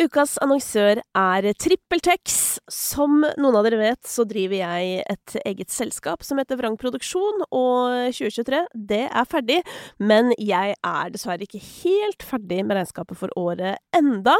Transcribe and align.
Ukas 0.00 0.38
annonsør 0.40 1.02
er 1.18 1.46
TrippelTex. 1.60 2.36
Som 2.72 3.18
noen 3.20 3.56
av 3.58 3.66
dere 3.66 3.80
vet, 3.80 4.00
så 4.08 4.24
driver 4.28 4.56
jeg 4.56 5.02
et 5.12 5.34
eget 5.42 5.72
selskap 5.74 6.24
som 6.24 6.40
heter 6.40 6.56
Vrang 6.56 6.78
Produksjon, 6.80 7.42
og 7.52 8.08
2023, 8.16 8.62
det 8.88 9.02
er 9.10 9.28
ferdig. 9.28 9.58
Men 10.00 10.32
jeg 10.40 10.76
er 10.78 11.12
dessverre 11.12 11.44
ikke 11.44 11.60
helt 11.60 12.24
ferdig 12.24 12.62
med 12.64 12.78
regnskapet 12.78 13.20
for 13.20 13.34
året 13.36 13.82
enda. 13.96 14.38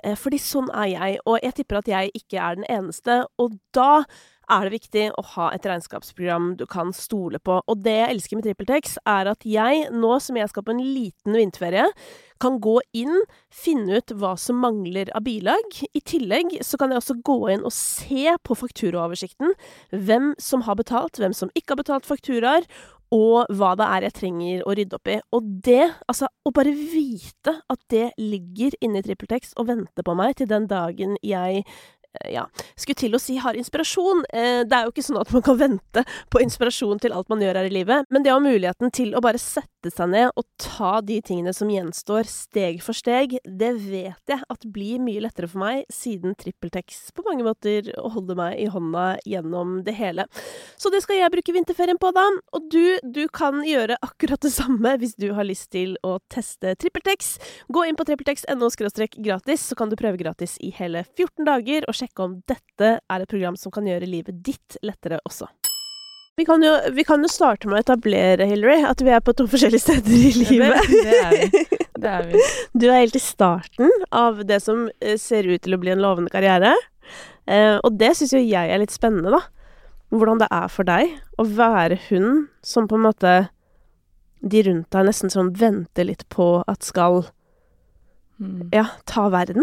Eh, 0.00 0.16
fordi 0.16 0.40
sånn 0.40 0.72
er 0.72 0.94
jeg, 0.94 1.20
og 1.28 1.36
jeg 1.42 1.58
tipper 1.60 1.82
at 1.82 1.92
jeg 1.92 2.14
ikke 2.22 2.40
er 2.40 2.62
den 2.62 2.68
eneste. 2.72 3.20
Og 3.36 3.58
da 3.76 4.06
er 4.50 4.66
det 4.66 4.74
viktig 4.74 5.06
å 5.16 5.24
ha 5.34 5.48
et 5.54 5.66
regnskapsprogram 5.68 6.54
du 6.60 6.66
kan 6.70 6.92
stole 6.96 7.40
på. 7.40 7.60
Og 7.64 7.82
det 7.84 7.96
jeg 7.96 8.12
elsker 8.14 8.38
med 8.38 8.48
TrippelTex, 8.48 8.98
er 9.08 9.30
at 9.32 9.46
jeg, 9.48 9.88
nå 9.94 10.14
som 10.22 10.38
jeg 10.38 10.52
skal 10.52 10.66
på 10.66 10.74
en 10.74 10.84
liten 10.84 11.38
vinterferie, 11.38 11.88
kan 12.42 12.58
gå 12.60 12.76
inn, 12.98 13.22
finne 13.54 14.00
ut 14.00 14.12
hva 14.18 14.34
som 14.40 14.58
mangler 14.60 15.08
av 15.16 15.24
bilag. 15.26 15.78
I 15.94 16.02
tillegg 16.04 16.58
så 16.66 16.80
kan 16.80 16.92
jeg 16.92 17.00
også 17.00 17.20
gå 17.24 17.38
inn 17.54 17.64
og 17.64 17.72
se 17.74 18.34
på 18.44 18.58
fakturaoversikten 18.58 19.54
hvem 19.94 20.34
som 20.42 20.66
har 20.66 20.76
betalt, 20.80 21.20
hvem 21.20 21.36
som 21.36 21.52
ikke 21.54 21.74
har 21.74 21.84
betalt 21.84 22.10
fakturaer, 22.10 22.66
og 23.14 23.50
hva 23.54 23.74
det 23.78 23.86
er 23.86 24.06
jeg 24.06 24.16
trenger 24.16 24.62
å 24.66 24.74
rydde 24.74 24.96
opp 24.98 25.10
i. 25.12 25.18
Og 25.36 25.50
det, 25.66 25.82
altså, 26.10 26.28
å 26.44 26.52
bare 26.54 26.72
vite 26.74 27.52
at 27.70 27.80
det 27.92 28.08
ligger 28.18 28.74
inne 28.84 29.00
i 29.00 29.06
TrippelTex 29.06 29.54
og 29.60 29.68
venter 29.70 30.06
på 30.06 30.16
meg 30.18 30.38
til 30.40 30.50
den 30.50 30.66
dagen 30.70 31.18
jeg 31.22 31.62
ja, 32.30 32.46
skulle 32.76 33.00
til 33.00 33.16
å 33.16 33.20
si 33.22 33.36
har 33.42 33.58
inspirasjon. 33.58 34.24
Eh, 34.32 34.62
det 34.68 34.78
er 34.78 34.86
jo 34.86 34.94
ikke 34.94 35.06
sånn 35.06 35.20
at 35.20 35.32
man 35.34 35.44
kan 35.44 35.58
vente 35.60 36.04
på 36.32 36.42
inspirasjon 36.44 37.02
til 37.02 37.14
alt 37.16 37.30
man 37.32 37.42
gjør 37.42 37.60
her 37.60 37.70
i 37.70 37.74
livet, 37.74 38.10
men 38.10 38.24
det 38.24 38.32
å 38.32 38.38
ha 38.38 38.44
muligheten 38.44 38.92
til 38.94 39.14
å 39.14 39.22
bare 39.24 39.40
sette 39.42 39.73
seg 39.92 40.10
ned 40.12 40.30
og 40.38 40.46
ta 40.60 41.00
de 41.04 41.18
tingene 41.24 41.52
som 41.56 41.70
gjenstår, 41.72 42.28
steg 42.30 42.80
for 42.84 42.96
steg, 42.96 43.36
det 43.44 43.72
vet 43.82 44.32
jeg 44.32 44.40
at 44.40 44.66
blir 44.72 45.02
mye 45.02 45.22
lettere 45.24 45.48
for 45.50 45.60
meg, 45.60 45.84
siden 45.92 46.36
TrippelTex 46.40 47.10
på 47.16 47.24
mange 47.26 47.44
måter 47.46 47.90
holder 47.98 48.38
meg 48.38 48.62
i 48.62 48.68
hånda 48.72 49.06
gjennom 49.28 49.76
det 49.86 49.96
hele. 49.98 50.26
Så 50.80 50.92
det 50.94 51.02
skal 51.04 51.20
jeg 51.20 51.32
bruke 51.34 51.56
vinterferien 51.56 52.00
på, 52.00 52.12
da. 52.16 52.24
Og 52.56 52.70
du, 52.72 52.96
du 53.04 53.24
kan 53.34 53.60
gjøre 53.66 53.98
akkurat 54.04 54.40
det 54.44 54.54
samme 54.54 54.96
hvis 55.02 55.16
du 55.20 55.30
har 55.36 55.48
lyst 55.48 55.70
til 55.74 55.98
å 56.06 56.16
teste 56.32 56.76
TrippelTex. 56.80 57.34
Gå 57.74 57.84
inn 57.88 57.98
på 57.98 58.06
trippeltex.no 58.08 58.70
gratis, 59.24 59.68
så 59.68 59.76
kan 59.78 59.90
du 59.90 59.98
prøve 60.00 60.20
gratis 60.20 60.56
i 60.64 60.72
hele 60.78 61.04
14 61.16 61.44
dager. 61.44 61.88
og 61.88 61.98
sjekke 61.98 62.24
om 62.24 62.40
dette 62.48 62.96
er 62.98 63.20
et 63.20 63.30
program 63.30 63.58
som 63.60 63.74
kan 63.74 63.86
gjøre 63.88 64.08
livet 64.08 64.42
ditt 64.44 64.78
lettere 64.82 65.20
også. 65.28 65.50
Vi 66.36 66.44
kan, 66.44 66.62
jo, 66.62 66.72
vi 66.92 67.04
kan 67.06 67.22
jo 67.22 67.28
starte 67.30 67.68
med 67.70 67.76
å 67.78 67.82
etablere, 67.84 68.46
Hillary, 68.50 68.80
at 68.88 68.98
vi 69.06 69.12
er 69.14 69.20
på 69.22 69.30
to 69.38 69.44
forskjellige 69.46 69.84
steder 69.84 70.14
i 70.18 70.32
livet. 70.34 70.88
Det, 70.90 71.12
er 71.20 71.34
vi. 71.36 71.60
det 72.02 72.10
er 72.10 72.24
vi. 72.26 72.40
Du 72.74 72.88
er 72.88 72.96
helt 73.04 73.14
i 73.14 73.22
starten 73.22 73.92
av 74.10 74.40
det 74.48 74.58
som 74.64 74.88
eh, 74.98 75.14
ser 75.20 75.46
ut 75.46 75.62
til 75.62 75.76
å 75.76 75.78
bli 75.78 75.92
en 75.94 76.02
lovende 76.02 76.32
karriere. 76.34 76.72
Eh, 77.46 77.76
og 77.86 78.00
det 78.00 78.10
syns 78.18 78.34
jo 78.34 78.42
jeg 78.42 78.72
er 78.74 78.82
litt 78.82 78.94
spennende, 78.94 79.30
da. 79.30 79.44
Hvordan 80.14 80.42
det 80.42 80.50
er 80.58 80.66
for 80.74 80.90
deg 80.90 81.14
å 81.38 81.46
være 81.54 82.00
hun 82.08 82.48
som 82.66 82.90
på 82.90 82.98
en 82.98 83.06
måte 83.06 83.36
de 84.44 84.66
rundt 84.66 84.90
deg 84.92 85.06
nesten 85.06 85.30
sånn 85.32 85.54
venter 85.56 86.10
litt 86.10 86.26
på 86.34 86.50
at 86.68 86.82
skal 86.86 87.24
Mm. 88.42 88.64
ja, 88.74 88.82
ta 89.06 89.28
verden. 89.30 89.62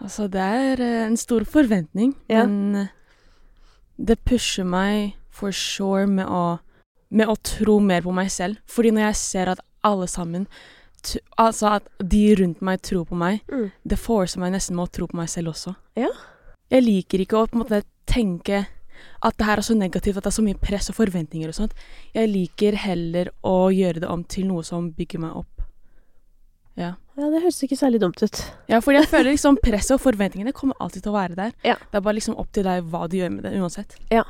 Altså, 0.00 0.24
det 0.32 0.40
er 0.40 0.80
eh, 0.80 1.00
en 1.04 1.18
stor 1.20 1.44
forventning, 1.44 2.14
Ja. 2.32 2.46
men 2.48 2.86
det 4.00 4.16
pusher 4.24 4.64
meg 4.64 5.18
for 5.32 5.54
sure 5.56 6.06
med 6.06 6.28
å, 6.28 6.60
med 7.10 7.28
å 7.32 7.36
tro 7.42 7.78
mer 7.80 8.04
på 8.04 8.12
meg 8.14 8.30
selv. 8.30 8.60
Fordi 8.70 8.92
når 8.94 9.08
jeg 9.10 9.20
ser 9.22 9.52
at 9.56 9.64
alle 9.82 10.06
sammen 10.10 10.46
Altså 11.34 11.66
at 11.66 11.88
de 11.98 12.34
rundt 12.38 12.60
meg 12.62 12.78
tror 12.86 13.04
på 13.08 13.16
meg, 13.18 13.40
Mm. 13.50 13.72
det 13.82 13.98
forcer 13.98 14.38
meg 14.38 14.52
nesten 14.52 14.76
med 14.76 14.86
å 14.86 14.92
tro 14.92 15.06
på 15.10 15.16
meg 15.18 15.28
selv 15.28 15.48
også. 15.50 15.74
Ja. 15.96 16.06
Jeg 16.70 16.84
liker 16.84 17.18
ikke 17.18 17.40
å 17.40 17.48
på 17.50 17.56
en 17.58 17.64
måte 17.64 17.82
tenke 18.06 18.66
at 19.20 19.36
det 19.36 19.46
her 19.46 19.56
er 19.58 19.62
så 19.66 19.74
negativt, 19.74 20.16
at 20.16 20.22
det 20.22 20.30
er 20.30 20.36
så 20.36 20.44
mye 20.46 20.60
press 20.62 20.88
og 20.90 20.94
forventninger 20.94 21.48
og 21.48 21.54
sånt. 21.54 21.74
Jeg 22.14 22.28
liker 22.30 22.76
heller 22.76 23.32
å 23.42 23.72
gjøre 23.74 23.98
det 24.04 24.08
om 24.08 24.22
til 24.22 24.46
noe 24.46 24.62
som 24.62 24.92
bygger 24.92 25.18
meg 25.18 25.34
opp. 25.42 25.61
Ja. 26.78 26.94
Ja, 27.12 27.26
det 27.28 27.42
høres 27.42 27.58
ikke 27.64 27.76
særlig 27.76 28.00
dumt 28.00 28.22
ut. 28.24 28.38
Ja, 28.70 28.78
for 28.80 28.96
jeg 28.96 29.04
føler 29.10 29.34
liksom 29.34 29.58
presset 29.64 29.98
og 29.98 30.04
forventningene 30.04 30.54
kommer 30.56 30.78
alltid 30.80 31.04
til 31.04 31.12
å 31.12 31.18
være 31.18 31.36
der. 31.36 31.50
Ja. 31.66 31.74
Det 31.90 31.98
er 31.98 32.04
bare 32.06 32.16
liksom 32.16 32.38
opp 32.40 32.52
til 32.56 32.64
deg 32.64 32.86
hva 32.92 33.04
du 33.10 33.18
gjør 33.18 33.34
med 33.34 33.44
det, 33.44 33.52
uansett. 33.60 33.98
Ja. 34.12 34.24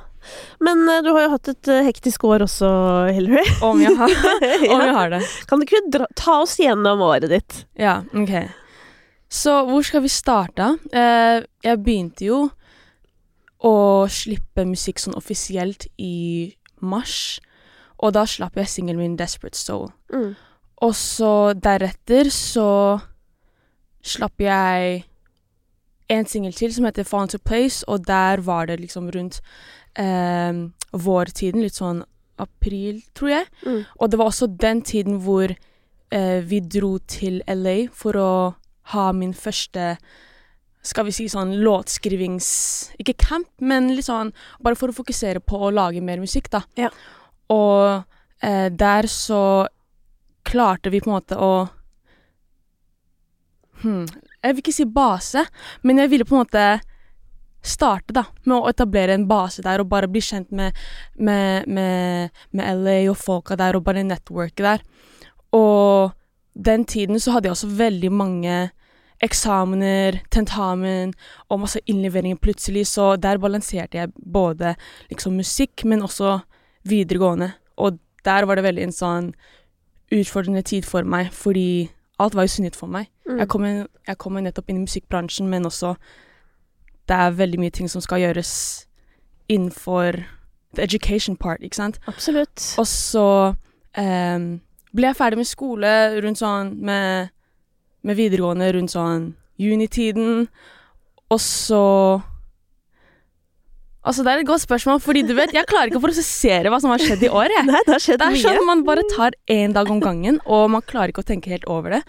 Men 0.62 0.82
eh, 0.90 1.02
du 1.06 1.12
har 1.14 1.26
jo 1.26 1.34
hatt 1.36 1.52
et 1.52 1.70
eh, 1.70 1.84
hektisk 1.86 2.26
år 2.26 2.46
også, 2.48 2.72
Hillary. 3.14 3.44
Om 3.68 3.84
jeg 3.84 3.94
har, 3.98 4.16
om 4.74 4.82
jeg 4.82 4.96
har 4.98 5.14
det. 5.14 5.22
Kan 5.50 5.62
du 5.62 5.66
ikke 5.68 5.84
dra, 5.94 6.08
ta 6.18 6.40
oss 6.42 6.56
gjennom 6.62 7.04
året 7.06 7.30
ditt? 7.30 7.62
Ja, 7.78 8.00
ok. 8.10 8.34
Så 9.32 9.54
hvor 9.68 9.86
skal 9.86 10.02
vi 10.04 10.10
starte? 10.12 10.74
Eh, 10.92 11.38
jeg 11.64 11.82
begynte 11.86 12.26
jo 12.26 12.42
å 13.62 13.74
slippe 14.10 14.66
musikk 14.66 14.98
sånn 14.98 15.14
offisielt 15.16 15.86
i 16.02 16.50
mars, 16.82 17.38
og 18.02 18.16
da 18.16 18.26
slapp 18.26 18.58
jeg 18.58 18.68
singelen 18.68 18.98
min 18.98 19.14
'Desperate 19.16 19.56
Soul'. 19.56 19.92
Mm. 20.10 20.34
Og 20.82 20.94
så 20.98 21.52
deretter 21.54 22.30
så 22.34 23.00
slapp 24.02 24.42
jeg 24.42 25.04
en 26.12 26.26
singel 26.28 26.52
til 26.52 26.72
som 26.74 26.84
heter 26.84 27.04
'Fall 27.04 27.28
Into 27.28 27.38
Place', 27.38 27.84
og 27.88 28.06
der 28.06 28.40
var 28.40 28.66
det 28.66 28.80
liksom 28.80 29.10
rundt 29.10 29.40
eh, 29.96 30.52
vårtiden, 30.92 31.62
litt 31.62 31.78
sånn 31.78 32.02
april, 32.38 33.02
tror 33.14 33.28
jeg. 33.28 33.46
Mm. 33.66 33.84
Og 34.00 34.10
det 34.10 34.18
var 34.18 34.26
også 34.26 34.46
den 34.46 34.82
tiden 34.82 35.20
hvor 35.22 35.54
eh, 36.12 36.40
vi 36.50 36.60
dro 36.60 36.98
til 36.98 37.42
LA 37.46 37.88
for 37.92 38.12
å 38.16 38.54
ha 38.92 39.12
min 39.12 39.34
første 39.34 39.96
skal 40.82 41.06
vi 41.06 41.14
si 41.14 41.28
sånn 41.30 41.60
låtskrivings... 41.62 42.48
Ikke 42.98 43.14
camp, 43.14 43.46
men 43.62 43.92
litt 43.94 44.08
sånn 44.08 44.32
bare 44.62 44.78
for 44.78 44.90
å 44.90 44.96
fokusere 44.96 45.38
på 45.38 45.60
å 45.62 45.70
lage 45.70 46.02
mer 46.02 46.18
musikk, 46.18 46.50
da. 46.50 46.64
Ja. 46.76 46.90
Og 47.54 48.02
eh, 48.42 48.66
der 48.68 49.06
så 49.06 49.68
klarte 50.46 50.92
vi 50.92 51.00
på 51.00 51.10
en 51.10 51.16
måte 51.16 51.38
å 51.38 51.52
hmm, 53.82 54.06
Jeg 54.42 54.54
vil 54.54 54.62
ikke 54.64 54.74
si 54.74 54.86
base, 54.88 55.44
men 55.82 56.02
jeg 56.02 56.12
ville 56.12 56.26
på 56.28 56.36
en 56.36 56.44
måte 56.44 56.64
starte 57.62 58.14
da, 58.16 58.24
med 58.42 58.56
å 58.56 58.70
etablere 58.70 59.14
en 59.14 59.28
base 59.30 59.62
der 59.62 59.82
og 59.82 59.90
bare 59.92 60.10
bli 60.10 60.20
kjent 60.24 60.50
med, 60.50 60.74
med, 61.14 61.68
med, 61.70 62.42
med 62.50 62.82
LA 62.82 62.96
og 63.12 63.20
folka 63.20 63.56
der 63.58 63.78
og 63.78 63.84
bare 63.86 64.02
networke 64.02 64.64
der. 64.66 64.82
Og 65.54 66.10
den 66.54 66.84
tiden 66.84 67.20
så 67.22 67.36
hadde 67.36 67.48
jeg 67.48 67.56
også 67.56 67.70
veldig 67.78 68.10
mange 68.12 68.56
eksamener, 69.22 70.18
tentamen 70.34 71.12
og 71.48 71.62
masse 71.62 71.80
innleveringer 71.86 72.40
plutselig, 72.42 72.88
så 72.90 73.14
der 73.20 73.38
balanserte 73.38 74.00
jeg 74.00 74.10
både 74.16 74.74
liksom 75.12 75.38
musikk, 75.38 75.84
men 75.86 76.02
også 76.02 76.40
videregående. 76.88 77.52
Og 77.78 78.00
der 78.26 78.48
var 78.48 78.58
det 78.58 78.66
veldig 78.66 78.88
en 78.88 78.96
sånn 78.96 79.28
utfordrende 80.12 80.62
tid 80.62 80.86
for 80.88 81.02
meg, 81.08 81.32
fordi 81.32 81.90
alt 82.20 82.34
var 82.34 82.46
jo 82.46 82.54
så 82.54 82.62
nytt 82.62 82.76
for 82.76 82.86
meg. 82.86 83.08
Mm. 83.28 83.38
Jeg 83.38 83.48
kom, 83.48 83.64
jeg 84.06 84.18
kom 84.18 84.38
nettopp 84.38 84.70
inn 84.70 84.82
i 84.82 84.86
musikkbransjen, 84.86 85.48
men 85.48 85.66
også 85.66 85.94
det 87.08 87.16
er 87.16 87.36
veldig 87.36 87.60
mye 87.60 87.74
ting 87.74 87.90
som 87.90 88.00
skal 88.00 88.22
gjøres 88.22 88.52
innenfor 89.48 90.22
the 90.74 90.82
education 90.82 91.36
part, 91.36 91.62
ikke 91.62 91.76
sant? 91.76 92.00
Absolutt. 92.06 92.74
Og 92.78 92.86
så 92.86 93.54
um, 93.98 94.60
ble 94.92 95.08
jeg 95.08 95.16
ferdig 95.18 95.40
med 95.40 95.48
skole 95.48 95.92
rundt 96.24 96.40
sånn 96.40 96.76
med, 96.84 97.32
med 98.02 98.18
videregående 98.18 98.70
rundt 98.76 98.94
sånn 98.94 99.32
junitiden, 99.60 100.46
og 101.32 101.40
så 101.40 101.84
Altså, 104.04 104.24
det 104.26 104.32
er 104.32 104.40
et 104.42 104.46
godt 104.48 104.64
spørsmål, 104.64 104.98
fordi 105.00 105.20
du 105.28 105.34
vet, 105.38 105.52
jeg 105.54 105.66
klarer 105.70 105.86
ikke 105.92 106.00
å 106.00 106.02
prosessere 106.02 106.70
hva 106.72 106.80
som 106.82 106.90
har 106.90 106.98
skjedd 106.98 107.22
i 107.22 107.28
år, 107.30 107.52
jeg. 107.54 107.66
Nei, 107.68 107.82
det 107.86 107.92
har 107.94 108.00
skjedd 108.02 108.18
Det 108.18 108.26
er 108.26 108.32
mye. 108.34 108.42
sånn 108.42 108.66
man 108.66 108.82
bare 108.88 109.04
tar 109.12 109.36
én 109.46 109.72
dag 109.76 109.90
om 109.94 110.00
gangen, 110.02 110.40
og 110.44 110.64
man 110.74 110.82
klarer 110.82 111.12
ikke 111.12 111.22
å 111.22 111.28
tenke 111.28 111.52
helt 111.52 111.64
over 111.70 111.90
det. 111.94 112.00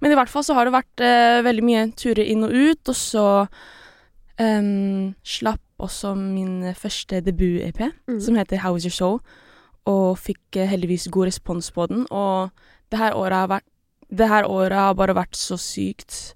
Men 0.00 0.12
i 0.12 0.16
hvert 0.16 0.32
fall 0.32 0.46
så 0.48 0.54
har 0.56 0.64
det 0.64 0.72
vært 0.72 1.04
eh, 1.04 1.42
veldig 1.44 1.64
mye 1.68 1.82
turer 2.00 2.24
inn 2.24 2.46
og 2.48 2.54
ut, 2.56 2.88
og 2.88 2.96
så 2.96 3.26
um, 4.40 5.12
slapp 5.24 5.60
også 5.82 6.14
min 6.16 6.72
første 6.78 7.20
debut-EP, 7.26 7.80
Mm. 8.08 8.20
som 8.22 8.34
heter 8.40 8.56
How 8.64 8.76
Is 8.76 8.84
Your 8.88 8.92
Soul, 8.96 9.20
og 9.84 10.16
fikk 10.18 10.56
eh, 10.56 10.68
heldigvis 10.70 11.08
god 11.10 11.26
respons 11.28 11.70
på 11.74 11.86
den. 11.90 12.06
Og 12.10 12.48
det 12.90 12.98
her 12.98 13.12
året 13.18 13.32
har 13.42 13.48
vært 13.58 13.68
Det 14.12 14.28
her 14.28 14.44
året 14.44 14.72
har 14.76 14.92
bare 14.94 15.14
vært 15.16 15.32
så 15.40 15.56
sykt. 15.56 16.34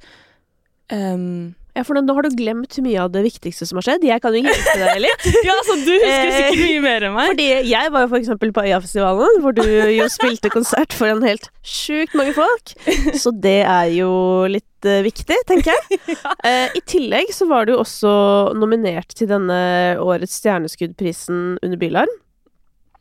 Em, 0.89 1.55
Ja, 1.77 1.83
for 1.85 1.99
nå 2.01 2.15
har 2.17 2.25
du 2.25 2.33
glemt 2.33 2.79
mye 2.81 3.03
av 3.03 3.11
det 3.13 3.21
viktigste 3.27 3.67
som 3.69 3.77
har 3.77 3.85
skjedd. 3.85 4.07
Jeg 4.09 4.23
kan 4.25 4.33
jo 4.33 4.41
hjelpe 4.41 4.77
deg 4.81 5.03
litt. 5.05 5.27
ja, 5.49 5.57
så 5.67 5.77
du 5.83 5.91
husker 5.93 6.15
Eh, 6.17 6.37
sikkert 6.37 6.63
mye 6.63 6.85
mer 6.87 7.05
enn 7.05 7.17
meg. 7.17 7.33
Fordi 7.35 7.49
jeg 7.69 7.93
var 7.93 8.07
jo 8.07 8.11
for 8.15 8.21
eksempel 8.21 8.53
på 8.57 8.65
Øyafestivalen, 8.65 9.43
hvor 9.45 9.57
du 9.57 9.63
jo 9.93 10.07
spilte 10.13 10.53
konsert 10.53 10.97
for 10.97 11.13
en 11.13 11.21
helt 11.27 11.51
sjukt 11.67 12.17
mange 12.17 12.33
folk. 12.37 12.73
Så 13.21 13.35
det 13.45 13.59
er 13.69 13.91
jo 13.93 14.11
litt 14.49 14.89
uh, 14.89 15.03
viktig, 15.05 15.43
tenker 15.51 15.75
jeg. 15.75 16.01
Eh, 16.47 16.71
I 16.79 16.81
tillegg 16.87 17.31
så 17.35 17.47
var 17.51 17.67
du 17.67 17.73
også 17.75 18.11
nominert 18.55 19.11
til 19.19 19.29
denne 19.31 19.57
årets 20.03 20.37
Stjerneskuddprisen 20.39 21.57
under 21.65 21.81
Bylarm. 21.81 22.13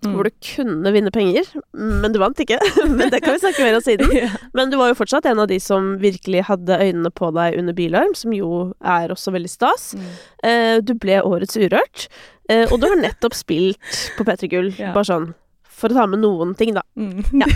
Mm. 0.08 0.16
hvor 0.16 0.28
du 0.28 0.34
kunne 0.46 0.92
vinne 0.96 1.12
penger, 1.14 1.48
men 1.76 2.14
du 2.14 2.20
vant 2.22 2.40
ikke. 2.42 2.60
men 2.98 3.12
det 3.14 3.22
kan 3.24 3.36
vi 3.36 3.44
snakke 3.44 3.66
mer 3.66 3.80
om 3.80 3.86
siden. 3.86 4.12
Ja. 4.26 4.30
Men 4.56 4.72
du 4.72 4.78
var 4.80 4.92
jo 4.92 4.98
fortsatt 4.98 5.26
en 5.28 5.42
av 5.44 5.50
de 5.52 5.58
som 5.60 5.96
virkelig 6.00 6.46
hadde 6.48 6.78
øynene 6.80 7.12
på 7.12 7.32
deg 7.36 7.58
under 7.60 7.76
Bilarm, 7.76 8.14
som 8.16 8.34
jo 8.34 8.72
er 8.80 9.12
også 9.12 9.34
veldig 9.36 9.52
stas. 9.52 9.90
Mm. 9.98 10.12
Eh, 10.50 10.76
du 10.86 10.94
ble 11.00 11.20
Årets 11.26 11.58
Urørt, 11.60 12.08
eh, 12.50 12.64
og 12.70 12.80
du 12.80 12.88
har 12.88 13.02
nettopp 13.02 13.36
spilt 13.44 14.04
på 14.18 14.28
P3 14.28 14.52
Gull. 14.52 14.72
Ja. 14.80 14.94
Bare 14.96 15.10
sånn 15.10 15.34
for 15.76 15.92
å 15.92 15.98
ta 15.98 16.06
med 16.08 16.22
noen 16.24 16.54
ting, 16.56 16.72
da. 16.76 16.86
Mm. 16.96 17.20
Ja. 17.42 17.50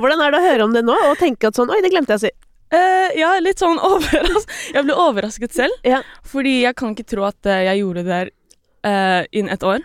Hvordan 0.00 0.22
er 0.24 0.32
det 0.32 0.38
å 0.38 0.46
høre 0.46 0.64
om 0.64 0.72
det 0.72 0.86
nå, 0.86 0.94
og 1.10 1.18
tenke 1.20 1.50
at 1.50 1.58
sånn 1.58 1.68
Oi, 1.72 1.82
det 1.84 1.90
glemte 1.92 2.16
jeg 2.16 2.22
å 2.22 2.24
si. 2.24 2.32
Uh, 2.70 3.10
ja, 3.18 3.32
litt 3.42 3.58
sånn 3.58 3.80
overrasket 3.82 4.76
Jeg 4.76 4.86
ble 4.86 4.94
overrasket 4.94 5.56
selv. 5.56 5.74
Ja. 5.86 6.04
Fordi 6.30 6.60
jeg 6.62 6.76
kan 6.78 6.94
ikke 6.94 7.08
tro 7.12 7.24
at 7.26 7.48
eh, 7.50 7.64
jeg 7.66 7.80
gjorde 7.82 8.04
det 8.06 8.12
der 8.12 8.30
uh, 8.86 9.22
innen 9.34 9.50
et 9.50 9.66
år. 9.66 9.82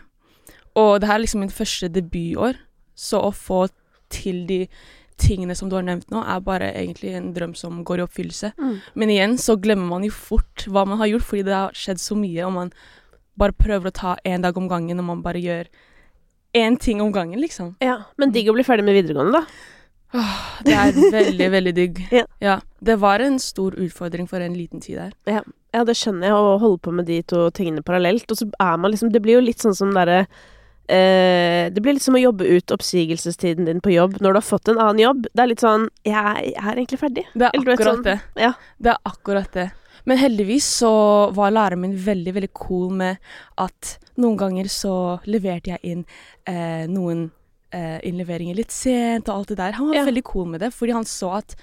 Og 0.79 0.99
det 0.99 1.09
her 1.09 1.19
er 1.19 1.23
liksom 1.23 1.43
min 1.45 1.53
første 1.53 1.89
debutår, 1.91 2.59
så 2.95 3.21
å 3.23 3.31
få 3.35 3.65
til 4.13 4.43
de 4.49 4.65
tingene 5.19 5.55
som 5.55 5.69
du 5.71 5.77
har 5.77 5.85
nevnt 5.87 6.09
nå, 6.11 6.21
er 6.27 6.43
bare 6.43 6.73
egentlig 6.75 7.13
en 7.15 7.31
drøm 7.35 7.53
som 7.55 7.83
går 7.87 8.01
i 8.01 8.05
oppfyllelse. 8.05 8.51
Mm. 8.59 8.75
Men 8.99 9.13
igjen 9.13 9.37
så 9.39 9.55
glemmer 9.59 9.87
man 9.93 10.03
jo 10.07 10.11
fort 10.11 10.65
hva 10.67 10.83
man 10.87 10.99
har 10.99 11.13
gjort, 11.13 11.27
fordi 11.29 11.45
det 11.47 11.55
har 11.55 11.77
skjedd 11.77 12.01
så 12.03 12.17
mye, 12.19 12.41
og 12.47 12.55
man 12.57 12.73
bare 13.39 13.55
prøver 13.55 13.91
å 13.91 13.95
ta 13.95 14.15
én 14.27 14.43
dag 14.43 14.57
om 14.59 14.67
gangen, 14.71 14.99
og 14.99 15.07
man 15.07 15.23
bare 15.23 15.39
gjør 15.43 15.71
én 16.55 16.75
ting 16.79 17.01
om 17.03 17.13
gangen, 17.15 17.39
liksom. 17.39 17.75
Ja, 17.83 18.01
Men 18.19 18.35
digg 18.35 18.51
å 18.51 18.55
bli 18.55 18.63
ferdig 18.67 18.87
med 18.87 18.95
videregående, 18.99 19.41
da. 19.41 19.71
Det 20.63 20.71
er 20.71 20.95
veldig, 21.11 21.47
veldig 21.51 21.75
digg. 21.75 22.01
Ja. 22.43 22.59
Det 22.79 22.95
var 23.01 23.19
en 23.19 23.39
stor 23.41 23.75
utfordring 23.75 24.27
for 24.29 24.43
en 24.43 24.55
liten 24.55 24.83
tid 24.83 24.99
der. 25.01 25.43
Ja, 25.73 25.83
det 25.83 25.97
skjønner 25.99 26.29
jeg, 26.29 26.35
å 26.35 26.59
holde 26.61 26.79
på 26.85 26.93
med 26.95 27.09
de 27.09 27.19
to 27.27 27.47
tingene 27.55 27.83
parallelt. 27.83 28.29
Og 28.31 28.39
så 28.39 28.47
er 28.61 28.77
man 28.79 28.93
liksom 28.93 29.11
Det 29.11 29.19
blir 29.23 29.39
jo 29.39 29.43
litt 29.43 29.63
sånn 29.63 29.75
som 29.75 29.91
derre 29.95 30.25
eh, 30.87 31.69
Det 31.73 31.81
blir 31.81 31.93
litt 31.97 32.03
som 32.05 32.15
å 32.17 32.21
jobbe 32.21 32.45
ut 32.45 32.71
oppsigelsestiden 32.71 33.65
din 33.65 33.81
på 33.81 33.93
jobb 33.93 34.19
når 34.21 34.35
du 34.35 34.39
har 34.41 34.45
fått 34.49 34.69
en 34.69 34.79
annen 34.79 34.99
jobb. 35.03 35.27
Det 35.33 35.43
er 35.43 35.47
litt 35.51 35.63
sånn 35.63 35.87
Jeg, 36.05 36.51
jeg 36.53 36.61
er 36.61 36.75
egentlig 36.75 36.99
ferdig. 37.01 37.25
Det 37.33 37.47
er 37.49 37.57
akkurat 37.59 37.79
sånn- 37.87 38.03
det. 38.03 38.19
Ja. 38.35 38.53
Det 38.79 38.91
er 38.93 38.97
akkurat 39.05 39.51
det. 39.53 39.71
Men 40.05 40.17
heldigvis 40.21 40.65
så 40.83 40.91
var 41.33 41.51
læreren 41.51 41.81
min 41.81 41.95
veldig, 41.97 42.33
veldig 42.35 42.53
cool 42.53 42.91
med 42.93 43.17
at 43.57 43.97
noen 44.21 44.37
ganger 44.37 44.65
så 44.69 45.19
leverte 45.25 45.71
jeg 45.73 45.79
inn 45.83 46.05
eh, 46.45 46.85
noen 46.87 47.31
eh, 47.75 47.97
innleveringer 48.07 48.55
litt 48.55 48.71
sent 48.71 49.27
og 49.27 49.35
alt 49.41 49.51
det 49.51 49.57
der. 49.59 49.75
Han 49.77 49.89
var 49.91 49.95
Ja. 49.99 50.05
veldig 50.07 50.23
cool 50.23 50.45
med 50.53 50.61
det, 50.63 50.71
fordi 50.73 50.93
han 50.95 51.03
så 51.03 51.33
at 51.41 51.55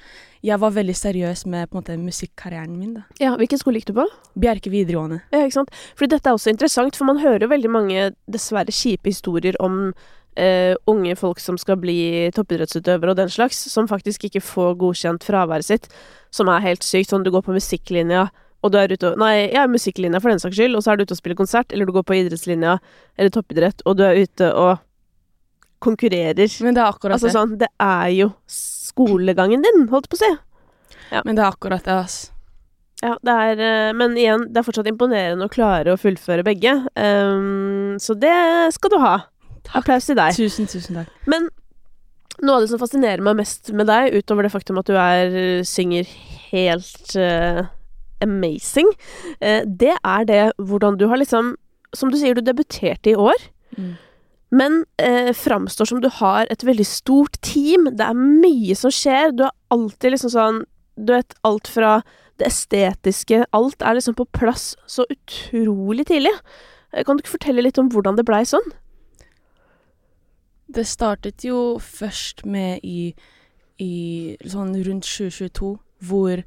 jeg 0.42 0.58
var 0.60 0.70
veldig 0.74 0.94
seriøs 0.98 1.46
med 1.46 1.70
på 1.70 1.78
en 1.78 1.82
måte 1.82 1.96
musikkarrieren 2.02 2.76
min. 2.78 2.94
da. 2.94 3.02
Ja, 3.20 3.36
Hvilken 3.40 3.58
skole 3.62 3.78
gikk 3.80 3.86
du 3.92 3.94
på? 3.94 4.06
Bjerke 4.38 4.70
videregående. 4.70 5.22
Ja, 5.32 5.44
ikke 5.46 5.52
sant? 5.60 5.70
Fordi 5.96 6.10
dette 6.16 6.28
er 6.28 6.34
også 6.36 6.50
interessant, 6.52 6.96
for 6.96 7.04
man 7.08 7.18
hører 7.22 7.40
jo 7.46 7.48
veldig 7.48 7.70
mange 7.70 8.10
dessverre 8.30 8.70
kjipe 8.72 9.08
historier 9.08 9.56
om 9.60 9.94
Uh, 10.32 10.72
unge 10.88 11.12
folk 11.14 11.36
som 11.38 11.58
skal 11.60 11.76
bli 11.76 12.30
toppidrettsutøvere 12.32 13.10
og 13.12 13.16
den 13.18 13.28
slags, 13.28 13.58
som 13.68 13.84
faktisk 13.86 14.24
ikke 14.24 14.40
får 14.40 14.78
godkjent 14.80 15.26
fraværet 15.28 15.66
sitt, 15.66 15.88
som 16.32 16.48
er 16.48 16.62
helt 16.64 16.80
sykt. 16.80 17.10
Sånn 17.12 17.22
du 17.22 17.28
går 17.30 17.42
på 17.44 17.52
musikklinja, 17.52 18.30
og 18.64 18.72
du 18.72 18.78
er 18.80 18.88
ute 18.88 19.10
og 19.12 19.18
Nei, 19.20 19.50
ja, 19.52 19.66
musikklinja 19.68 20.22
for 20.24 20.30
den 20.32 20.40
saks 20.40 20.56
skyld, 20.56 20.74
og 20.74 20.80
så 20.86 20.92
er 20.94 20.96
du 20.96 21.02
ute 21.04 21.12
og 21.12 21.20
spiller 21.20 21.36
konsert, 21.36 21.68
eller 21.70 21.84
du 21.84 21.92
går 21.92 22.06
på 22.08 22.16
idrettslinja 22.16 22.78
eller 23.18 23.28
toppidrett, 23.34 23.82
og 23.84 23.98
du 23.98 24.04
er 24.08 24.22
ute 24.24 24.48
og 24.56 24.78
konkurrerer. 25.82 26.58
Men 26.64 26.76
det 26.76 26.82
er 26.82 26.88
akkurat 26.88 27.18
Altså 27.18 27.30
det. 27.30 27.36
sånn, 27.36 27.56
det 27.60 27.70
er 27.82 28.12
jo 28.14 28.30
skolegangen 28.50 29.64
din, 29.64 29.88
holdt 29.92 30.10
på 30.12 30.18
å 30.18 30.22
si. 30.22 30.30
Men 31.12 31.36
det 31.36 31.44
er 31.44 31.50
akkurat 31.50 31.84
det, 31.84 31.96
ass. 32.06 32.20
Ja, 33.02 33.16
det 33.26 33.32
er 33.34 33.62
eh, 33.62 33.94
Men 33.98 34.14
igjen, 34.18 34.46
det 34.52 34.60
er 34.60 34.66
fortsatt 34.66 34.88
imponerende 34.90 35.48
å 35.48 35.52
klare 35.52 35.94
å 35.94 36.00
fullføre 36.00 36.44
begge. 36.46 36.76
Um, 36.94 37.98
så 38.02 38.14
det 38.18 38.34
skal 38.76 38.92
du 38.92 38.98
ha. 39.02 39.16
Applaus 39.78 40.06
til 40.06 40.18
deg. 40.18 40.36
Tusen, 40.38 40.68
tusen 40.70 41.00
takk. 41.00 41.10
Men 41.30 41.48
noe 42.42 42.56
av 42.56 42.64
det 42.64 42.70
som 42.72 42.80
fascinerer 42.80 43.22
meg 43.24 43.38
mest 43.42 43.72
med 43.74 43.90
deg, 43.90 44.14
utover 44.14 44.46
det 44.46 44.52
faktum 44.54 44.78
at 44.80 44.88
du 44.88 44.96
er 44.98 45.34
synger 45.66 46.08
helt 46.52 47.16
uh, 47.18 47.66
amazing, 48.24 48.90
uh, 49.42 49.62
det 49.66 49.96
er 49.98 50.28
det 50.30 50.42
hvordan 50.62 50.98
du 51.00 51.08
har 51.10 51.20
liksom 51.20 51.56
Som 51.92 52.08
du 52.08 52.16
sier, 52.16 52.32
du 52.32 52.40
debuterte 52.40 53.10
i 53.12 53.18
år. 53.20 53.36
Mm. 53.76 53.98
Men 54.52 54.82
eh, 55.00 55.32
framstår 55.32 55.88
som 55.88 56.00
du 56.04 56.10
har 56.12 56.46
et 56.52 56.64
veldig 56.64 56.84
stort 56.86 57.38
team. 57.40 57.86
Det 57.96 58.04
er 58.04 58.18
mye 58.18 58.74
som 58.76 58.92
skjer. 58.92 59.32
Du 59.32 59.46
er 59.46 59.54
alltid 59.72 60.12
liksom 60.12 60.32
sånn 60.34 60.58
Du 60.96 61.14
vet, 61.14 61.32
alt 61.48 61.70
fra 61.72 62.02
det 62.36 62.46
estetiske 62.50 63.46
Alt 63.56 63.80
er 63.80 63.94
liksom 63.96 64.14
på 64.18 64.26
plass 64.36 64.74
så 64.86 65.06
utrolig 65.08 66.04
tidlig. 66.10 66.34
Eh, 66.92 67.00
Kan 67.04 67.16
du 67.16 67.22
ikke 67.24 67.38
fortelle 67.38 67.64
litt 67.64 67.78
om 67.80 67.88
hvordan 67.88 68.16
det 68.18 68.26
blei 68.28 68.42
sånn? 68.44 68.68
Det 70.72 70.84
startet 70.88 71.44
jo 71.44 71.78
først 71.82 72.44
med 72.48 72.80
i, 72.84 73.12
i 73.80 74.36
sånn 74.48 74.72
rundt 74.86 75.04
2022, 75.08 75.72
hvor 76.08 76.40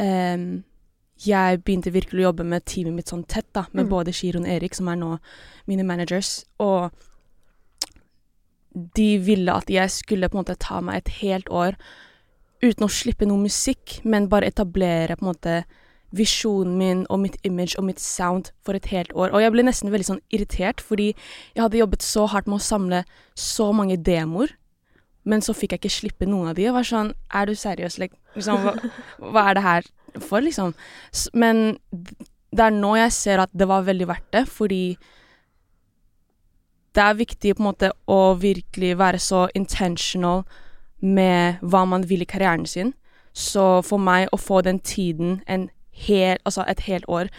eh, 0.00 0.44
jeg 1.24 1.60
begynte 1.64 1.92
virkelig 1.94 2.24
å 2.24 2.28
jobbe 2.30 2.44
med 2.44 2.64
teamet 2.68 2.98
mitt 2.98 3.12
sånn 3.12 3.24
tett, 3.24 3.48
da, 3.56 3.64
med 3.72 3.86
Mm. 3.86 3.90
både 3.90 4.12
Shiron 4.12 4.44
og 4.44 4.52
Erik, 4.52 4.74
som 4.74 4.88
er 4.88 4.96
nå 5.00 5.18
mine 5.66 5.84
managers, 5.86 6.44
og 6.60 6.90
de 8.74 9.10
ville 9.22 9.54
at 9.54 9.70
jeg 9.70 9.90
skulle 9.90 10.28
på 10.28 10.38
en 10.38 10.42
måte 10.42 10.58
ta 10.60 10.80
meg 10.82 11.02
et 11.02 11.14
helt 11.20 11.50
år 11.50 11.78
uten 12.64 12.86
å 12.86 12.90
slippe 12.90 13.26
noe 13.28 13.42
musikk, 13.42 14.00
men 14.08 14.30
bare 14.32 14.48
etablere 14.50 15.18
på 15.18 15.26
en 15.26 15.30
måte 15.32 15.56
visjonen 16.14 16.76
min 16.78 17.02
og 17.10 17.20
mitt 17.24 17.36
image 17.46 17.74
og 17.78 17.88
mitt 17.88 18.00
sound 18.02 18.52
for 18.64 18.78
et 18.78 18.86
helt 18.92 19.12
år. 19.14 19.32
Og 19.34 19.42
jeg 19.42 19.54
ble 19.54 19.64
nesten 19.66 19.92
veldig 19.92 20.08
sånn 20.08 20.22
irritert, 20.34 20.82
fordi 20.82 21.10
jeg 21.12 21.62
hadde 21.62 21.80
jobbet 21.80 22.06
så 22.06 22.28
hardt 22.30 22.50
med 22.50 22.60
å 22.60 22.66
samle 22.66 23.02
så 23.38 23.70
mange 23.74 23.98
demoer, 23.98 24.54
men 25.24 25.42
så 25.42 25.54
fikk 25.56 25.74
jeg 25.74 25.82
ikke 25.82 25.94
slippe 25.96 26.28
noen 26.28 26.50
av 26.50 26.58
de. 26.58 26.66
Jeg 26.66 26.76
var 26.76 26.84
sånn 26.84 27.14
Er 27.32 27.48
du 27.48 27.54
seriøs? 27.56 27.96
Liksom, 27.98 28.60
hva, 28.60 28.74
hva 29.32 29.44
er 29.48 29.56
det 29.56 29.64
her 29.64 29.86
for, 30.20 30.44
liksom? 30.44 30.74
Men 31.32 31.78
det 32.54 32.66
er 32.66 32.74
nå 32.74 32.94
jeg 33.00 33.14
ser 33.16 33.42
at 33.42 33.52
det 33.56 33.68
var 33.70 33.86
veldig 33.88 34.08
verdt 34.10 34.28
det, 34.36 34.44
fordi 34.52 34.82
det 36.94 37.02
er 37.02 37.18
viktig 37.18 37.54
på 37.54 37.62
en 37.62 37.68
måte 37.70 37.90
å 38.10 38.34
virkelig 38.38 38.94
være 38.98 39.18
så 39.22 39.46
intentional 39.54 40.44
med 41.04 41.60
hva 41.62 41.84
man 41.88 42.06
vil 42.08 42.22
i 42.22 42.28
karrieren 42.28 42.66
sin. 42.66 42.94
Så 43.34 43.82
for 43.82 43.98
meg 43.98 44.28
å 44.32 44.38
få 44.38 44.60
den 44.62 44.78
tiden, 44.78 45.40
en 45.46 45.68
hel, 45.90 46.38
altså 46.46 46.64
et 46.70 46.84
helt 46.86 47.08
år, 47.10 47.30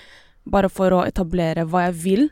bare 0.45 0.69
for 0.69 0.93
å 0.93 1.05
etablere 1.07 1.65
hva 1.65 1.87
jeg 1.87 1.95
vil, 2.03 2.25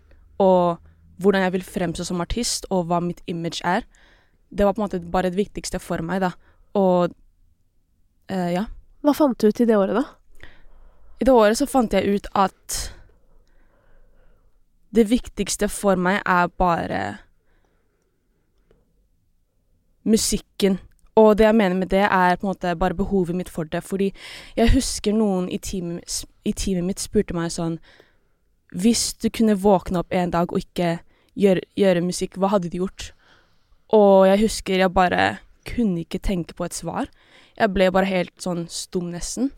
og 0.43 0.83
hvordan 1.23 1.45
jeg 1.45 1.53
vil 1.55 1.65
fremstå 1.65 2.05
som 2.09 2.21
artist, 2.21 2.67
og 2.69 2.89
hva 2.89 2.99
mitt 3.03 3.23
image 3.27 3.63
er, 3.63 3.87
det 4.51 4.67
var 4.67 4.75
på 4.75 4.83
en 4.83 4.87
måte 4.87 4.99
bare 4.99 5.31
det 5.31 5.39
viktigste 5.39 5.79
for 5.81 6.03
meg, 6.05 6.21
da. 6.21 6.33
Og 6.77 7.13
eh, 8.29 8.51
ja. 8.57 8.67
Hva 9.03 9.15
fant 9.15 9.39
du 9.39 9.47
ut 9.47 9.63
i 9.63 9.67
det 9.69 9.79
året, 9.79 9.95
da? 9.95 10.49
I 11.23 11.25
det 11.25 11.33
året 11.33 11.57
så 11.57 11.69
fant 11.69 11.93
jeg 11.95 12.17
ut 12.17 12.27
at 12.35 12.79
det 14.93 15.09
viktigste 15.09 15.69
for 15.71 15.97
meg 15.97 16.21
er 16.25 16.49
bare 16.59 17.03
musikken. 20.03 20.79
Og 21.15 21.37
det 21.37 21.45
jeg 21.45 21.55
mener 21.55 21.77
med 21.77 21.89
det, 21.93 22.03
er 22.03 22.35
på 22.35 22.47
en 22.47 22.53
måte 22.53 22.75
bare 22.75 22.97
behovet 22.97 23.35
mitt 23.35 23.49
for 23.49 23.63
det. 23.63 23.83
Fordi 23.83 24.11
jeg 24.57 24.73
husker 24.73 25.13
noen 25.13 25.49
i 25.49 25.57
teamet, 25.57 26.25
i 26.45 26.53
teamet 26.53 26.87
mitt 26.89 27.01
spurte 27.01 27.35
meg 27.37 27.53
sånn 27.53 27.79
Hvis 28.73 29.13
du 29.21 29.29
kunne 29.29 29.53
våkne 29.53 30.01
opp 30.01 30.13
en 30.13 30.31
dag 30.33 30.49
og 30.49 30.57
ikke 30.57 31.03
gjøre, 31.37 31.61
gjøre 31.77 32.01
musikk, 32.01 32.37
hva 32.37 32.49
hadde 32.55 32.71
du 32.73 32.79
gjort? 32.81 33.11
Og 33.93 34.25
jeg 34.25 34.41
husker 34.41 34.81
jeg 34.81 34.93
bare 34.93 35.37
kunne 35.69 36.01
ikke 36.01 36.17
tenke 36.19 36.57
på 36.57 36.65
et 36.65 36.73
svar. 36.73 37.09
Jeg 37.53 37.69
ble 37.69 37.91
bare 37.93 38.09
helt 38.09 38.33
sånn 38.41 38.65
stum, 38.65 39.11
nesten. 39.13 39.51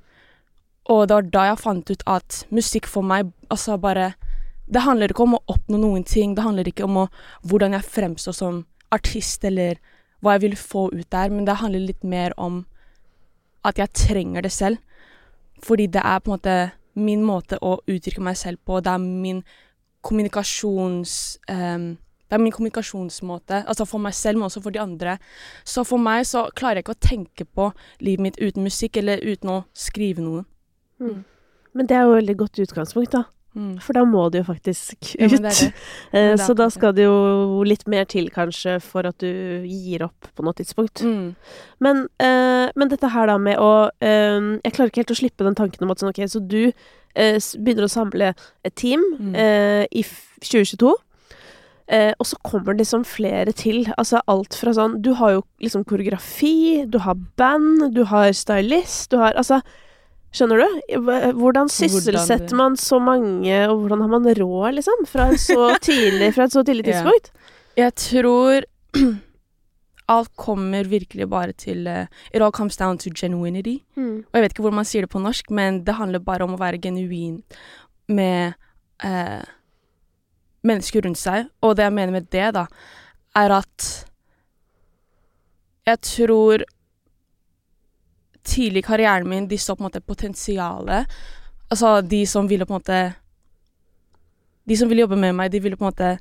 Og 0.92 1.08
det 1.08 1.16
var 1.16 1.30
da 1.32 1.46
jeg 1.48 1.62
fant 1.64 1.90
ut 1.90 2.04
at 2.06 2.42
musikk 2.52 2.92
for 2.92 3.08
meg, 3.08 3.32
altså 3.50 3.80
bare 3.80 4.14
Det 4.66 4.82
handler 4.82 5.14
ikke 5.14 5.26
om 5.26 5.36
å 5.38 5.44
oppnå 5.52 5.78
noen 5.82 6.06
ting, 6.08 6.34
det 6.36 6.46
handler 6.46 6.70
ikke 6.70 6.88
om 6.88 7.04
å, 7.04 7.10
hvordan 7.46 7.76
jeg 7.78 7.90
fremstår 7.98 8.34
som 8.34 8.64
artist, 8.96 9.44
eller 9.46 9.78
hva 10.24 10.36
jeg 10.36 10.46
vil 10.48 10.58
få 10.58 10.88
ut 10.94 11.10
der, 11.14 11.30
men 11.30 11.46
det 11.46 11.60
handler 11.62 11.86
litt 11.86 12.04
mer 12.04 12.34
om 12.42 12.64
at 13.66 13.78
jeg 13.82 13.94
trenger 13.94 14.46
det 14.46 14.54
selv. 14.54 14.82
Fordi 15.64 15.88
det 15.88 16.02
er 16.02 16.22
på 16.22 16.32
en 16.32 16.36
måte 16.38 16.56
min 16.96 17.24
måte 17.28 17.60
å 17.62 17.78
uttrykke 17.92 18.24
meg 18.24 18.38
selv 18.40 18.62
på, 18.66 18.80
det 18.82 18.96
er 18.96 19.06
min 19.06 19.44
kommunikasjons... 20.06 21.38
Um, 21.52 21.96
det 22.26 22.40
er 22.40 22.42
min 22.42 22.54
kommunikasjonsmåte, 22.56 23.60
altså 23.70 23.86
for 23.86 24.02
meg 24.02 24.16
selv, 24.18 24.40
men 24.40 24.48
også 24.48 24.64
for 24.66 24.74
de 24.74 24.80
andre. 24.82 25.20
Så 25.62 25.84
for 25.86 26.02
meg 26.02 26.24
så 26.26 26.48
klarer 26.58 26.80
jeg 26.80 26.86
ikke 26.88 26.96
å 26.96 27.06
tenke 27.06 27.46
på 27.46 27.68
livet 28.02 28.24
mitt 28.26 28.40
uten 28.42 28.66
musikk, 28.66 28.98
eller 28.98 29.22
uten 29.22 29.52
å 29.54 29.58
skrive 29.78 30.26
noe. 30.26 30.42
Men 31.78 31.86
det 31.86 32.00
er 32.00 32.08
jo 32.08 32.16
et 32.16 32.24
veldig 32.24 32.36
godt 32.40 32.64
utgangspunkt, 32.66 33.14
da. 33.14 33.22
Mm. 33.56 33.78
For 33.84 33.96
da 33.98 34.04
må 34.08 34.26
det 34.34 34.42
jo 34.42 34.48
faktisk 34.50 35.16
ut. 35.16 35.22
Ja, 35.22 35.30
det 35.32 35.42
det. 35.46 35.72
Eh, 36.16 36.32
det 36.36 36.44
så 36.44 36.54
da 36.58 36.68
skal 36.72 36.94
det 36.96 37.06
jo 37.08 37.64
litt 37.68 37.88
mer 37.92 38.06
til, 38.12 38.28
kanskje, 38.34 38.78
for 38.84 39.08
at 39.08 39.18
du 39.24 39.64
gir 39.68 40.06
opp 40.06 40.30
på 40.36 40.46
noe 40.46 40.56
tidspunkt. 40.58 41.04
Mm. 41.04 41.34
Men, 41.84 42.06
uh, 42.22 42.68
men 42.76 42.92
dette 42.92 43.10
her 43.12 43.32
da 43.32 43.40
med 43.42 43.60
å 43.60 43.72
uh, 43.90 44.52
Jeg 44.64 44.76
klarer 44.76 44.92
ikke 44.92 45.04
helt 45.04 45.16
å 45.16 45.20
slippe 45.22 45.48
den 45.48 45.58
tanken 45.58 45.84
om 45.84 45.92
at 45.92 46.04
sånn, 46.04 46.14
ok, 46.14 46.22
så 46.32 46.44
du 46.44 46.62
uh, 46.70 47.40
begynner 47.40 47.88
å 47.88 47.92
samle 47.92 48.36
et 48.64 48.76
team 48.76 49.04
Mm. 49.16 49.36
i 49.96 50.02
2022. 50.44 50.92
Eh, 51.88 52.14
og 52.18 52.26
så 52.26 52.38
kommer 52.42 52.74
det 52.74 52.82
liksom 52.82 53.04
flere 53.06 53.52
til. 53.54 53.86
Altså 53.98 54.22
alt 54.28 54.58
fra 54.58 54.74
sånn 54.74 55.02
Du 55.06 55.12
har 55.20 55.36
jo 55.36 55.42
liksom 55.62 55.84
koreografi, 55.86 56.86
du 56.90 56.98
har 57.06 57.20
band, 57.38 57.92
du 57.94 58.04
har 58.10 58.32
stylist, 58.34 59.12
du 59.12 59.20
har 59.22 59.38
Altså, 59.38 59.62
skjønner 60.36 60.62
du? 60.62 60.80
Hvordan 61.40 61.70
sysselsetter 61.72 62.56
man 62.60 62.76
så 62.80 63.00
mange, 63.02 63.56
og 63.70 63.80
hvordan 63.86 64.02
har 64.04 64.12
man 64.12 64.28
råd, 64.38 64.74
liksom? 64.80 65.06
Fra, 65.10 65.30
så 65.40 65.70
tidlig, 65.88 66.34
fra 66.36 66.48
et 66.50 66.56
så 66.56 66.64
tidlig 66.68 66.86
Ja. 66.88 67.00
tidspunkt? 67.02 67.32
Jeg 67.80 67.96
tror 68.00 68.68
alt 70.16 70.30
kommer 70.38 70.86
virkelig 70.86 71.26
bare 71.32 71.52
til 71.58 71.88
uh, 71.90 72.06
It 72.34 72.42
all 72.42 72.52
comes 72.54 72.78
down 72.78 72.98
to 73.02 73.10
genuinity. 73.16 73.80
Mm. 73.96 74.18
Og 74.28 74.34
jeg 74.38 74.44
vet 74.46 74.54
ikke 74.54 74.62
hvordan 74.68 74.82
man 74.84 74.86
sier 74.92 75.02
det 75.08 75.10
på 75.16 75.20
norsk, 75.24 75.50
men 75.52 75.82
det 75.88 75.96
handler 75.98 76.20
bare 76.24 76.46
om 76.46 76.54
å 76.56 76.62
være 76.62 76.78
genuin 76.84 77.40
med 78.08 78.54
uh, 79.04 79.42
mennesker 80.66 81.02
rundt 81.08 81.18
seg. 81.20 81.50
Og 81.66 81.76
det 81.78 81.88
jeg 81.88 81.96
mener 81.98 82.14
med 82.20 82.30
det, 82.34 82.52
da, 82.56 82.68
er 83.36 83.56
at 83.58 83.90
jeg 85.86 86.00
tror 86.02 86.64
tidlig 88.46 88.84
i 88.84 88.88
karrieren 88.88 89.28
min 89.30 89.48
de 89.52 89.58
så 89.60 89.76
på 89.76 89.84
en 89.84 89.88
måte 89.90 90.02
potensialet. 90.06 91.12
Altså 91.74 91.98
de 92.06 92.22
som 92.30 92.48
ville 92.48 92.66
på 92.70 92.76
en 92.76 92.80
måte 92.80 93.00
De 94.66 94.78
som 94.78 94.90
ville 94.90 95.02
jobbe 95.04 95.18
med 95.22 95.36
meg, 95.38 95.52
de 95.54 95.60
ville 95.62 95.78
på 95.78 95.86
en 95.86 95.92
måte 95.92 96.12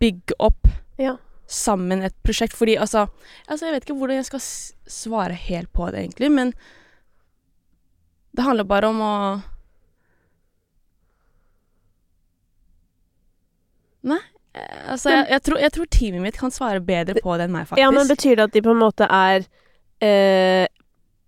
bygge 0.00 0.34
opp 0.38 0.66
Ja. 1.00 1.16
sammen 1.46 2.02
et 2.04 2.14
prosjekt. 2.24 2.52
Fordi 2.56 2.76
altså, 2.76 3.06
altså 3.48 3.66
Jeg 3.66 3.74
vet 3.74 3.84
ikke 3.86 3.96
hvordan 4.00 4.16
jeg 4.20 4.28
skal 4.28 4.40
svare 4.86 5.32
helt 5.32 5.72
på 5.72 5.90
det, 5.90 6.00
egentlig, 6.04 6.30
men 6.32 6.52
det 8.36 8.44
handler 8.44 8.64
bare 8.64 8.88
om 8.88 9.00
å 9.00 9.14
Nei. 14.04 14.20
Altså, 14.86 15.10
jeg, 15.10 15.26
jeg, 15.32 15.42
tror, 15.42 15.58
jeg 15.64 15.72
tror 15.74 15.86
teamet 15.90 16.22
mitt 16.22 16.36
kan 16.38 16.52
svare 16.54 16.82
bedre 16.84 17.16
på 17.24 17.34
det 17.38 17.48
enn 17.48 17.54
meg, 17.56 17.66
faktisk. 17.66 17.82
Ja, 17.82 17.90
men 17.90 18.06
betyr 18.10 18.36
det 18.38 18.44
at 18.50 18.52
de 18.54 18.62
på 18.62 18.70
en 18.74 18.78
måte 18.82 19.08
er 19.10 19.46
eh, 20.04 20.66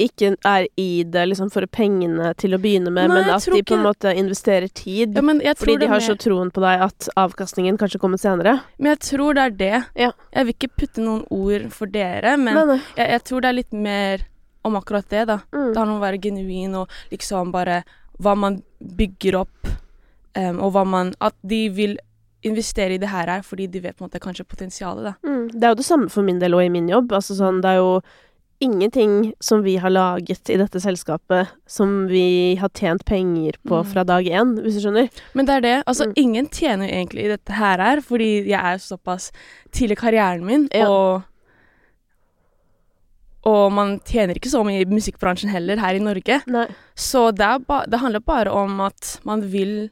ikke 0.03 0.35
er 0.45 0.67
i 0.77 1.05
det 1.09 1.23
liksom 1.31 1.49
for 1.53 1.65
pengene 1.73 2.33
til 2.37 2.57
å 2.57 2.61
begynne 2.61 2.93
med, 2.93 3.09
Nei, 3.09 3.23
men 3.23 3.33
at 3.33 3.47
de 3.49 3.63
på 3.65 3.77
en 3.79 3.85
måte 3.87 4.13
investerer 4.13 4.69
tid? 4.69 5.17
ja, 5.17 5.55
fordi 5.57 5.77
de 5.81 5.89
har 5.89 6.05
så 6.05 6.17
troen 6.21 6.51
på 6.53 6.61
deg 6.65 6.85
at 6.89 7.09
avkastningen 7.17 7.79
kanskje 7.81 8.01
kommer 8.03 8.21
senere? 8.21 8.59
Men 8.77 8.93
jeg 8.93 9.03
tror 9.09 9.39
det 9.39 9.45
er 9.47 9.57
det. 9.63 9.77
Ja. 10.07 10.11
Jeg 10.37 10.49
vil 10.49 10.57
ikke 10.59 10.73
putte 10.83 11.05
noen 11.05 11.25
ord 11.33 11.69
for 11.73 11.89
dere, 11.89 12.37
men 12.37 12.61
Nei, 12.61 12.81
jeg, 12.97 13.09
jeg 13.17 13.25
tror 13.31 13.45
det 13.45 13.53
er 13.53 13.61
litt 13.63 13.77
mer 13.77 14.27
om 14.67 14.77
akkurat 14.77 15.09
det, 15.09 15.25
da. 15.31 15.39
Mm. 15.55 15.71
Det 15.73 15.79
handler 15.79 15.95
om 15.95 16.01
å 16.01 16.05
være 16.05 16.23
genuin 16.27 16.77
og 16.83 16.99
liksom 17.13 17.55
bare 17.55 17.81
hva 18.21 18.35
man 18.37 18.61
bygger 18.81 19.41
opp, 19.41 19.71
um, 20.37 20.61
og 20.61 20.73
hva 20.75 20.85
man 20.89 21.15
At 21.21 21.37
de 21.45 21.67
vil 21.73 21.97
investere 22.47 22.95
i 22.95 23.01
det 23.01 23.09
her 23.11 23.31
fordi 23.43 23.67
de 23.67 23.81
vet 23.83 23.97
på 23.97 24.05
en 24.05 24.11
måte 24.11 24.23
kanskje 24.23 24.47
potensialet, 24.47 25.09
da. 25.09 25.15
Mm. 25.27 25.49
Det 25.53 25.65
er 25.65 25.73
jo 25.73 25.81
det 25.81 25.87
samme 25.89 26.13
for 26.13 26.27
min 26.27 26.39
del 26.43 26.55
og 26.55 26.65
i 26.65 26.71
min 26.73 26.89
jobb. 26.91 27.15
Altså 27.17 27.37
sånn, 27.39 27.63
det 27.65 27.73
er 27.75 27.81
jo 27.81 28.01
ingenting 28.61 29.33
som 29.41 29.63
vi 29.63 29.77
har 29.77 29.91
laget 29.91 30.49
i 30.51 30.57
dette 30.57 30.81
selskapet 30.81 31.49
som 31.67 32.07
vi 32.09 32.55
har 32.57 32.69
tjent 32.71 33.05
penger 33.05 33.53
på 33.67 33.83
Mm. 33.83 33.87
fra 33.93 34.05
dag 34.05 34.25
én, 34.25 34.55
hvis 34.63 34.75
du 34.75 34.81
skjønner. 34.89 35.11
Men 35.35 35.47
det 35.47 35.55
er 35.55 35.61
det. 35.61 35.85
Altså, 35.87 36.07
Mm. 36.07 36.13
ingen 36.17 36.49
tjener 36.49 36.89
jo 36.89 36.95
egentlig 36.95 37.25
i 37.25 37.29
dette 37.37 37.53
her 37.53 37.79
her, 37.79 38.01
fordi 38.01 38.47
jeg 38.47 38.61
er 38.61 38.79
såpass 38.79 39.31
tidlig 39.73 39.93
i 39.99 40.03
karrieren 40.03 40.45
min, 40.45 40.69
Ja. 40.73 40.87
og 40.89 41.23
og 43.47 43.71
man 43.73 44.01
tjener 44.01 44.35
ikke 44.35 44.51
så 44.51 44.65
mye 44.67 44.81
i 44.83 44.89
musikkbransjen 44.91 45.49
heller 45.53 45.77
her 45.79 45.95
i 45.95 46.03
Norge. 46.03 46.41
Nei. 46.51 46.67
Så 46.99 47.29
det, 47.33 47.47
er 47.47 47.59
ba 47.63 47.85
det 47.87 48.01
handler 48.01 48.19
bare 48.27 48.51
om 48.51 48.81
at 48.81 49.21
man 49.25 49.41
vil 49.53 49.91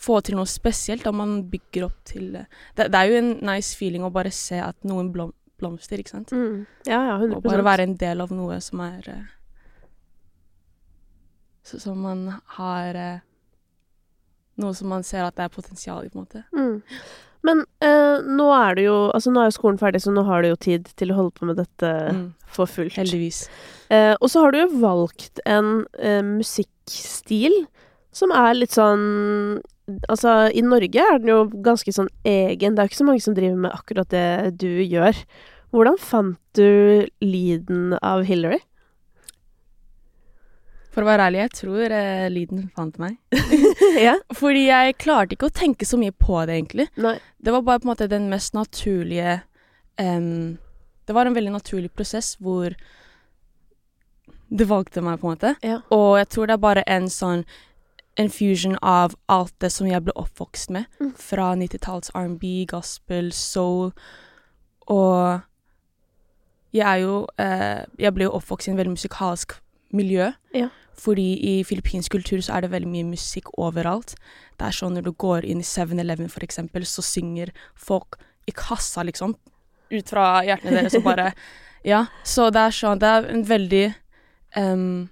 få 0.00 0.22
til 0.22 0.36
noe 0.36 0.44
spesielt, 0.48 1.06
og 1.06 1.14
man 1.14 1.42
bygger 1.50 1.84
opp 1.86 1.96
til 2.04 2.32
det. 2.32 2.46
Det, 2.76 2.90
det 2.92 2.94
er 3.00 3.08
jo 3.08 3.16
en 3.22 3.30
nice 3.44 3.74
feeling 3.76 4.02
å 4.02 4.12
bare 4.12 4.30
se 4.32 4.56
at 4.60 4.76
noen 4.84 5.10
blom 5.12 5.32
blomster, 5.60 6.00
ikke 6.02 6.14
sant? 6.16 6.32
Mm. 6.32 6.64
Ja, 6.88 6.98
ja, 7.12 7.16
100 7.20 7.36
Og 7.38 7.44
bare 7.46 7.64
være 7.66 7.86
en 7.88 7.96
del 8.00 8.20
av 8.24 8.32
noe 8.34 8.58
som 8.64 8.80
er 8.84 9.06
så, 11.62 11.78
Som 11.80 12.00
man 12.02 12.26
har 12.58 12.94
eh, 12.98 13.18
Noe 14.60 14.74
som 14.76 14.90
man 14.92 15.04
ser 15.06 15.24
at 15.24 15.36
det 15.38 15.46
er 15.46 15.52
potensial 15.54 16.04
i, 16.04 16.10
på 16.12 16.18
en 16.20 16.24
måte. 16.26 16.42
Mm. 16.52 16.82
Men 17.48 17.62
eh, 17.80 18.18
nå 18.28 18.48
er 18.52 18.74
du 18.76 18.82
jo 18.84 18.96
Altså, 19.16 19.30
nå 19.32 19.40
er 19.40 19.48
jo 19.48 19.56
skolen 19.56 19.78
ferdig, 19.80 20.02
så 20.04 20.12
nå 20.12 20.24
har 20.28 20.42
du 20.44 20.50
jo 20.50 20.58
tid 20.60 20.90
til 21.00 21.12
å 21.14 21.20
holde 21.20 21.36
på 21.38 21.48
med 21.48 21.60
dette 21.62 21.92
Mm. 22.10 22.26
for 22.50 22.66
fullt. 22.68 22.96
Heldigvis. 22.98 23.44
Eh, 23.94 24.12
og 24.20 24.28
så 24.28 24.42
har 24.44 24.52
du 24.52 24.58
jo 24.64 24.80
valgt 24.82 25.40
en 25.46 25.86
eh, 25.98 26.20
musikkstil 26.26 27.54
som 28.12 28.32
er 28.34 28.56
litt 28.58 28.74
sånn 28.74 29.60
Altså, 30.08 30.50
i 30.54 30.62
Norge 30.64 31.04
er 31.04 31.20
den 31.20 31.32
jo 31.32 31.44
ganske 31.64 31.92
sånn 31.94 32.10
egen. 32.26 32.74
Det 32.74 32.82
er 32.82 32.88
jo 32.88 32.92
ikke 32.92 33.00
så 33.02 33.08
mange 33.08 33.24
som 33.24 33.36
driver 33.36 33.62
med 33.66 33.74
akkurat 33.74 34.10
det 34.12 34.54
du 34.60 34.70
gjør. 34.84 35.16
Hvordan 35.70 36.00
fant 36.02 36.40
du 36.58 37.06
lyden 37.22 37.94
av 38.02 38.24
Hillary? 38.26 38.58
For 40.90 41.04
å 41.04 41.06
være 41.06 41.28
ærlig, 41.28 41.42
jeg 41.44 41.52
tror 41.54 41.92
eh, 41.94 42.26
lyden 42.32 42.64
fant 42.74 42.96
meg. 42.98 43.14
ja? 44.08 44.16
Fordi 44.40 44.64
jeg 44.66 44.96
klarte 44.98 45.36
ikke 45.36 45.50
å 45.50 45.54
tenke 45.54 45.86
så 45.86 46.00
mye 46.00 46.14
på 46.14 46.40
det, 46.48 46.58
egentlig. 46.58 46.88
Nei. 46.98 47.14
Det 47.38 47.54
var 47.54 47.62
bare 47.66 47.82
på 47.82 47.86
en 47.86 47.92
måte 47.92 48.10
den 48.10 48.26
mest 48.32 48.56
naturlige 48.58 49.38
um, 50.02 50.58
Det 51.06 51.14
var 51.14 51.30
en 51.30 51.36
veldig 51.36 51.54
naturlig 51.54 51.92
prosess 51.94 52.34
hvor 52.42 52.74
det 54.50 54.66
valgte 54.66 55.02
meg, 55.06 55.20
på 55.20 55.28
en 55.28 55.36
måte. 55.36 55.54
Ja. 55.62 55.78
Og 55.94 56.18
jeg 56.18 56.28
tror 56.34 56.50
det 56.50 56.56
er 56.56 56.64
bare 56.66 56.86
en 56.90 57.06
sånn 57.12 57.44
en 58.20 58.30
fusion 58.30 58.76
av 58.82 59.14
alt 59.32 59.54
det 59.62 59.70
som 59.72 59.88
jeg 59.88 60.04
ble 60.04 60.14
oppvokst 60.18 60.72
med. 60.74 60.88
Mm. 61.00 61.12
Fra 61.16 61.52
90-tallets 61.56 62.12
R&B, 62.14 62.66
gospel, 62.68 63.32
soul. 63.32 63.94
Og 64.90 65.40
jeg 66.74 66.86
er 66.86 67.00
jo 67.02 67.14
eh, 67.38 67.82
Jeg 67.98 68.14
ble 68.14 68.26
jo 68.28 68.36
oppvokst 68.38 68.68
i 68.68 68.72
en 68.74 68.78
veldig 68.78 68.94
musikalsk 68.98 69.56
miljø. 69.96 70.30
Ja. 70.54 70.68
Fordi 71.00 71.32
i 71.40 71.54
filippinsk 71.64 72.12
kultur 72.12 72.42
så 72.44 72.58
er 72.58 72.66
det 72.66 72.74
veldig 72.74 72.90
mye 72.90 73.08
musikk 73.14 73.48
overalt. 73.58 74.14
Det 74.60 74.68
er 74.68 74.76
sånn 74.76 74.98
når 74.98 75.08
du 75.08 75.14
går 75.16 75.48
inn 75.48 75.62
i 75.62 75.66
7-Eleven 75.66 76.28
for 76.28 76.44
eksempel, 76.44 76.84
så 76.84 77.02
synger 77.02 77.54
folk 77.74 78.20
i 78.46 78.52
kassa, 78.52 79.02
liksom. 79.06 79.34
Ut 79.90 80.12
fra 80.12 80.42
hjertene 80.46 80.76
deres 80.76 80.98
og 80.98 81.06
bare 81.08 81.32
Ja. 81.86 82.04
Så 82.28 82.50
det 82.52 82.60
er 82.60 82.74
sånn 82.76 83.00
Det 83.00 83.08
er 83.08 83.26
en 83.32 83.42
veldig 83.48 83.84
em, 84.60 85.08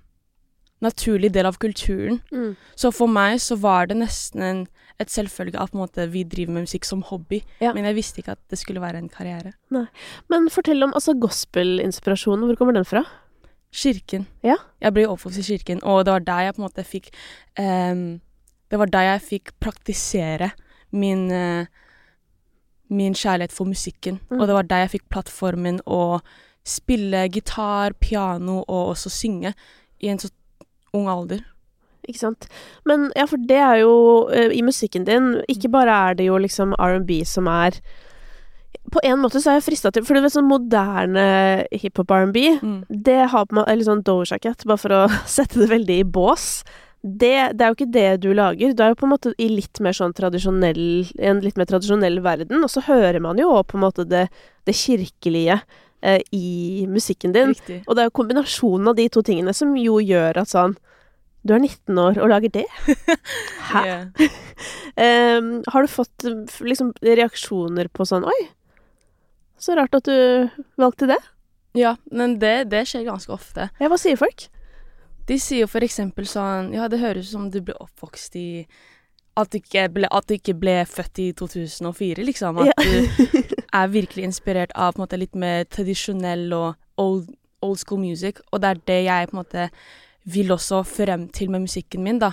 naturlig 0.84 1.32
del 1.34 1.48
av 1.48 1.58
kulturen. 1.60 2.20
Mm. 2.32 2.52
Så 2.78 2.92
for 2.94 3.10
meg 3.10 3.40
så 3.42 3.58
var 3.60 3.88
det 3.90 3.98
nesten 4.00 4.44
en, 4.44 4.60
et 5.02 5.10
selvfølge 5.10 5.60
at 5.60 5.74
måte, 5.76 6.08
vi 6.12 6.24
driver 6.26 6.56
med 6.56 6.68
musikk 6.68 6.86
som 6.88 7.02
hobby. 7.06 7.40
Ja. 7.62 7.72
Men 7.76 7.88
jeg 7.88 7.98
visste 7.98 8.22
ikke 8.22 8.36
at 8.36 8.42
det 8.50 8.60
skulle 8.60 8.82
være 8.82 9.02
en 9.02 9.10
karriere. 9.12 9.54
Men 10.30 10.50
fortell 10.52 10.82
om 10.86 10.94
altså 10.94 11.16
gospelinspirasjonen. 11.18 12.46
Hvor 12.48 12.60
kommer 12.60 12.78
den 12.78 12.88
fra? 12.88 13.04
Kirken. 13.74 14.26
Ja. 14.46 14.56
Jeg 14.80 14.94
ble 14.96 15.08
oppvokst 15.10 15.42
i 15.42 15.48
kirken, 15.50 15.82
og 15.84 16.06
det 16.06 16.14
var 16.14 16.24
der 16.24 16.46
jeg 16.46 16.56
på 16.56 16.62
en 16.62 16.68
måte 16.70 16.86
fikk 16.88 17.10
um, 17.60 18.06
Det 18.70 18.78
var 18.80 18.88
der 18.92 19.04
jeg 19.10 19.20
fikk 19.26 19.52
praktisere 19.60 20.50
min 20.92 21.28
uh, 21.32 21.68
min 22.88 23.14
kjærlighet 23.14 23.52
for 23.52 23.68
musikken. 23.68 24.20
Mm. 24.30 24.40
Og 24.40 24.46
det 24.46 24.54
var 24.54 24.62
der 24.62 24.84
jeg 24.84 24.90
fikk 24.96 25.08
plattformen 25.12 25.80
å 25.86 26.20
spille 26.68 27.28
gitar, 27.32 27.94
piano 28.00 28.62
og 28.66 28.94
også 28.94 29.12
synge 29.12 29.54
i 30.00 30.10
en 30.12 30.20
så 30.20 30.30
ung 30.96 31.08
alder. 31.10 31.44
Ikke 32.08 32.20
sant. 32.22 32.48
Men 32.88 33.10
ja, 33.16 33.26
for 33.28 33.40
det 33.48 33.58
er 33.60 33.80
jo 33.82 33.94
eh, 34.32 34.52
I 34.56 34.62
musikken 34.64 35.04
din 35.04 35.42
Ikke 35.50 35.68
bare 35.68 35.92
er 36.08 36.14
det 36.16 36.28
jo 36.28 36.38
liksom 36.40 36.72
R&B 36.80 37.18
som 37.28 37.50
er 37.52 37.76
På 38.88 39.02
en 39.04 39.20
måte 39.20 39.42
så 39.42 39.50
er 39.52 39.58
jeg 39.58 39.66
frista 39.66 39.92
til 39.92 40.06
For 40.08 40.16
du 40.16 40.24
vet 40.24 40.32
sånn 40.32 40.48
moderne 40.48 41.28
hiphop 41.74 42.14
R&B 42.14 42.44
Mm. 42.62 42.78
Det 42.88 43.18
har 43.28 43.44
på 43.44 43.58
måte 43.58 43.72
Eller 43.74 43.84
sånn 43.84 44.04
Doja 44.06 44.38
Cat, 44.40 44.64
bare 44.64 44.80
for 44.80 44.94
å 44.94 45.00
sette 45.36 45.60
det 45.60 45.68
veldig 45.68 45.98
i 46.00 46.06
bås. 46.08 46.62
Det, 47.02 47.52
det 47.54 47.62
er 47.62 47.68
jo 47.70 47.76
ikke 47.76 47.92
det 47.94 48.06
du 48.24 48.32
lager. 48.34 48.72
Du 48.74 48.80
er 48.82 48.90
jo 48.90 48.98
på 48.98 49.06
en 49.06 49.12
måte 49.12 49.30
i 49.38 49.46
litt 49.52 49.78
mer 49.84 49.94
sånn 49.94 50.14
tradisjonell 50.16 50.80
En 51.20 51.42
litt 51.44 51.60
mer 51.60 51.68
tradisjonell 51.70 52.18
verden, 52.24 52.64
og 52.64 52.72
så 52.72 52.82
hører 52.88 53.20
man 53.22 53.38
jo 53.38 53.52
også 53.52 53.68
på 53.70 53.78
en 53.78 53.84
måte 53.84 54.06
det, 54.08 54.24
det 54.66 54.74
kirkelige 54.74 55.60
eh, 56.02 56.20
i 56.32 56.86
musikken 56.88 57.32
din. 57.34 57.54
Riktig. 57.54 57.80
Og 57.86 57.96
det 57.96 58.04
er 58.06 58.10
kombinasjonen 58.14 58.88
av 58.92 58.96
de 58.98 59.08
to 59.08 59.22
tingene 59.26 59.54
som 59.56 59.74
jo 59.76 59.98
gjør 60.02 60.42
at 60.44 60.48
sånn 60.52 60.76
Du 61.46 61.54
er 61.54 61.60
19 61.62 61.98
år 62.02 62.18
og 62.18 62.28
lager 62.32 62.50
det? 62.52 62.64
Hæ? 63.70 63.82
Yeah. 63.86 64.04
Ehm, 64.98 65.62
har 65.70 65.82
du 65.86 65.88
fått 65.88 66.24
liksom 66.66 66.90
reaksjoner 67.06 67.86
på 67.94 68.04
sånn 68.08 68.24
Oi, 68.26 68.38
så 69.58 69.76
rart 69.78 69.94
at 69.94 70.08
du 70.10 70.48
valgte 70.78 71.06
det. 71.06 71.18
Ja, 71.78 71.96
men 72.10 72.38
det, 72.42 72.68
det 72.72 72.82
skjer 72.90 73.04
ganske 73.06 73.30
ofte. 73.32 73.68
Ja, 73.78 73.86
hva 73.90 73.98
sier 74.00 74.18
folk? 74.18 74.48
De 75.28 75.38
sier 75.38 75.68
for 75.70 75.84
eksempel 75.86 76.26
sånn 76.26 76.72
Ja, 76.74 76.88
det 76.90 76.98
høres 77.02 77.28
ut 77.30 77.34
som 77.36 77.50
du 77.54 77.60
ble 77.62 77.76
oppvokst 77.78 78.34
i 78.40 78.48
at 79.38 79.52
du, 79.54 79.60
ble, 79.94 80.08
at 80.10 80.26
du 80.26 80.34
ikke 80.34 80.56
ble 80.58 80.80
født 80.90 81.20
i 81.22 81.28
2004, 81.38 82.24
liksom. 82.26 82.58
At 82.58 82.72
Ja. 82.72 82.82
du 82.82 83.54
er 83.74 83.92
virkelig 83.92 84.24
inspirert 84.24 84.72
av 84.74 84.94
på 84.94 85.00
en 85.00 85.04
måte 85.04 85.20
litt 85.20 85.34
mer 85.38 85.64
tradisjonell 85.70 86.52
og 86.56 87.00
old, 87.00 87.28
old 87.62 87.80
school 87.80 88.00
music. 88.02 88.40
Og 88.52 88.62
det 88.62 88.68
er 88.70 88.84
det 88.90 89.00
jeg 89.04 89.30
på 89.30 89.36
en 89.36 89.42
måte 89.42 89.68
vil 90.28 90.52
også 90.52 90.82
frem 90.84 91.28
til 91.32 91.50
med 91.50 91.64
musikken 91.66 92.04
min, 92.04 92.20
da. 92.22 92.32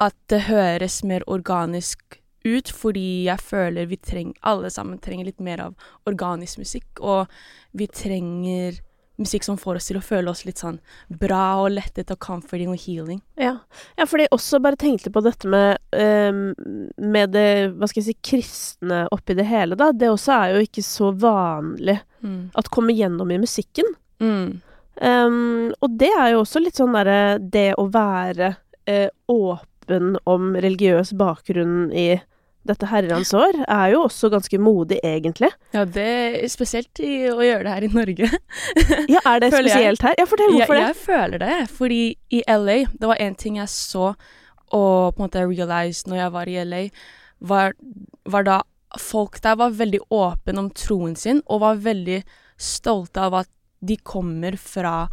At 0.00 0.16
det 0.30 0.46
høres 0.46 1.02
mer 1.04 1.26
organisk 1.26 2.20
ut 2.46 2.70
fordi 2.70 3.26
jeg 3.26 3.42
føler 3.42 3.88
vi 3.90 3.96
trenger 3.98 4.38
Alle 4.46 4.70
sammen 4.70 5.00
trenger 5.02 5.26
litt 5.26 5.40
mer 5.42 5.60
av 5.60 5.88
organisk 6.06 6.62
musikk, 6.62 7.00
og 7.00 7.26
vi 7.72 7.88
trenger 7.90 8.78
musikk 9.18 9.44
som 9.44 9.58
får 9.58 9.80
oss 9.80 9.88
til 9.90 9.98
å 9.98 10.04
føle 10.04 10.30
oss 10.30 10.44
litt 10.46 10.60
sånn 10.62 10.78
bra 11.10 11.60
og 11.64 11.72
lettet 11.74 12.12
og 12.14 12.20
comforting 12.22 12.70
og 12.70 12.78
healing. 12.78 13.20
Ja. 13.40 13.56
ja, 13.98 14.06
fordi 14.06 14.28
også 14.34 14.60
bare 14.62 14.78
tenkte 14.78 15.10
på 15.14 15.22
dette 15.26 15.50
med, 15.50 15.78
um, 15.92 16.54
med 16.96 17.34
det, 17.34 17.48
hva 17.74 17.88
skal 17.90 18.02
jeg 18.02 18.08
si, 18.12 18.18
kristne 18.30 19.04
oppi 19.14 19.34
det 19.38 19.48
hele, 19.50 19.78
da. 19.78 19.90
Det 19.92 20.10
også 20.12 20.36
er 20.36 20.54
jo 20.54 20.68
ikke 20.68 20.86
så 20.86 21.10
vanlig 21.18 21.98
Mm. 22.22 22.50
at 22.54 22.68
kommer 22.68 22.94
gjennom 22.94 23.30
i 23.30 23.38
musikken. 23.38 23.84
Mm. 24.20 24.60
Um, 24.98 25.74
og 25.80 25.98
det 25.98 26.10
er 26.10 26.32
jo 26.32 26.40
også 26.42 26.58
litt 26.58 26.74
sånn 26.74 26.96
derre 26.96 27.38
Det 27.38 27.68
å 27.78 27.84
være 27.94 28.56
uh, 28.90 29.10
åpen 29.30 30.16
om 30.26 30.56
religiøs 30.58 31.12
bakgrunn 31.18 31.92
i 31.94 32.08
dette 32.68 32.88
herrens 32.90 33.32
år, 33.36 33.60
er 33.64 33.92
jo 33.94 34.04
også 34.06 34.30
ganske 34.32 34.60
modig, 34.60 35.00
egentlig. 35.04 35.50
Ja, 35.74 35.84
det 35.84 36.06
er 36.06 36.48
spesielt 36.52 37.00
i, 37.02 37.28
å 37.32 37.40
gjøre 37.42 37.64
det 37.66 37.76
her 37.76 37.86
i 37.86 37.92
Norge. 37.94 38.30
Ja, 39.14 39.22
er 39.24 39.42
det 39.42 39.52
Føler 39.54 39.70
jeg. 39.70 39.76
spesielt 39.76 40.04
her? 40.06 40.18
Ja, 40.18 40.26
fortell 40.28 40.52
jeg, 40.52 40.58
hvorfor 40.60 40.78
det. 40.78 40.84
jeg 40.86 40.98
føler 41.02 41.42
det, 41.44 41.56
fordi 41.74 42.02
i 42.34 42.42
LA 42.48 42.76
Det 42.92 43.08
var 43.10 43.20
en 43.24 43.38
ting 43.38 43.58
jeg 43.60 43.72
så 43.72 44.12
og 44.68 45.14
på 45.16 45.22
en 45.22 45.24
måte 45.24 45.44
realized 45.48 46.10
når 46.10 46.18
jeg 46.18 46.32
var 46.34 46.48
i 46.52 46.56
LA, 46.60 46.80
var, 47.48 47.72
var 48.28 48.44
da 48.44 48.58
folk 49.00 49.38
der 49.44 49.56
var 49.56 49.76
veldig 49.76 50.00
åpne 50.12 50.60
om 50.60 50.68
troen 50.76 51.14
sin 51.16 51.40
og 51.46 51.62
var 51.62 51.80
veldig 51.84 52.18
stolte 52.60 53.22
av 53.28 53.38
at 53.42 53.50
de 53.80 53.96
kommer 53.96 54.58
fra 54.60 55.08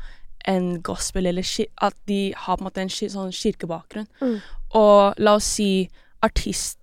en 0.46 0.82
gospel, 0.86 1.26
eller 1.26 1.46
at 1.82 1.96
de 2.10 2.34
har 2.38 2.58
på 2.58 2.64
en 2.64 2.68
måte 2.68 2.84
en 2.84 2.92
sånn 2.92 3.34
kirkebakgrunn. 3.34 4.08
Mm. 4.22 4.36
Og 4.78 5.22
la 5.22 5.38
oss 5.40 5.48
si 5.58 5.88
artist, 6.26 6.78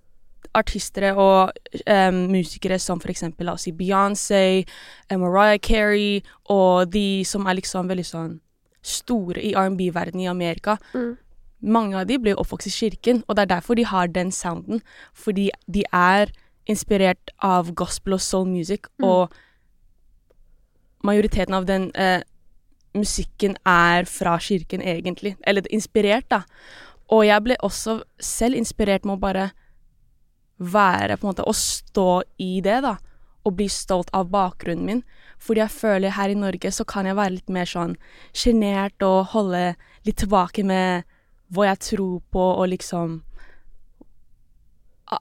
artistere 0.55 1.13
og 1.17 1.51
um, 1.87 2.19
musikere 2.31 2.77
som 2.79 2.99
for 3.01 3.09
eksempel 3.13 3.47
la 3.47 3.55
oss 3.57 3.65
si 3.67 3.71
Beyoncé, 3.71 4.65
eh, 5.09 5.17
Mariah 5.17 5.59
Carey 5.59 6.21
og 6.49 6.91
de 6.93 7.23
som 7.25 7.47
er 7.47 7.57
liksom 7.59 7.89
veldig 7.89 8.05
sånn 8.05 8.39
store 8.83 9.41
i 9.41 9.53
R&B-verdenen 9.55 10.25
i 10.25 10.29
Amerika. 10.29 10.77
Mm. 10.93 11.17
Mange 11.63 11.95
av 11.95 12.07
de 12.07 12.17
ble 12.19 12.33
oppvokst 12.35 12.67
i 12.67 12.73
kirken, 12.75 13.23
og 13.27 13.37
det 13.37 13.45
er 13.45 13.55
derfor 13.55 13.75
de 13.79 13.85
har 13.87 14.07
den 14.11 14.31
sounden. 14.35 14.81
Fordi 15.13 15.49
de 15.71 15.85
er 15.93 16.33
inspirert 16.67 17.31
av 17.41 17.71
gospel 17.73 18.13
og 18.17 18.21
soul 18.21 18.47
music, 18.47 18.89
Mm. 18.99 19.07
og 19.07 19.31
majoriteten 21.03 21.53
av 21.53 21.65
den 21.65 21.91
eh, 21.95 22.21
musikken 22.95 23.55
er 23.65 24.05
fra 24.05 24.37
kirken, 24.39 24.81
egentlig. 24.81 25.35
Eller 25.47 25.63
inspirert, 25.71 26.29
da. 26.29 26.43
Og 27.11 27.25
jeg 27.25 27.43
ble 27.43 27.57
også 27.63 28.01
selv 28.19 28.55
inspirert 28.55 29.05
med 29.05 29.17
å 29.17 29.19
bare 29.23 29.51
være 30.71 31.17
på 31.17 31.27
en 31.27 31.33
måte 31.33 31.47
Å 31.47 31.55
stå 31.57 32.23
i 32.41 32.61
det, 32.63 32.79
da. 32.85 32.97
Og 33.43 33.57
bli 33.57 33.67
stolt 33.71 34.11
av 34.15 34.29
bakgrunnen 34.31 34.87
min. 34.87 35.03
Fordi 35.43 35.63
jeg 35.63 35.75
føler 35.75 36.15
her 36.15 36.31
i 36.31 36.39
Norge 36.39 36.71
så 36.71 36.85
kan 36.87 37.07
jeg 37.07 37.17
være 37.19 37.37
litt 37.37 37.51
mer 37.51 37.67
sånn 37.67 37.97
sjenert 38.31 39.03
og 39.03 39.33
holde 39.33 39.73
litt 40.07 40.21
tilbake 40.21 40.63
med 40.67 41.03
hva 41.53 41.67
jeg 41.71 41.81
tror 41.89 42.21
på, 42.33 42.43
og 42.43 42.69
liksom 42.71 43.19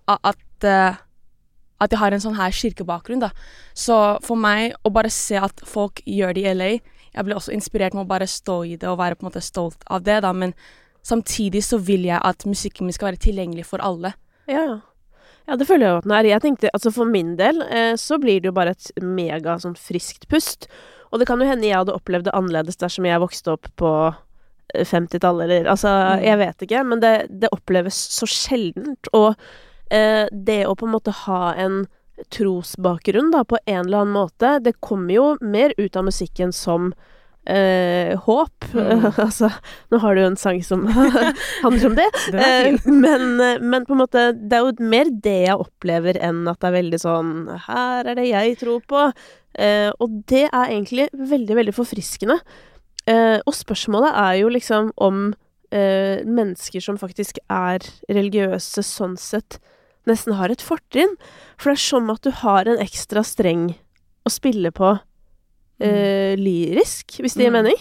At 0.08 0.64
eh, 0.64 1.00
At 1.82 1.90
jeg 1.90 1.98
har 1.98 2.14
en 2.14 2.22
sånn 2.22 2.38
her 2.38 2.54
kirkebakgrunn, 2.54 3.24
da. 3.24 3.32
Så 3.74 3.96
for 4.22 4.38
meg 4.38 4.76
å 4.86 4.92
bare 4.94 5.10
se 5.10 5.36
at 5.36 5.64
folk 5.66 6.00
gjør 6.06 6.36
det 6.38 6.46
i 6.46 6.54
LA 6.54 6.70
Jeg 6.70 7.26
ble 7.26 7.36
også 7.36 7.52
inspirert 7.52 7.96
med 7.96 8.06
å 8.06 8.12
bare 8.12 8.30
stå 8.30 8.62
i 8.64 8.76
det 8.76 8.88
og 8.88 9.00
være 9.02 9.18
på 9.18 9.26
en 9.26 9.32
måte 9.32 9.42
stolt 9.44 9.82
av 9.90 10.06
det, 10.06 10.20
da. 10.22 10.30
Men 10.32 10.54
samtidig 11.02 11.64
så 11.66 11.82
vil 11.82 12.06
jeg 12.06 12.22
at 12.22 12.46
musikken 12.46 12.86
min 12.86 12.94
skal 12.94 13.10
være 13.10 13.24
tilgjengelig 13.26 13.66
for 13.68 13.82
alle. 13.82 14.14
Ja, 14.46 14.62
ja. 14.62 14.78
Ja, 15.48 15.56
det 15.58 15.66
føler 15.66 15.86
jeg 15.86 15.92
jo 15.94 16.00
at 16.00 16.04
den 16.06 16.14
er. 16.16 16.28
Jeg 16.30 16.42
tenkte, 16.44 16.70
altså 16.72 16.92
For 16.94 17.08
min 17.10 17.34
del 17.36 17.62
eh, 17.66 17.94
så 17.98 18.18
blir 18.22 18.40
det 18.40 18.50
jo 18.52 18.56
bare 18.56 18.74
et 18.76 18.90
mega 19.02 19.56
sånn 19.62 19.74
friskt 19.78 20.28
pust. 20.30 20.68
Og 21.12 21.18
det 21.20 21.26
kan 21.28 21.40
jo 21.42 21.48
hende 21.48 21.66
jeg 21.66 21.76
hadde 21.76 21.94
opplevd 21.96 22.28
det 22.28 22.34
annerledes 22.38 22.78
dersom 22.80 23.04
jeg 23.08 23.20
vokste 23.20 23.52
opp 23.56 23.66
på 23.76 23.90
eh, 24.74 24.84
50-tallet, 24.86 25.44
eller 25.48 25.70
Altså, 25.74 25.88
Mm. 25.92 26.22
jeg 26.24 26.38
vet 26.38 26.62
ikke, 26.68 26.84
men 26.88 27.00
det, 27.02 27.14
det 27.42 27.50
oppleves 27.52 27.98
så 28.16 28.26
sjeldent. 28.30 29.10
Og 29.12 29.34
eh, 29.90 30.24
det 30.32 30.62
å 30.66 30.76
på 30.78 30.86
en 30.88 30.94
måte 30.94 31.12
ha 31.26 31.54
en 31.58 31.82
trosbakgrunn, 32.32 33.32
da, 33.32 33.42
på 33.44 33.58
en 33.66 33.86
eller 33.86 34.04
annen 34.04 34.14
måte, 34.14 34.58
det 34.62 34.76
kommer 34.80 35.14
jo 35.14 35.26
mer 35.40 35.74
ut 35.78 35.96
av 35.96 36.04
musikken 36.06 36.52
som 36.54 36.92
eh, 37.46 38.14
håp. 38.18 38.64
Mm. 38.74 39.06
altså, 39.24 39.50
nå 39.90 40.00
har 40.02 40.14
du 40.14 40.22
jo 40.22 40.30
en 40.30 40.38
sang 40.40 40.62
som 40.64 40.86
handler 41.64 41.90
om 41.90 41.98
det. 41.98 42.08
Eh, 42.42 42.74
men, 42.88 43.40
eh, 43.40 43.60
men 43.60 43.86
på 43.86 43.94
en 43.94 44.02
måte, 44.02 44.24
det 44.34 44.58
er 44.58 44.66
jo 44.66 44.88
mer 44.92 45.10
det 45.24 45.38
jeg 45.46 45.60
opplever 45.60 46.18
enn 46.22 46.44
at 46.50 46.60
det 46.62 46.68
er 46.70 46.74
veldig 46.78 47.00
sånn 47.02 47.32
Her 47.66 48.08
er 48.08 48.18
det 48.18 48.28
jeg 48.30 48.56
tror 48.62 48.82
på. 48.88 49.06
Eh, 49.58 49.90
og 50.00 50.22
det 50.30 50.46
er 50.48 50.70
egentlig 50.70 51.08
veldig, 51.12 51.58
veldig 51.60 51.76
forfriskende. 51.76 52.38
Eh, 53.10 53.38
og 53.42 53.54
spørsmålet 53.56 54.14
er 54.14 54.38
jo 54.40 54.50
liksom 54.54 54.92
om 54.96 55.32
eh, 55.74 56.22
mennesker 56.24 56.84
som 56.84 57.00
faktisk 57.00 57.40
er 57.50 57.84
religiøse 58.08 58.84
sånn 58.86 59.16
sett, 59.20 59.58
nesten 60.08 60.38
har 60.38 60.52
et 60.52 60.64
fortrinn. 60.64 61.16
For 61.58 61.72
det 61.72 61.80
er 61.80 61.86
som 61.86 62.12
at 62.14 62.24
du 62.26 62.32
har 62.42 62.70
en 62.70 62.82
ekstra 62.82 63.24
streng 63.26 63.72
å 64.22 64.32
spille 64.32 64.70
på 64.74 64.96
eh, 65.80 66.36
lyrisk, 66.36 67.18
hvis 67.20 67.34
det 67.34 67.44
gir 67.44 67.50
Mm. 67.50 67.62
mening. 67.62 67.76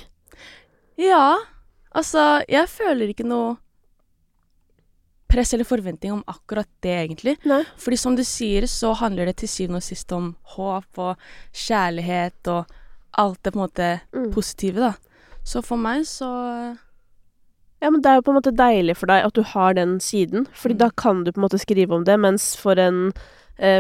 Ja, 0.98 1.38
altså 1.96 2.44
Jeg 2.48 2.68
føler 2.70 3.08
ikke 3.10 3.26
noe 3.26 3.58
press 5.32 5.54
eller 5.54 5.64
forventning 5.68 6.12
om 6.12 6.24
akkurat 6.28 6.68
det, 6.84 6.92
egentlig. 7.08 7.38
Nei. 7.48 7.64
Fordi 7.80 7.98
som 7.98 8.16
du 8.18 8.24
sier, 8.28 8.64
så 8.68 8.94
handler 9.00 9.26
det 9.26 9.38
til 9.38 9.48
syvende 9.48 9.80
og 9.80 9.84
sist 9.86 10.12
om 10.12 10.34
håp 10.58 11.00
og 11.00 11.16
kjærlighet 11.56 12.48
og 12.52 12.66
alt 13.18 13.40
det 13.44 13.54
på 13.54 13.60
en 13.60 13.68
måte 13.70 14.02
Mm. 14.14 14.32
positive, 14.34 14.76
da. 14.80 14.94
Så 15.44 15.64
for 15.64 15.78
meg 15.78 16.02
så 16.06 16.78
Ja, 17.82 17.90
men 17.90 18.00
det 18.02 18.12
er 18.12 18.16
jo 18.16 18.22
på 18.22 18.30
en 18.30 18.42
måte 18.44 18.56
deilig 18.56 18.96
for 18.96 19.08
deg 19.08 19.26
at 19.26 19.34
du 19.34 19.42
har 19.42 19.74
den 19.74 20.00
siden, 20.00 20.46
fordi 20.54 20.74
Mm. 20.76 20.78
da 20.78 20.90
kan 20.96 21.24
du 21.24 21.32
på 21.32 21.38
en 21.42 21.50
måte 21.50 21.58
skrive 21.60 21.92
om 21.96 22.04
det, 22.04 22.20
mens 22.20 22.56
for 22.56 22.74
en 22.78 23.12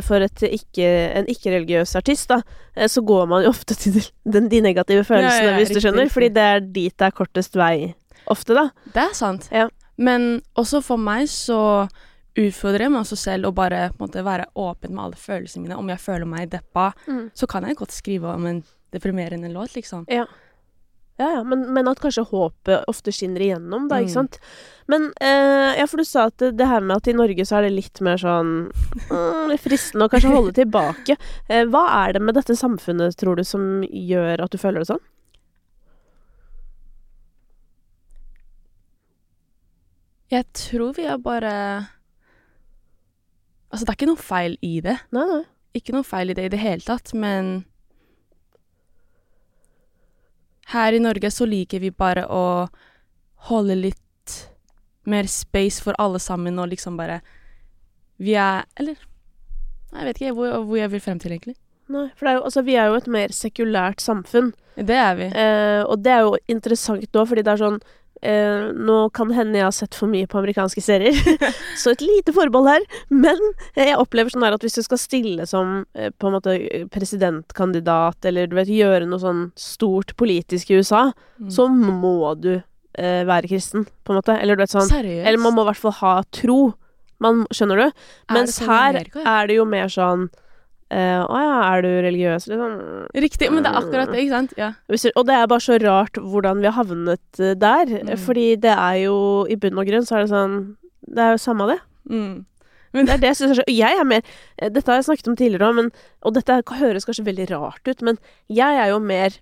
for 0.06 0.24
et 0.24 0.44
ikke, 0.48 0.88
en 1.20 1.30
ikke-religiøs 1.32 1.96
artist, 2.00 2.30
da, 2.30 2.42
eh, 2.76 2.90
så 2.92 3.04
går 3.06 3.28
man 3.32 3.46
jo 3.46 3.54
ofte 3.54 3.78
til 3.78 4.00
den, 4.36 4.50
de 4.52 4.62
negative 4.62 5.06
følelsene, 5.08 5.52
ja, 5.54 5.58
hvis 5.60 5.74
du 5.74 5.80
skjønner, 5.80 6.06
riktig. 6.06 6.16
fordi 6.18 6.30
det 6.38 6.48
er 6.48 6.64
dit 6.66 6.96
det 6.98 7.08
er 7.08 7.18
kortest 7.18 7.58
vei 7.60 7.76
ofte, 8.32 8.56
da. 8.58 8.70
Det 8.94 9.04
er 9.08 9.16
sant. 9.18 9.50
Ja. 9.52 9.68
Men 10.02 10.42
også 10.58 10.82
for 10.86 11.02
meg 11.02 11.28
så 11.30 11.88
utfordrer 12.40 12.86
jeg 12.86 12.94
meg 12.94 13.02
også 13.02 13.18
selv 13.20 13.50
å 13.50 13.56
bare 13.56 13.90
måte 14.00 14.24
være 14.24 14.46
åpen 14.60 14.94
med 14.96 15.04
alle 15.04 15.20
følelsene 15.20 15.66
mine. 15.66 15.80
Om 15.82 15.90
jeg 15.92 16.00
føler 16.00 16.30
meg 16.30 16.52
deppa, 16.54 16.92
så 17.36 17.50
kan 17.50 17.68
jeg 17.68 17.76
godt 17.82 17.92
skrive 17.92 18.32
om 18.32 18.46
en 18.48 18.62
deprimerende 18.94 19.52
låt, 19.52 19.76
liksom. 19.76 20.06
Ja. 20.12 20.26
Ja, 21.19 21.28
ja, 21.36 21.41
men, 21.43 21.67
men 21.74 21.88
at 21.91 22.00
kanskje 22.02 22.24
håpet 22.32 22.86
ofte 22.89 23.12
skinner 23.13 23.43
igjennom, 23.45 23.88
da, 23.91 24.00
ikke 24.02 24.10
Mm. 24.10 24.13
sant. 24.15 24.39
Men 24.89 25.10
eh, 25.21 25.78
ja, 25.78 25.86
for 25.88 25.97
du 26.02 26.04
sa 26.08 26.24
at 26.32 26.38
det, 26.41 26.65
her 26.67 26.82
med 26.82 26.97
at 26.97 27.08
i 27.08 27.13
Norge 27.13 27.45
så 27.45 27.60
er 27.60 27.67
det 27.67 27.74
litt 27.76 28.02
mer 28.02 28.17
sånn 28.17 28.71
mm, 29.12 29.54
fristende 29.62 30.08
å 30.08 30.12
kanskje 30.12 30.32
holde 30.34 30.54
tilbake. 30.58 31.17
Eh, 31.47 31.65
hva 31.69 31.84
er 32.08 32.13
det 32.17 32.21
med 32.26 32.36
dette 32.39 32.56
samfunnet, 32.58 33.15
tror 33.21 33.38
du, 33.38 33.43
som 33.45 33.84
gjør 33.86 34.41
at 34.47 34.52
du 34.52 34.58
føler 34.58 34.82
det 34.82 34.89
sånn? 34.93 35.04
Jeg 40.32 40.45
tror 40.56 40.93
vi 40.95 41.06
er 41.12 41.17
bare 41.19 41.54
Altså, 43.71 43.86
det 43.86 43.91
er 43.93 43.97
ikke 44.02 44.10
noe 44.10 44.19
feil 44.19 44.56
i 44.67 44.74
det. 44.84 44.97
Nei, 45.15 45.24
nei. 45.30 45.43
Ikke 45.80 45.93
noe 45.95 46.04
feil 46.04 46.34
i 46.34 46.36
det 46.36 46.50
i 46.50 46.52
det 46.52 46.60
hele 46.60 46.84
tatt, 46.84 47.13
men 47.15 47.62
Her 50.72 50.96
i 50.96 51.02
Norge 51.04 51.32
så 51.32 51.48
liker 51.50 51.82
vi 51.84 51.92
bare 51.92 52.26
å 52.32 52.44
holde 53.50 53.76
litt 53.76 54.38
mer 55.10 55.28
space 55.28 55.82
for 55.84 55.98
alle 56.00 56.20
sammen, 56.22 56.60
og 56.62 56.70
liksom 56.72 56.98
bare 56.98 57.22
Vi 58.22 58.36
er 58.38 58.66
Eller 58.78 58.96
Jeg 59.92 60.06
vet 60.06 60.22
ikke 60.22 60.36
hvor, 60.38 60.62
hvor 60.64 60.78
jeg 60.78 60.92
vil 60.92 61.02
frem 61.04 61.20
til, 61.20 61.34
egentlig. 61.36 61.58
Nei, 61.92 62.06
for 62.16 62.26
det 62.26 62.32
er 62.32 62.38
jo, 62.38 62.44
altså, 62.48 62.62
vi 62.64 62.76
er 62.80 62.86
jo 62.88 63.00
et 63.02 63.08
mer 63.12 63.34
sekulært 63.36 64.00
samfunn. 64.00 64.54
Det 64.78 64.96
er 64.96 65.18
vi. 65.18 65.26
Eh, 65.36 65.82
og 65.84 66.00
det 66.06 66.14
er 66.14 66.22
jo 66.24 66.38
interessant 66.48 67.04
nå, 67.12 67.26
fordi 67.28 67.44
det 67.44 67.52
er 67.52 67.60
sånn 67.60 67.82
eh, 68.21 68.71
Nå 68.76 68.97
kan 69.15 69.32
hende 69.36 69.58
jeg 69.60 69.65
har 69.67 69.76
sett 69.76 69.95
for 69.97 70.12
mye 70.12 70.28
på 70.30 70.39
amerikanske 70.41 70.82
serier, 70.84 71.15
så 71.82 71.93
et 71.95 72.04
lite 72.06 72.34
forbehold 72.36 72.69
her. 72.69 72.86
Men 73.10 73.39
jeg 73.78 73.97
opplever 73.97 74.34
sånn 74.34 74.45
her 74.45 74.58
at 74.58 74.65
hvis 74.65 74.78
du 74.80 74.84
skal 74.86 75.02
stille 75.02 75.47
som 75.50 75.82
eh, 75.95 76.12
på 76.12 76.30
en 76.30 76.36
måte 76.38 76.58
presidentkandidat, 76.93 78.26
eller 78.26 78.47
du 78.52 78.56
vet, 78.58 78.69
gjøre 78.71 79.08
noe 79.10 79.21
sånn 79.21 79.45
stort 79.60 80.15
politisk 80.19 80.71
i 80.71 80.82
USA, 80.82 81.12
Mm. 81.41 81.50
så 81.50 81.63
må 81.74 82.36
du 82.38 82.52
eh, 82.93 83.24
være 83.26 83.47
kristen, 83.50 83.88
på 84.06 84.13
en 84.13 84.19
måte. 84.19 84.36
Eller 84.38 84.56
du 84.56 84.62
vet 84.62 84.69
sånn 84.76 84.86
Seriøst? 84.86 85.26
Eller 85.26 85.39
man 85.41 85.56
må 85.56 85.63
i 85.63 85.69
hvert 85.71 85.80
fall 85.82 85.95
ha 86.04 86.12
tro. 86.30 86.58
Man, 87.24 87.47
skjønner 87.50 87.80
du? 87.82 88.04
Mens 88.36 88.60
sånn 88.60 88.69
her 88.69 88.89
Amerika, 89.00 89.24
ja? 89.24 89.34
er 89.41 89.47
det 89.50 89.56
jo 89.58 89.65
mer 89.65 89.89
sånn 89.89 90.28
eh, 90.91 91.21
Å 91.23 91.39
ja, 91.41 91.56
er 91.71 91.86
du 91.86 91.89
religiøs, 92.06 92.45
liksom? 92.51 92.75
Riktig, 93.25 93.49
men 93.54 93.63
det 93.65 93.71
er 93.71 93.80
akkurat 93.80 94.12
det, 94.12 94.21
ikke 94.25 94.36
sant? 94.36 94.54
Ja. 94.60 94.71
Og 95.15 95.25
det 95.30 95.38
er 95.38 95.49
bare 95.51 95.63
så 95.63 95.80
rart 95.82 96.19
hvordan 96.19 96.62
vi 96.62 96.69
har 96.69 96.77
havnet 96.77 97.41
eh, 97.41 97.56
der. 97.56 97.95
Mm. 98.04 98.13
Fordi 98.25 98.47
det 98.62 98.75
er 98.75 99.01
jo 99.06 99.17
I 99.49 99.58
bunn 99.62 99.80
og 99.82 99.89
grunn 99.89 100.08
så 100.08 100.19
er 100.19 100.25
det 100.25 100.34
sånn 100.34 100.56
Det 101.08 101.25
er 101.25 101.36
jo 101.36 101.43
samme 101.43 101.69
det. 101.71 101.80
Mm. 102.12 102.45
Men- 102.93 103.06
det 103.08 103.13
er 103.13 103.21
det 103.23 103.30
jeg 103.32 103.39
syns 103.39 103.62
Jeg 103.71 103.99
er 103.99 104.04
mer 104.04 104.21
eh, 104.58 104.69
Dette 104.69 104.91
har 104.91 104.99
jeg 104.99 105.08
snakket 105.10 105.32
om 105.32 105.36
tidligere 105.39 105.71
òg, 105.71 105.91
Og 106.23 106.34
dette 106.36 106.62
høres 106.82 107.08
kanskje 107.08 107.25
veldig 107.25 107.49
rart 107.54 107.88
ut, 107.88 108.01
men 108.01 108.19
jeg 108.49 108.77
er 108.84 108.91
jo 108.91 108.99
mer 108.99 109.39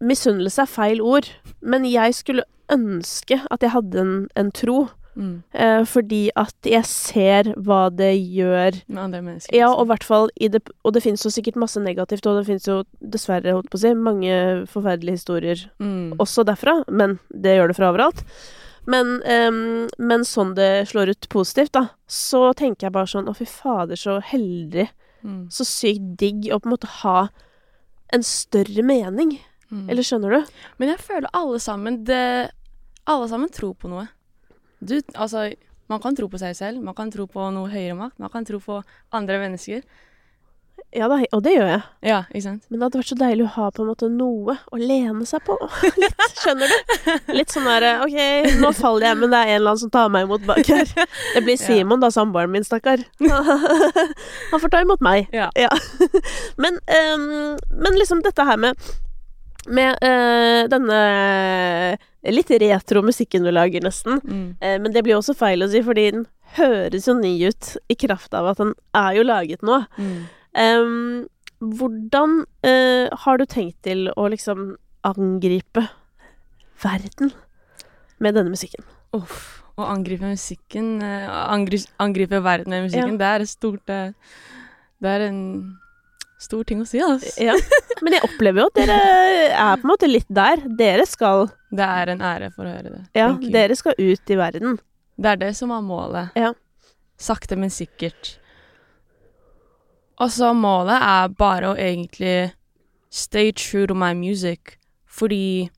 Misunnelse 0.00 0.62
er 0.62 0.70
feil 0.70 1.00
ord, 1.02 1.26
men 1.60 1.82
jeg 1.84 2.14
skulle 2.14 2.44
ønske 2.70 3.40
at 3.50 3.64
jeg 3.64 3.72
hadde 3.72 3.98
en, 3.98 4.12
en 4.38 4.50
tro, 4.54 4.88
Mm. 5.18 5.42
eh, 5.50 5.80
fordi 5.90 6.20
at 6.38 6.68
jeg 6.70 6.86
ser 6.86 7.48
hva 7.66 7.88
det 7.90 8.12
gjør 8.14 8.76
Med 8.86 9.00
andre 9.02 9.22
mennesker. 9.22 9.56
Ja, 9.56 9.72
og 9.74 9.90
det 9.90 10.62
Og 10.84 10.94
det 10.94 11.02
finnes 11.02 11.24
jo 11.24 11.30
sikkert 11.34 11.58
masse 11.58 11.80
negativt, 11.82 12.26
og 12.26 12.38
det 12.38 12.46
finnes 12.46 12.68
jo 12.68 12.84
dessverre, 13.00 13.52
holdt 13.52 13.70
på 13.70 13.80
å 13.80 13.82
si, 13.82 13.94
mange 13.94 14.66
forferdelige 14.70 15.18
historier 15.18 15.64
mm. 15.82 16.20
også 16.22 16.44
derfra, 16.46 16.84
men 16.88 17.18
det 17.34 17.56
gjør 17.56 17.68
det 17.68 17.76
fra 17.76 17.90
overalt. 17.90 18.22
Men, 18.88 19.18
um, 19.26 19.88
men 19.98 20.24
sånn 20.24 20.54
det 20.56 20.88
slår 20.88 21.12
ut 21.12 21.28
positivt, 21.28 21.74
da, 21.76 21.88
så 22.06 22.54
tenker 22.56 22.86
jeg 22.86 22.94
bare 22.94 23.10
sånn 23.10 23.28
Å, 23.28 23.34
fy 23.36 23.44
fader, 23.44 23.98
så 24.00 24.16
heldig. 24.24 24.86
Mm. 25.26 25.48
Så 25.52 25.66
sykt 25.66 26.14
digg 26.20 26.46
å 26.48 26.60
på 26.62 26.70
en 26.70 26.76
måte 26.76 26.92
ha 27.02 27.28
en 28.14 28.24
større 28.24 28.84
mening. 28.86 29.34
Mm. 29.68 29.88
Eller 29.90 30.06
skjønner 30.06 30.38
du? 30.38 30.54
Men 30.80 30.94
jeg 30.94 31.02
føler 31.04 31.28
alle 31.36 31.58
sammen 31.60 32.04
det, 32.08 32.48
Alle 33.04 33.28
sammen 33.28 33.52
tror 33.52 33.74
på 33.76 33.90
noe. 33.92 34.06
Du, 34.80 35.00
altså 35.14 35.48
Man 35.88 36.02
kan 36.04 36.16
tro 36.16 36.28
på 36.28 36.38
seg 36.40 36.52
selv, 36.56 36.82
man 36.84 36.94
kan 36.94 37.08
tro 37.10 37.24
på 37.26 37.46
noe 37.54 37.70
høyere 37.72 37.96
makt, 37.96 38.18
man 38.20 38.28
kan 38.28 38.44
tro 38.44 38.58
på 38.60 38.82
andre 39.16 39.38
mennesker. 39.40 39.80
Ja 40.92 41.08
da, 41.08 41.18
og 41.32 41.42
det 41.44 41.54
gjør 41.54 41.68
jeg. 41.68 41.80
Ja, 42.04 42.18
ikke 42.28 42.42
sant? 42.44 42.66
Men 42.68 42.78
det 42.78 42.86
hadde 42.86 43.00
vært 43.00 43.10
så 43.10 43.16
deilig 43.20 43.46
å 43.46 43.50
ha 43.54 43.70
på 43.72 43.84
en 43.84 43.88
måte 43.90 44.10
noe 44.12 44.54
å 44.72 44.80
lene 44.80 45.24
seg 45.28 45.42
på. 45.44 45.56
Litt, 46.02 46.22
skjønner 46.42 46.68
du? 46.68 46.92
Litt 47.36 47.52
sånn 47.52 47.68
derre 47.68 47.94
OK, 48.04 48.20
nå 48.60 48.70
faller 48.76 49.08
jeg, 49.10 49.18
men 49.20 49.32
det 49.32 49.40
er 49.40 49.50
en 49.54 49.58
eller 49.58 49.72
annen 49.72 49.82
som 49.82 49.92
tar 49.96 50.12
meg 50.12 50.28
imot 50.28 50.46
bak 50.48 50.62
her. 50.68 50.92
Det 50.92 51.44
blir 51.44 51.56
Ja. 51.58 51.64
Simon, 51.64 52.04
da, 52.04 52.12
samboeren 52.12 52.52
min, 52.52 52.68
stakkar. 52.68 53.04
Han 54.52 54.60
får 54.60 54.72
ta 54.76 54.84
imot 54.84 55.04
meg. 55.04 55.28
Ja. 55.32 55.48
Men, 56.60 56.80
um, 57.16 57.28
men 57.72 58.00
liksom 58.00 58.24
dette 58.24 58.44
her 58.48 58.60
med 58.60 58.88
med 59.68 59.98
eh, 60.00 60.62
denne 60.70 60.98
litt 62.26 62.50
retro 62.50 63.02
musikken 63.06 63.46
du 63.46 63.52
lager, 63.54 63.84
nesten. 63.84 64.20
Mm. 64.24 64.48
Eh, 64.60 64.76
men 64.82 64.94
det 64.94 65.04
blir 65.06 65.18
også 65.18 65.36
feil 65.38 65.62
å 65.64 65.70
si, 65.70 65.82
fordi 65.86 66.08
den 66.16 66.26
høres 66.58 67.08
jo 67.08 67.14
ny 67.18 67.34
ut 67.46 67.74
i 67.92 67.96
kraft 67.98 68.34
av 68.34 68.50
at 68.52 68.62
den 68.62 68.74
er 68.96 69.18
jo 69.18 69.26
laget 69.26 69.64
nå. 69.66 69.82
Mm. 69.98 70.18
Eh, 70.58 70.92
hvordan 71.58 72.42
eh, 72.66 73.08
har 73.24 73.38
du 73.38 73.46
tenkt 73.46 73.80
til 73.86 74.08
å 74.14 74.28
liksom 74.30 74.76
angripe 75.06 75.88
verden 76.82 77.32
med 78.22 78.38
denne 78.38 78.54
musikken? 78.54 78.84
Uff. 79.16 79.56
Å 79.78 79.86
angripe 79.92 80.26
musikken 80.26 80.96
eh, 81.06 81.26
angri 81.30 81.78
Angripe 82.02 82.40
verden 82.42 82.74
med 82.74 82.88
musikken, 82.88 83.18
det 83.20 83.26
er 83.28 83.44
et 83.44 83.50
stort 83.50 83.92
eh, 83.94 84.10
Det 84.98 85.12
er 85.12 85.28
en 85.28 85.38
stor 86.38 86.64
ting 86.64 86.82
å 86.82 86.86
si, 86.88 87.00
altså. 87.02 87.32
Ja. 87.48 87.56
Men 88.02 88.14
jeg 88.14 88.26
opplever 88.28 88.62
jo 88.62 88.68
at 88.70 88.78
dere 88.78 88.98
er 89.50 89.80
på 89.80 89.86
en 89.86 89.90
måte 89.90 90.08
litt 90.10 90.28
der. 90.30 90.62
Dere 90.78 91.06
skal 91.08 91.48
Det 91.74 91.84
er 91.84 92.12
en 92.14 92.22
ære 92.22 92.52
for 92.54 92.68
å 92.68 92.74
høre 92.76 92.92
det. 92.92 93.00
Ja, 93.18 93.32
dere 93.34 93.76
skal 93.78 93.98
ut 93.98 94.30
i 94.30 94.36
verden. 94.38 94.78
Det 95.18 95.32
er 95.32 95.40
det 95.40 95.54
som 95.58 95.72
er 95.74 95.82
målet. 95.82 96.36
Ja. 96.38 96.52
Sakte, 97.18 97.58
men 97.58 97.72
sikkert. 97.74 98.36
Og 100.22 100.30
så 100.34 100.52
målet 100.54 101.02
er 101.02 101.34
bare 101.38 101.72
å 101.72 101.78
egentlig 101.78 102.52
stay 103.10 103.50
true 103.52 103.86
to 103.86 103.94
my 103.94 104.12
music, 104.14 104.76
fordi 105.06 105.70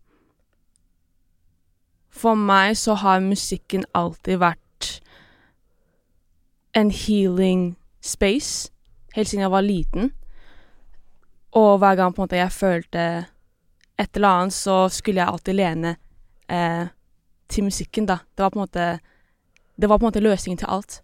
For 2.10 2.34
meg 2.36 2.74
så 2.76 2.96
har 3.00 3.22
musikken 3.24 3.84
alltid 3.96 4.40
vært 4.42 4.88
en 6.76 6.90
healing 6.90 7.76
space, 8.02 8.68
helt 9.14 9.30
siden 9.30 9.46
jeg 9.46 9.52
var 9.54 9.64
liten. 9.64 10.10
Og 11.52 11.78
hver 11.78 11.96
gang 11.98 12.14
på 12.14 12.22
en 12.22 12.28
måte 12.28 12.38
jeg 12.38 12.52
følte 12.52 13.04
et 13.98 14.16
eller 14.16 14.28
annet, 14.28 14.54
så 14.54 14.88
skulle 14.88 15.20
jeg 15.20 15.28
alltid 15.28 15.54
lene 15.54 15.96
eh, 16.48 16.86
til 17.48 17.64
musikken, 17.64 18.06
da. 18.06 18.20
Det 18.36 18.42
var 18.42 18.50
på 18.50 18.58
en 18.58 18.62
måte 18.62 18.98
Det 19.80 19.88
var 19.88 19.98
på 19.98 20.04
en 20.04 20.08
måte 20.08 20.20
løsningen 20.20 20.58
til 20.58 20.68
alt. 20.68 21.02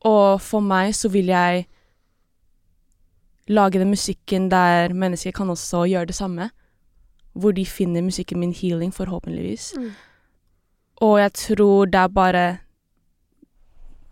Og 0.00 0.40
for 0.40 0.60
meg 0.60 0.94
så 0.94 1.08
vil 1.08 1.26
jeg 1.26 1.66
lage 3.48 3.78
den 3.78 3.90
musikken 3.90 4.50
der 4.50 4.92
mennesker 4.92 5.30
kan 5.30 5.50
også 5.50 5.84
gjøre 5.84 6.06
det 6.06 6.14
samme. 6.14 6.50
Hvor 7.32 7.52
de 7.52 7.66
finner 7.66 8.02
musikken 8.02 8.40
min 8.40 8.52
healing, 8.52 8.94
forhåpentligvis. 8.94 9.74
Mm. 9.76 9.90
Og 10.96 11.20
jeg 11.20 11.32
tror 11.32 11.84
det 11.84 11.94
er 11.94 12.08
bare 12.08 12.58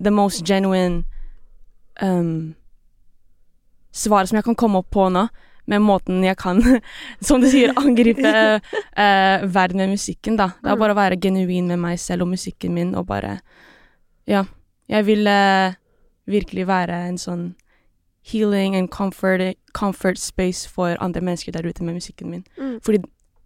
the 0.00 0.10
most 0.10 0.44
genuine 0.44 1.04
um, 2.02 2.54
svaret 3.92 4.28
som 4.28 4.37
jeg 4.37 4.44
kan 4.44 4.54
komme 4.54 4.78
opp 4.78 4.90
på 4.90 5.08
nå, 5.08 5.26
med 5.66 5.81
måten 5.83 6.22
jeg 6.24 6.37
kan, 6.37 6.61
som 7.20 7.40
du 7.40 7.48
sier, 7.48 7.72
angripe 7.81 8.27
eh, 8.96 9.44
verden 9.48 9.81
med 9.81 9.94
musikken, 9.94 10.37
da. 10.37 10.50
Det 10.61 10.70
er 10.70 10.77
Mm. 10.77 10.81
bare 10.81 10.92
å 10.94 10.98
være 10.98 11.20
genuin 11.20 11.66
med 11.68 11.79
meg 11.79 11.98
selv 11.98 12.22
og 12.27 12.29
musikken 12.35 12.74
min, 12.74 12.94
og 12.94 13.07
bare 13.07 13.40
Ja. 14.27 14.44
Jeg 14.88 15.05
vil 15.07 15.27
eh, 15.27 15.74
virkelig 16.29 16.66
være 16.68 16.92
en 17.09 17.16
sånn 17.16 17.55
healing 18.24 18.74
and 18.77 18.90
comfort, 18.90 19.57
comfort 19.72 20.18
space 20.18 20.68
for 20.68 20.96
andre 21.00 21.20
mennesker 21.20 21.53
der 21.53 21.64
ute 21.68 21.83
med 21.85 21.94
musikken 21.96 22.31
min. 22.31 22.44
Mm. 22.59 22.79
Fordi, 22.85 23.00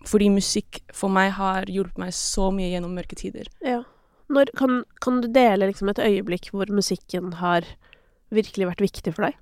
fordi 0.07 0.28
musikk 0.31 0.81
for 0.94 1.09
meg 1.11 1.33
har 1.38 1.64
hjulpet 1.70 1.98
meg 1.98 2.11
så 2.14 2.50
mye 2.54 2.70
gjennom 2.72 2.94
mørke 2.94 3.14
tider. 3.18 3.46
Ja. 3.62 3.83
Når, 4.31 4.50
kan, 4.59 4.83
kan 5.00 5.20
du 5.22 5.28
dele 5.33 5.70
liksom 5.70 5.88
et 5.90 5.98
øyeblikk 6.02 6.50
hvor 6.52 6.66
musikken 6.74 7.33
har 7.40 7.62
virkelig 8.31 8.66
vært 8.68 8.83
viktig 8.85 9.14
for 9.16 9.26
deg? 9.28 9.38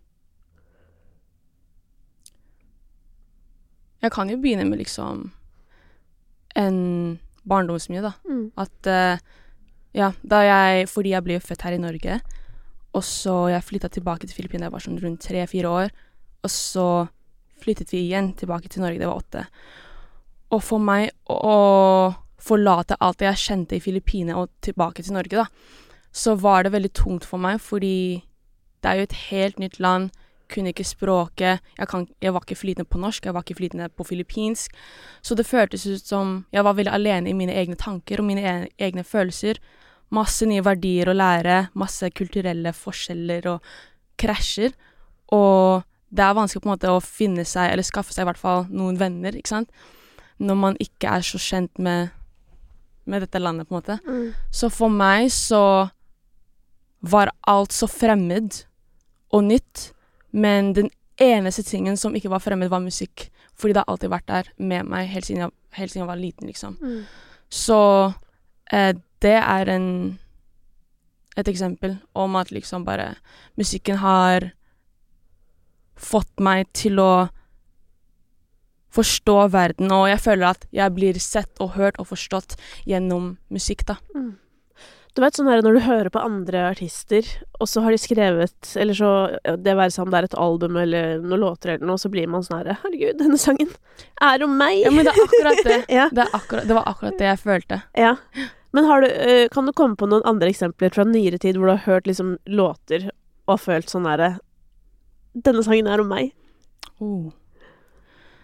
Jeg 4.06 4.14
kan 4.14 4.30
jo 4.30 4.38
begynne 4.40 4.66
med 4.68 4.80
liksom 4.80 5.26
en 6.56 6.78
barndomsminne, 7.46 8.02
da. 8.06 8.14
Mm. 8.28 8.48
At 8.58 8.90
uh, 8.90 9.18
ja, 9.96 10.12
da 10.22 10.42
jeg 10.44 10.88
Fordi 10.92 11.14
jeg 11.14 11.24
ble 11.24 11.40
født 11.40 11.64
her 11.66 11.76
i 11.76 11.82
Norge, 11.82 12.20
og 12.96 13.04
så 13.04 13.34
jeg 13.52 13.64
flytta 13.64 13.90
tilbake 13.92 14.26
til 14.26 14.38
Filippinene 14.38 14.70
jeg 14.70 14.74
var 14.74 14.84
sånn 14.84 15.00
rundt 15.02 15.24
tre-fire 15.24 15.68
år, 15.68 15.90
og 16.44 16.52
så 16.52 16.86
flyttet 17.60 17.92
vi 17.92 18.06
igjen 18.06 18.30
tilbake 18.38 18.70
til 18.72 18.84
Norge 18.84 19.00
det 19.00 19.08
var 19.08 19.20
åtte. 19.20 19.42
Og 20.54 20.62
for 20.64 20.80
meg 20.80 21.10
å 21.32 22.14
forlate 22.46 22.98
alt 23.02 23.18
det 23.20 23.28
jeg 23.30 23.42
kjente 23.42 23.76
i 23.76 23.82
Filippinene 23.82 24.38
og 24.38 24.52
tilbake 24.64 25.04
til 25.04 25.16
Norge, 25.16 25.44
da, 25.44 25.46
så 26.12 26.36
var 26.40 26.64
det 26.64 26.72
veldig 26.72 26.92
tungt 26.96 27.26
for 27.28 27.42
meg, 27.42 27.60
fordi 27.60 28.22
det 28.80 28.90
er 28.90 29.00
jo 29.00 29.08
et 29.08 29.18
helt 29.26 29.60
nytt 29.60 29.80
land. 29.82 30.12
Kunne 30.52 30.70
ikke 30.70 30.86
språket. 30.86 31.64
Jeg, 31.78 31.88
kan, 31.90 32.06
jeg 32.22 32.34
var 32.34 32.44
ikke 32.44 32.58
flytende 32.58 32.88
på 32.90 33.00
norsk, 33.02 33.24
jeg 33.26 33.34
var 33.34 33.42
ikke 33.42 33.58
flytende 33.58 33.88
på 33.90 34.06
filippinsk. 34.06 34.76
Så 35.22 35.34
det 35.34 35.48
føltes 35.48 35.86
ut 35.86 36.06
som 36.06 36.36
jeg 36.54 36.64
var 36.66 36.76
veldig 36.78 36.92
alene 36.94 37.30
i 37.30 37.36
mine 37.36 37.56
egne 37.56 37.78
tanker 37.80 38.22
og 38.22 38.28
mine 38.28 38.44
e 38.46 38.54
egne 38.88 39.04
følelser. 39.04 39.58
Masse 40.14 40.46
nye 40.46 40.62
verdier 40.62 41.10
å 41.10 41.16
lære, 41.16 41.66
masse 41.74 42.10
kulturelle 42.14 42.72
forskjeller 42.76 43.48
og 43.50 43.72
krasjer. 44.20 44.76
Og 45.34 45.82
det 46.14 46.22
er 46.22 46.36
vanskelig 46.38 46.62
på 46.62 46.70
en 46.70 46.74
måte 46.76 46.92
å 46.92 47.02
finne 47.02 47.44
seg, 47.44 47.72
eller 47.72 47.86
skaffe 47.86 48.14
seg 48.14 48.24
i 48.24 48.30
hvert 48.30 48.40
fall 48.40 48.68
noen 48.70 48.98
venner, 49.00 49.34
ikke 49.34 49.56
sant. 49.56 49.72
Når 50.38 50.58
man 50.60 50.78
ikke 50.82 51.10
er 51.18 51.26
så 51.26 51.40
kjent 51.42 51.80
med, 51.82 52.12
med 53.08 53.24
dette 53.24 53.40
landet, 53.42 53.66
på 53.66 53.74
en 53.74 53.80
måte. 53.80 53.98
Mm. 54.06 54.30
Så 54.54 54.70
for 54.70 54.92
meg 54.92 55.32
så 55.34 55.62
var 57.06 57.32
alt 57.48 57.74
så 57.74 57.88
fremmed 57.90 58.62
og 59.34 59.46
nytt, 59.50 59.90
men 60.36 60.74
den 60.76 60.90
eneste 61.16 61.64
tingen 61.64 61.96
som 61.96 62.14
ikke 62.16 62.30
var 62.32 62.44
fremmed, 62.44 62.68
var 62.68 62.84
musikk. 62.84 63.30
Fordi 63.56 63.72
det 63.72 63.82
har 63.82 63.92
alltid 63.94 64.12
vært 64.12 64.28
der 64.28 64.50
med 64.60 64.88
meg 64.92 65.08
helt 65.08 65.28
siden 65.28 65.46
jeg, 65.46 65.54
helt 65.78 65.92
siden 65.92 66.04
jeg 66.04 66.10
var 66.10 66.20
liten, 66.20 66.50
liksom. 66.50 66.76
Mm. 66.76 67.02
Så 67.48 67.80
eh, 68.72 68.92
det 69.24 69.38
er 69.40 69.72
en 69.72 69.88
et 71.36 71.48
eksempel 71.48 71.98
om 72.16 72.36
at 72.40 72.50
liksom 72.50 72.84
bare 72.86 73.14
musikken 73.60 73.98
har 74.00 74.50
fått 75.96 76.40
meg 76.40 76.68
til 76.76 77.00
å 77.00 77.28
forstå 78.96 79.36
verden, 79.52 79.92
og 79.92 80.08
jeg 80.08 80.22
føler 80.24 80.48
at 80.48 80.64
jeg 80.72 80.94
blir 80.96 81.18
sett 81.20 81.60
og 81.60 81.74
hørt 81.76 81.98
og 82.00 82.08
forstått 82.08 82.56
gjennom 82.88 83.34
musikk, 83.52 83.84
da. 83.88 83.98
Mm. 84.16 84.32
Du 85.16 85.22
vet 85.24 85.38
sånn 85.38 85.48
her 85.48 85.62
når 85.64 85.78
du 85.78 85.80
hører 85.86 86.10
på 86.12 86.20
andre 86.20 86.66
artister, 86.68 87.24
og 87.56 87.70
så 87.70 87.80
har 87.80 87.94
de 87.94 88.00
skrevet 88.00 88.72
Eller 88.76 88.96
så 88.98 89.10
Det 89.64 89.72
være 89.78 89.94
seg 89.94 90.04
om 90.04 90.10
det 90.12 90.18
er 90.18 90.28
et 90.28 90.36
album 90.36 90.76
eller 90.76 91.22
noen 91.22 91.40
låter 91.40 91.72
eller 91.72 91.88
noe, 91.88 92.00
så 92.00 92.10
blir 92.12 92.28
man 92.28 92.44
sånn 92.44 92.60
her 92.60 92.76
Herregud, 92.82 93.16
denne 93.22 93.40
sangen 93.40 93.72
er 94.20 94.44
om 94.44 94.52
meg! 94.60 94.82
Ja, 94.84 94.92
men 94.92 95.08
det 95.08 95.14
er 95.14 95.22
akkurat 95.24 95.62
det. 95.64 95.78
ja, 95.98 96.10
Det, 96.12 96.26
er 96.26 96.36
akkurat, 96.36 96.68
det 96.68 96.76
var 96.76 96.90
akkurat 96.92 97.16
det 97.16 97.30
jeg 97.30 97.42
følte. 97.46 97.80
ja. 97.96 98.14
Men 98.76 98.84
har 98.84 99.00
du, 99.00 99.06
øh, 99.08 99.46
kan 99.48 99.64
du 99.64 99.72
komme 99.72 99.96
på 99.96 100.04
noen 100.10 100.26
andre 100.28 100.50
eksempler 100.52 100.92
fra 100.92 101.06
nyere 101.08 101.38
tid 101.40 101.56
hvor 101.56 101.70
du 101.70 101.78
har 101.78 101.86
hørt 101.86 102.08
liksom 102.10 102.34
låter 102.44 103.06
og 103.46 103.54
har 103.54 103.62
følt 103.62 103.88
sånn 103.88 104.04
herre 104.04 104.34
Denne 105.32 105.62
sangen 105.64 105.88
er 105.88 106.00
om 106.00 106.08
meg. 106.12 106.34
Oh. 107.00 107.32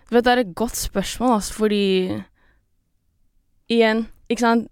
Du 0.09 0.17
vet, 0.17 0.25
det 0.25 0.33
er 0.33 0.41
et 0.47 0.55
godt 0.57 0.77
spørsmål, 0.77 1.35
altså, 1.37 1.57
fordi 1.57 1.85
Igjen, 3.73 4.07
ikke 4.33 4.45
sant 4.45 4.72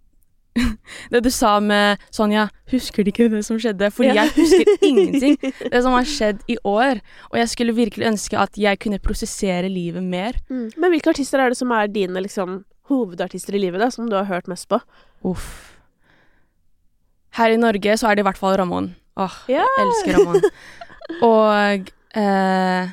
Det 1.11 1.21
du 1.23 1.31
sa 1.31 1.61
med 1.63 1.99
Sonja, 2.11 2.49
husker 2.73 3.05
du 3.07 3.11
ikke 3.13 3.29
det 3.31 3.45
som 3.47 3.59
skjedde? 3.63 3.91
Fordi 3.95 4.09
Ja. 4.11 4.25
jeg 4.25 4.33
husker 4.35 4.65
ingenting. 4.83 5.37
Det 5.73 5.83
som 5.83 5.93
har 5.95 6.05
skjedd 6.05 6.41
i 6.51 6.57
år. 6.67 7.01
Og 7.31 7.39
jeg 7.39 7.49
skulle 7.49 7.75
virkelig 7.77 8.07
ønske 8.07 8.39
at 8.39 8.59
jeg 8.59 8.79
kunne 8.83 8.99
prosessere 8.99 9.69
livet 9.71 10.03
mer. 10.03 10.33
Men 10.51 10.91
hvilke 10.91 11.11
artister 11.15 11.39
er 11.41 11.49
det 11.55 11.57
som 11.61 11.71
er 11.71 11.87
dine 11.87 12.21
liksom, 12.21 12.65
hovedartister 12.91 13.55
i 13.55 13.59
livet, 13.63 13.81
da, 13.81 13.91
som 13.91 14.09
du 14.11 14.17
har 14.17 14.25
hørt 14.27 14.49
mest 14.51 14.69
på? 14.69 14.81
Uff. 15.25 15.77
Her 17.39 17.51
i 17.55 17.57
Norge 17.57 17.97
så 17.97 18.11
er 18.11 18.15
det 18.19 18.25
i 18.25 18.29
hvert 18.29 18.39
fall 18.39 18.57
Ramón. 18.59 18.91
Åh, 19.17 19.37
Ja. 19.49 19.63
jeg 19.63 19.87
elsker 19.87 20.19
Ramón. 20.19 20.51
Og 21.23 21.91
eh, 22.19 22.89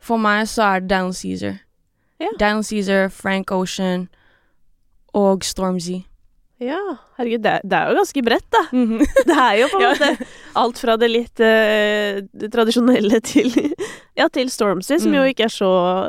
for 0.00 0.16
meg 0.16 0.46
så 0.48 0.62
er 0.74 0.80
det 0.80 0.90
Daniel 0.90 1.14
Caesar. 1.14 1.58
Ja. 2.20 2.28
Daniel 2.40 2.64
Caesar, 2.64 3.08
Frank 3.08 3.52
Ocean 3.52 4.08
og 5.18 5.44
Stormzy. 5.46 6.04
Ja, 6.58 6.74
herregud, 7.14 7.44
det, 7.44 7.52
det 7.70 7.76
er 7.78 7.92
jo 7.92 7.98
ganske 8.00 8.22
bredt, 8.26 8.46
da. 8.50 8.60
Mhm. 8.74 8.98
Det 9.28 9.34
er 9.38 9.58
jo 9.60 9.66
på 9.70 9.78
en 9.78 9.84
Ja. 9.86 9.90
måte 9.94 10.26
alt 10.58 10.80
fra 10.82 10.96
det 10.98 11.06
litt 11.12 11.38
eh, 11.46 12.16
det 12.34 12.48
tradisjonelle 12.50 13.20
til 13.28 13.52
Ja, 14.18 14.26
til 14.34 14.50
Stormzy, 14.50 14.96
som 14.98 15.12
Mm. 15.14 15.20
jo 15.20 15.28
ikke 15.30 15.44
er 15.46 15.52
så 15.54 15.68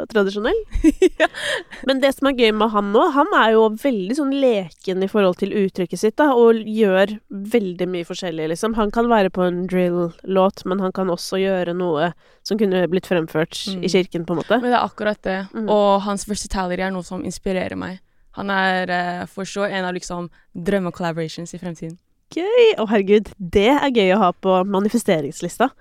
tradisjonell. 0.10 0.58
Ja. 1.22 1.28
Men 1.86 2.02
det 2.02 2.16
som 2.18 2.32
er 2.32 2.34
gøy 2.40 2.50
med 2.58 2.72
han 2.74 2.90
nå, 2.96 3.04
han 3.14 3.30
er 3.38 3.52
jo 3.54 3.68
veldig 3.78 4.18
sånn 4.18 4.34
leken 4.42 5.06
i 5.06 5.12
forhold 5.12 5.38
til 5.38 5.54
uttrykket 5.54 6.02
sitt, 6.02 6.16
da, 6.18 6.32
og 6.34 6.58
gjør 6.66 7.14
veldig 7.30 7.86
mye 7.94 8.10
forskjellig, 8.10 8.50
liksom. 8.56 8.74
Han 8.82 8.90
kan 8.96 9.06
være 9.14 9.30
på 9.30 9.46
en 9.46 9.68
drill-låt, 9.70 10.66
men 10.66 10.82
han 10.82 10.92
kan 10.98 11.14
også 11.14 11.38
gjøre 11.44 11.78
noe 11.78 12.10
som 12.42 12.58
kunne 12.58 12.88
blitt 12.90 13.06
fremført 13.06 13.54
Mm. 13.70 13.84
i 13.86 13.94
kirken, 13.94 14.26
på 14.26 14.34
en 14.34 14.42
måte. 14.42 14.58
Men 14.66 14.72
det 14.74 14.80
er 14.82 14.90
akkurat 14.90 15.22
det. 15.22 15.38
Mm. 15.54 15.70
Og 15.70 16.02
hans 16.10 16.26
versatility 16.26 16.82
er 16.82 16.90
noe 16.98 17.06
som 17.06 17.22
inspirerer 17.22 17.78
meg. 17.78 18.00
Han 18.38 18.52
er 18.54 18.92
eh, 18.94 19.24
for 19.32 19.48
så 19.50 19.66
en 19.70 19.88
av 19.90 19.96
liksom 19.98 20.30
drømme-collaborations 20.54 21.54
i 21.56 21.60
fremtiden. 21.62 21.98
Gøy! 22.36 22.76
Å, 22.78 22.86
herregud, 22.92 23.32
det 23.40 23.70
er 23.74 23.90
gøy 23.90 24.12
å 24.14 24.20
ha 24.22 24.30
på 24.38 24.60
manifesteringslista. 24.70 25.72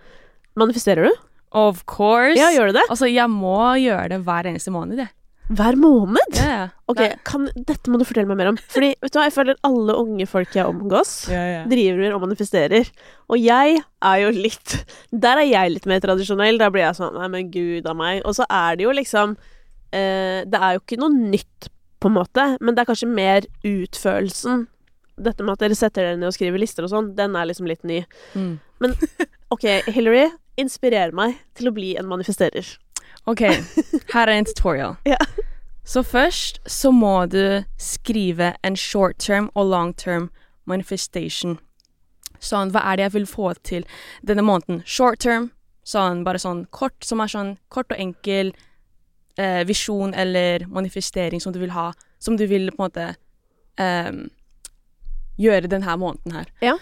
Manifesterer 0.58 1.10
du? 1.10 1.18
Of 1.56 1.84
course! 1.88 2.38
Ja, 2.40 2.48
gjør 2.54 2.72
du 2.72 2.78
det? 2.78 2.86
Altså, 2.88 3.08
jeg 3.10 3.28
må 3.32 3.58
gjøre 3.80 4.08
det 4.14 4.22
hver 4.24 4.48
eneste 4.50 4.72
måned, 4.72 5.00
jeg. 5.04 5.12
Hver 5.48 5.78
måned? 5.80 6.34
Ja, 6.36 6.48
ja. 6.52 6.64
Ok, 6.92 6.98
kan, 7.24 7.46
Dette 7.56 7.88
må 7.88 7.96
du 8.00 8.04
fortelle 8.04 8.28
meg 8.28 8.36
mer 8.36 8.50
om. 8.50 8.58
Fordi 8.68 8.90
vet 9.00 9.12
du 9.14 9.16
hva, 9.16 9.22
jeg 9.30 9.32
føler 9.32 9.56
alle 9.64 9.94
unge 9.96 10.26
folk 10.28 10.52
jeg 10.56 10.68
omgås, 10.68 11.12
Ja, 11.32 11.40
ja. 11.54 11.62
driver 11.70 12.16
og 12.18 12.26
manifesterer. 12.26 12.90
Og 13.32 13.40
jeg 13.40 13.78
er 13.80 14.18
jo 14.24 14.32
litt 14.36 14.74
Der 15.08 15.40
er 15.40 15.48
jeg 15.48 15.72
litt 15.72 15.88
mer 15.88 16.02
tradisjonell. 16.04 16.60
Da 16.60 16.68
blir 16.72 16.84
jeg 16.84 16.98
sånn 17.00 17.16
Nei, 17.16 17.30
men 17.32 17.48
gud 17.54 17.88
a 17.88 17.94
meg. 17.96 18.20
Og 18.28 18.36
så 18.36 18.44
er 18.44 18.76
det 18.76 18.84
jo 18.84 18.92
liksom 18.92 19.32
eh, 19.92 20.44
Det 20.44 20.60
er 20.60 20.76
jo 20.76 20.82
ikke 20.84 21.00
noe 21.00 21.16
nytt, 21.16 21.70
på 22.00 22.10
en 22.10 22.16
måte, 22.16 22.44
men 22.60 22.74
det 22.74 22.82
er 22.82 22.90
kanskje 22.90 23.10
mer 23.10 23.46
utførelsen. 23.66 24.66
Dette 25.18 25.42
med 25.42 25.56
at 25.56 25.64
dere 25.64 25.78
setter 25.78 26.04
dere 26.06 26.18
ned 26.18 26.30
og 26.30 26.36
skriver 26.36 26.62
lister 26.62 26.86
og 26.86 26.92
sånn, 26.92 27.12
den 27.18 27.34
er 27.36 27.48
liksom 27.50 27.68
litt 27.70 27.84
ny. 27.88 28.02
Mm. 28.38 28.58
Ok, 29.48 29.64
Hillary, 29.88 30.26
inspirer 30.60 31.14
meg 31.16 31.38
til 31.56 31.70
å 31.70 31.72
bli 31.72 31.94
en 31.96 32.04
manifesterer. 32.10 32.66
Ok, 33.24 33.40
her 34.12 34.28
er 34.28 34.34
en 34.34 34.48
tutorial. 34.48 34.98
Ja. 35.08 35.16
Så 35.88 36.02
først 36.04 36.58
så 36.68 36.90
må 36.92 37.22
du 37.32 37.64
skrive 37.80 38.50
en 38.60 38.76
short 38.76 39.16
term 39.24 39.48
og 39.56 39.70
long 39.70 39.94
term 39.96 40.28
manifestation. 40.68 41.56
Sånn, 42.44 42.74
hva 42.74 42.82
er 42.84 42.98
det 42.98 43.06
jeg 43.06 43.14
vil 43.14 43.26
få 43.30 43.54
til 43.64 43.86
denne 44.20 44.44
måneden? 44.44 44.82
Short 44.84 45.22
term, 45.24 45.48
sånn 45.88 46.26
bare 46.28 46.42
sånn 46.42 46.66
kort, 46.76 47.00
som 47.00 47.24
er 47.24 47.32
sånn 47.32 47.54
kort 47.72 47.88
og 47.94 48.04
enkel 48.04 48.52
eh, 49.38 49.62
visjon 49.68 50.14
eller 50.14 50.66
manifestering 50.68 51.40
som 51.42 51.54
du 51.54 51.60
vil 51.62 51.72
ha, 51.76 51.92
som 52.18 52.36
du 52.36 52.46
vil 52.50 52.70
på 52.74 52.82
en 52.82 52.86
måte 52.88 53.08
ehm, 53.80 54.24
gjøre 55.38 55.70
denne 55.70 55.98
måneden 56.00 56.34
her. 56.40 56.48
Ja. 56.64 56.74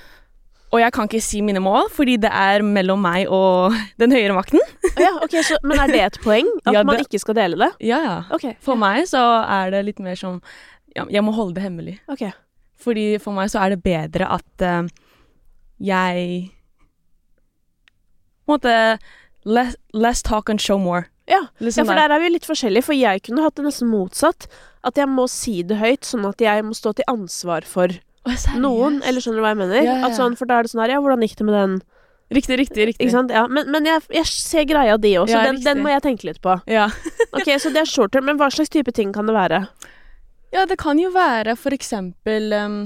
Og 0.74 0.80
jeg 0.82 0.92
kan 0.92 1.06
ikke 1.06 1.22
si 1.22 1.40
mine 1.46 1.60
mål, 1.62 1.86
fordi 1.94 2.16
det 2.20 2.30
er 2.32 2.64
mellom 2.66 3.00
meg 3.04 3.28
og 3.32 3.76
den 4.02 4.12
høyere 4.12 4.34
makten. 4.36 4.62
Ja, 4.98 5.12
ok, 5.22 5.36
så, 5.46 5.60
Men 5.62 5.78
er 5.84 5.92
det 5.92 6.02
et 6.06 6.18
poeng? 6.24 6.48
At 6.66 6.74
Ja, 6.74 6.82
man 6.86 7.00
ikke 7.04 7.20
skal 7.22 7.36
dele 7.38 7.60
det? 7.60 7.70
Ja, 7.86 8.00
ja. 8.02 8.16
Okay, 8.34 8.56
For 8.64 8.74
ja, 8.74 8.82
meg 8.82 9.06
så 9.10 9.22
er 9.44 9.70
det 9.76 9.84
litt 9.90 10.02
mer 10.02 10.18
som 10.18 10.40
ja, 10.96 11.04
Jeg 11.12 11.22
må 11.22 11.34
holde 11.36 11.58
det 11.58 11.66
hemmelig. 11.66 11.98
Okay. 12.08 12.32
Fordi 12.80 13.18
for 13.20 13.36
meg 13.36 13.50
så 13.52 13.60
er 13.62 13.74
det 13.74 13.82
bedre 13.84 14.28
at 14.32 14.64
uh, 14.64 14.88
jeg 15.80 16.50
På 18.46 18.56
en 18.56 18.56
måte 18.56 18.74
less, 19.44 19.76
less 19.92 20.22
talk 20.22 20.48
and 20.48 20.60
show 20.60 20.78
more. 20.80 21.06
Ja, 21.26 21.42
Liksom 21.58 21.84
Ja, 21.84 21.90
for 21.90 21.98
der. 21.98 22.14
er 22.14 22.20
vi 22.22 22.30
litt 22.30 22.46
forskjellige, 22.46 22.84
for 22.86 22.94
jeg 22.94 23.22
kunne 23.26 23.42
hatt 23.42 23.56
det 23.58 23.64
nesten 23.66 23.88
motsatt. 23.90 24.46
At 24.86 24.96
jeg 25.00 25.08
må 25.10 25.26
si 25.28 25.62
det 25.66 25.80
høyt, 25.80 26.04
sånn 26.06 26.26
at 26.28 26.38
jeg 26.40 26.62
må 26.62 26.74
stå 26.78 26.94
til 26.94 27.04
ansvar 27.10 27.66
for 27.66 27.90
oh, 28.26 28.46
noen. 28.56 29.00
Eller 29.02 29.20
skjønner 29.20 29.42
du 29.42 29.44
hva 29.46 29.54
jeg 29.54 29.60
mener? 29.64 29.82
Ja, 29.82 29.96
ja, 30.04 30.12
sånn, 30.14 30.36
For 30.38 30.46
da 30.46 30.60
er 30.60 30.66
det 30.66 30.70
sånn 30.70 30.84
her 30.84 30.94
Ja, 30.94 31.00
hvordan 31.02 31.24
gikk 31.26 31.36
det 31.40 31.46
med 31.48 31.58
den? 31.58 31.76
Riktig, 32.30 32.58
riktig, 32.58 32.86
riktig. 32.90 33.06
Ikke 33.06 33.14
sant? 33.14 33.30
Ja, 33.30 33.44
men, 33.46 33.68
men 33.70 33.84
jeg, 33.86 34.02
jeg 34.10 34.26
ser 34.26 34.64
greia 34.66 34.96
di 34.98 35.12
også. 35.18 35.42
Den, 35.46 35.60
den 35.62 35.82
må 35.82 35.92
jeg 35.92 36.02
tenke 36.02 36.26
litt 36.26 36.40
på. 36.42 36.56
Ja. 36.70 36.88
Ok, 37.36 37.50
Så 37.60 37.70
det 37.74 37.82
er 37.82 37.90
short 37.90 38.14
term, 38.14 38.24
men 38.26 38.38
hva 38.40 38.48
slags 38.50 38.70
type 38.72 38.90
ting 38.94 39.12
kan 39.14 39.26
det 39.26 39.34
være? 39.36 39.66
ja, 40.54 40.62
det 40.64 40.78
kan 40.80 40.96
jo 40.98 41.10
være 41.12 41.52
for 41.58 41.74
eksempel 41.74 42.54
um, 42.54 42.76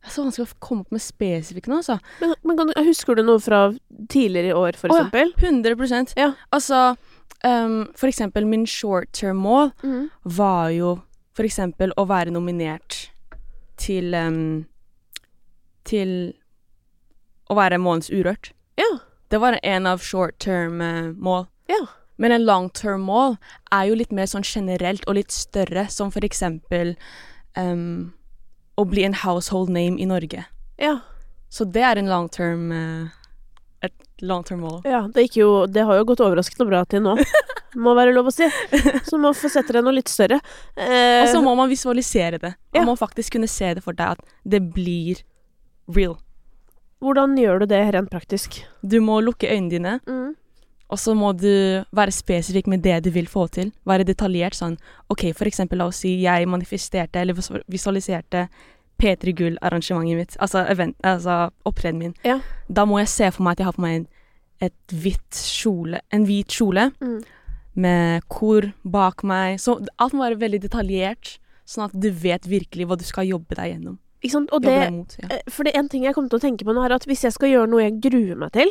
Det 0.00 0.08
er 0.08 0.14
så 0.14 0.24
vanskelig 0.24 0.48
å 0.48 0.58
komme 0.64 0.86
opp 0.86 0.94
med 0.96 1.02
spesifikke 1.04 1.68
nå, 1.68 1.82
altså. 1.82 1.98
Men, 2.22 2.34
men 2.48 2.56
kan, 2.56 2.72
Husker 2.86 3.18
du 3.18 3.22
noe 3.26 3.40
fra 3.42 3.66
tidligere 4.08 4.54
i 4.54 4.56
år, 4.56 4.78
for 4.80 4.92
ja. 4.92 5.04
eksempel? 5.04 5.34
100 5.36 6.14
Ja. 6.16 6.32
Altså, 6.56 6.96
um, 7.44 7.82
for 7.96 8.08
eksempel 8.08 8.48
min 8.48 8.64
short 8.66 9.12
term-mål 9.12 9.74
mm. 9.82 10.08
var 10.24 10.70
jo 10.72 10.94
for 11.36 11.44
eksempel 11.44 11.92
å 12.00 12.06
være 12.08 12.32
nominert 12.32 13.10
til 13.80 14.14
um, 14.16 14.66
Til 15.84 16.10
å 17.50 17.56
være 17.56 17.80
månedens 17.80 18.12
Urørt. 18.12 18.52
Ja. 18.78 19.00
Det 19.30 19.40
var 19.42 19.56
en 19.62 19.86
av 19.86 20.02
short 20.04 20.38
term-mål. 20.38 21.48
Ja. 21.68 21.80
Men 22.20 22.32
en 22.32 22.44
long 22.44 22.68
term-mål 22.70 23.38
er 23.72 23.88
jo 23.88 23.96
litt 23.96 24.12
mer 24.12 24.28
sånn 24.30 24.44
generelt 24.46 25.06
og 25.08 25.16
litt 25.16 25.32
større, 25.34 25.86
som 25.90 26.12
for 26.14 26.24
eksempel 26.26 26.92
um, 27.56 28.12
å 28.78 28.84
bli 28.88 29.04
en 29.04 29.14
household 29.14 29.68
name 29.68 29.98
i 30.00 30.06
Norge. 30.06 30.44
Ja. 30.78 30.98
Så 31.50 31.64
det 31.70 31.82
er 31.82 31.98
en 31.98 32.06
long 32.08 32.28
term 32.28 32.70
eh, 32.72 33.08
Et 33.82 33.92
long 34.22 34.42
term-mål. 34.44 34.82
ja 34.84 35.06
det, 35.14 35.22
gikk 35.28 35.36
jo, 35.40 35.66
det 35.66 35.82
har 35.88 35.96
jo 35.96 36.04
gått 36.04 36.20
overraskende 36.20 36.66
bra 36.68 36.84
til 36.84 37.00
nå. 37.02 37.16
Må 37.80 37.94
være 37.94 38.12
lov 38.12 38.26
å 38.28 38.32
si. 38.34 38.48
Så 39.06 39.16
må 39.18 39.30
få 39.32 39.48
sette 39.48 39.72
deg 39.72 39.84
noe 39.86 39.94
litt 39.94 40.08
større. 40.10 40.40
Eh, 40.76 41.22
Og 41.22 41.28
så 41.30 41.40
må 41.42 41.52
man 41.56 41.68
visualisere 41.70 42.38
det. 42.42 42.50
Man 42.74 42.82
Ja. 42.82 42.84
må 42.88 42.96
faktisk 42.98 43.32
kunne 43.36 43.48
se 43.48 43.74
det 43.74 43.82
for 43.84 43.92
deg 43.94 44.18
at 44.18 44.20
det 44.44 44.60
blir 44.74 45.22
real. 45.88 46.18
hvordan 47.00 47.36
gjør 47.38 47.60
du 47.60 47.66
det 47.66 47.94
rent 47.94 48.10
praktisk? 48.10 48.58
Du 48.84 49.00
må 49.00 49.20
lukke 49.24 49.48
øynene 49.48 49.70
dine, 49.70 50.00
Mm. 50.06 50.34
Og 50.90 50.98
så 50.98 51.14
må 51.14 51.30
du 51.38 51.84
være 51.94 52.12
spesifikk 52.12 52.66
med 52.70 52.82
det 52.82 52.98
du 53.06 53.10
vil 53.14 53.28
få 53.30 53.46
til. 53.54 53.70
Være 53.86 54.04
detaljert 54.08 54.56
sånn 54.58 54.76
OK, 55.10 55.28
for 55.38 55.46
eksempel 55.46 55.78
la 55.78 55.86
oss 55.90 56.02
si 56.02 56.16
jeg 56.24 56.48
manifesterte 56.50 57.22
eller 57.22 57.38
visualiserte 57.70 58.48
P3 59.00 59.32
Gull-arrangementet 59.38 60.16
mitt, 60.18 60.34
altså, 60.44 60.64
event, 60.68 60.96
altså 61.06 61.50
opptredenen 61.64 62.10
min. 62.10 62.16
Ja. 62.26 62.40
Da 62.68 62.84
må 62.84 62.98
jeg 63.00 63.08
se 63.08 63.30
for 63.32 63.46
meg 63.46 63.54
at 63.56 63.62
jeg 63.62 63.70
har 63.70 63.78
på 63.78 63.84
meg 63.86 63.94
en, 64.00 64.06
et 64.60 64.92
hvitt 64.92 65.38
kjole, 65.40 66.02
en 66.12 66.26
hvit 66.28 66.52
kjole 66.52 66.90
Mm. 67.00 67.20
med 67.80 68.22
kor 68.28 68.66
bak 68.84 69.22
meg. 69.24 69.56
Så 69.62 69.78
alt 69.98 70.12
må 70.12 70.26
være 70.26 70.40
veldig 70.42 70.60
detaljert, 70.66 71.38
sånn 71.64 71.86
at 71.86 71.94
du 71.94 72.10
vet 72.10 72.44
virkelig 72.50 72.86
hva 72.90 72.98
du 72.98 73.04
skal 73.06 73.24
jobbe 73.30 73.54
deg 73.56 73.72
gjennom. 73.76 73.96
Ikke 74.20 74.34
sant? 74.34 74.50
Og 74.52 74.60
det, 74.66 74.90
mot. 74.92 75.14
Ja. 75.22 75.28
Eh, 75.38 75.40
For 75.48 75.64
det 75.64 75.72
er 75.74 75.78
en 75.80 75.88
ting 75.88 76.02
jeg 76.04 76.12
kommer 76.14 76.28
til 76.28 76.40
å 76.42 76.42
tenke 76.42 76.66
på 76.66 76.74
nå, 76.76 76.82
er 76.84 76.92
at 76.98 77.06
hvis 77.08 77.22
jeg 77.24 77.32
skal 77.32 77.48
gjøre 77.54 77.70
noe 77.70 77.86
jeg 77.86 78.00
gruer 78.04 78.36
meg 78.36 78.52
til, 78.52 78.68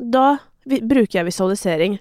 da 0.00 0.38
bruker 0.66 1.20
jeg 1.20 1.28
visualisering. 1.28 1.98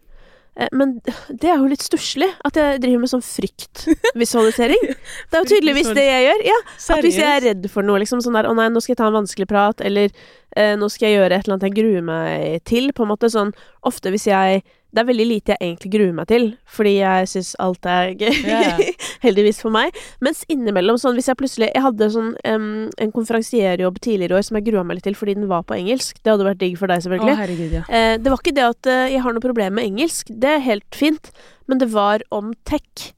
Eh, 0.56 0.68
Men 0.72 1.00
det 1.30 1.50
er 1.50 1.58
jo 1.58 1.70
litt 1.72 1.84
stusslig 1.86 2.28
at 2.46 2.58
jeg 2.60 2.82
driver 2.84 3.00
med 3.04 3.12
sånn 3.14 3.24
fryktvisualisering. 3.24 4.84
Det 5.32 5.38
er 5.38 5.44
jo 5.46 5.50
tydeligvis 5.54 5.94
det 5.96 6.06
jeg 6.06 6.26
gjør. 6.28 6.44
Ja, 6.50 6.60
at 6.96 7.06
hvis 7.06 7.20
jeg 7.22 7.30
er 7.30 7.46
redd 7.50 7.70
for 7.72 7.88
noe, 7.88 8.02
liksom 8.04 8.22
sånn 8.24 8.36
der 8.36 8.50
'Å 8.50 8.56
nei, 8.58 8.68
nå 8.70 8.82
skal 8.84 8.94
jeg 8.94 9.02
ta 9.02 9.08
en 9.08 9.20
vanskelig 9.22 9.48
prat', 9.48 9.82
eller 9.86 10.12
eh, 10.58 10.76
'Nå 10.76 10.90
skal 10.92 11.10
jeg 11.10 11.18
gjøre 11.20 11.32
et 11.38 11.48
eller 11.48 11.56
annet 11.58 11.68
jeg 11.70 11.78
gruer 11.80 12.04
meg 12.04 12.64
til', 12.66 12.92
på 12.94 13.04
en 13.04 13.12
måte 13.14 13.32
sånn 13.32 13.54
Ofte 13.84 14.12
hvis 14.12 14.28
jeg 14.28 14.64
Det 14.92 15.00
er 15.00 15.08
veldig 15.08 15.26
lite 15.28 15.56
jeg 15.56 15.62
egentlig 15.64 15.92
gruer 15.94 16.16
meg 16.16 16.28
til, 16.28 16.48
fordi 16.68 16.92
jeg 16.98 17.28
syns 17.32 17.52
alt 17.64 17.88
er 17.88 18.12
gøy. 18.20 18.34
Yeah. 18.44 18.82
Heldigvis 19.26 19.62
for 19.64 19.72
meg. 19.74 19.96
Mens 20.24 20.44
innimellom, 20.52 21.00
sånn 21.00 21.16
hvis 21.16 21.30
jeg 21.32 21.40
plutselig 21.40 21.70
Jeg 21.72 21.84
hadde 21.86 22.10
sånn 22.12 22.34
um, 22.36 22.66
en 23.00 23.14
konferansierjobb 23.16 24.02
tidligere 24.04 24.36
i 24.36 24.40
år 24.40 24.48
som 24.48 24.60
jeg 24.60 24.68
grua 24.68 24.84
meg 24.88 25.00
litt 25.00 25.08
til 25.08 25.16
fordi 25.18 25.38
den 25.40 25.48
var 25.52 25.64
på 25.68 25.78
engelsk. 25.78 26.20
Det 26.20 26.34
hadde 26.34 26.48
vært 26.50 26.62
digg 26.64 26.76
for 26.82 26.92
deg, 26.92 27.06
selvfølgelig. 27.06 27.38
Å, 27.38 27.40
herregud, 27.40 27.78
ja. 27.80 27.86
Eh, 27.88 28.16
det 28.20 28.34
var 28.34 28.44
ikke 28.44 28.56
det 28.58 28.68
at 28.68 28.92
uh, 28.92 29.06
jeg 29.14 29.24
har 29.24 29.38
noe 29.38 29.46
problem 29.46 29.80
med 29.80 29.88
engelsk, 29.94 30.34
det 30.44 30.58
er 30.58 30.66
helt 30.68 30.98
fint, 30.98 31.32
men 31.72 31.80
det 31.80 31.92
var 31.94 32.26
om 32.36 32.52
tech 32.68 33.12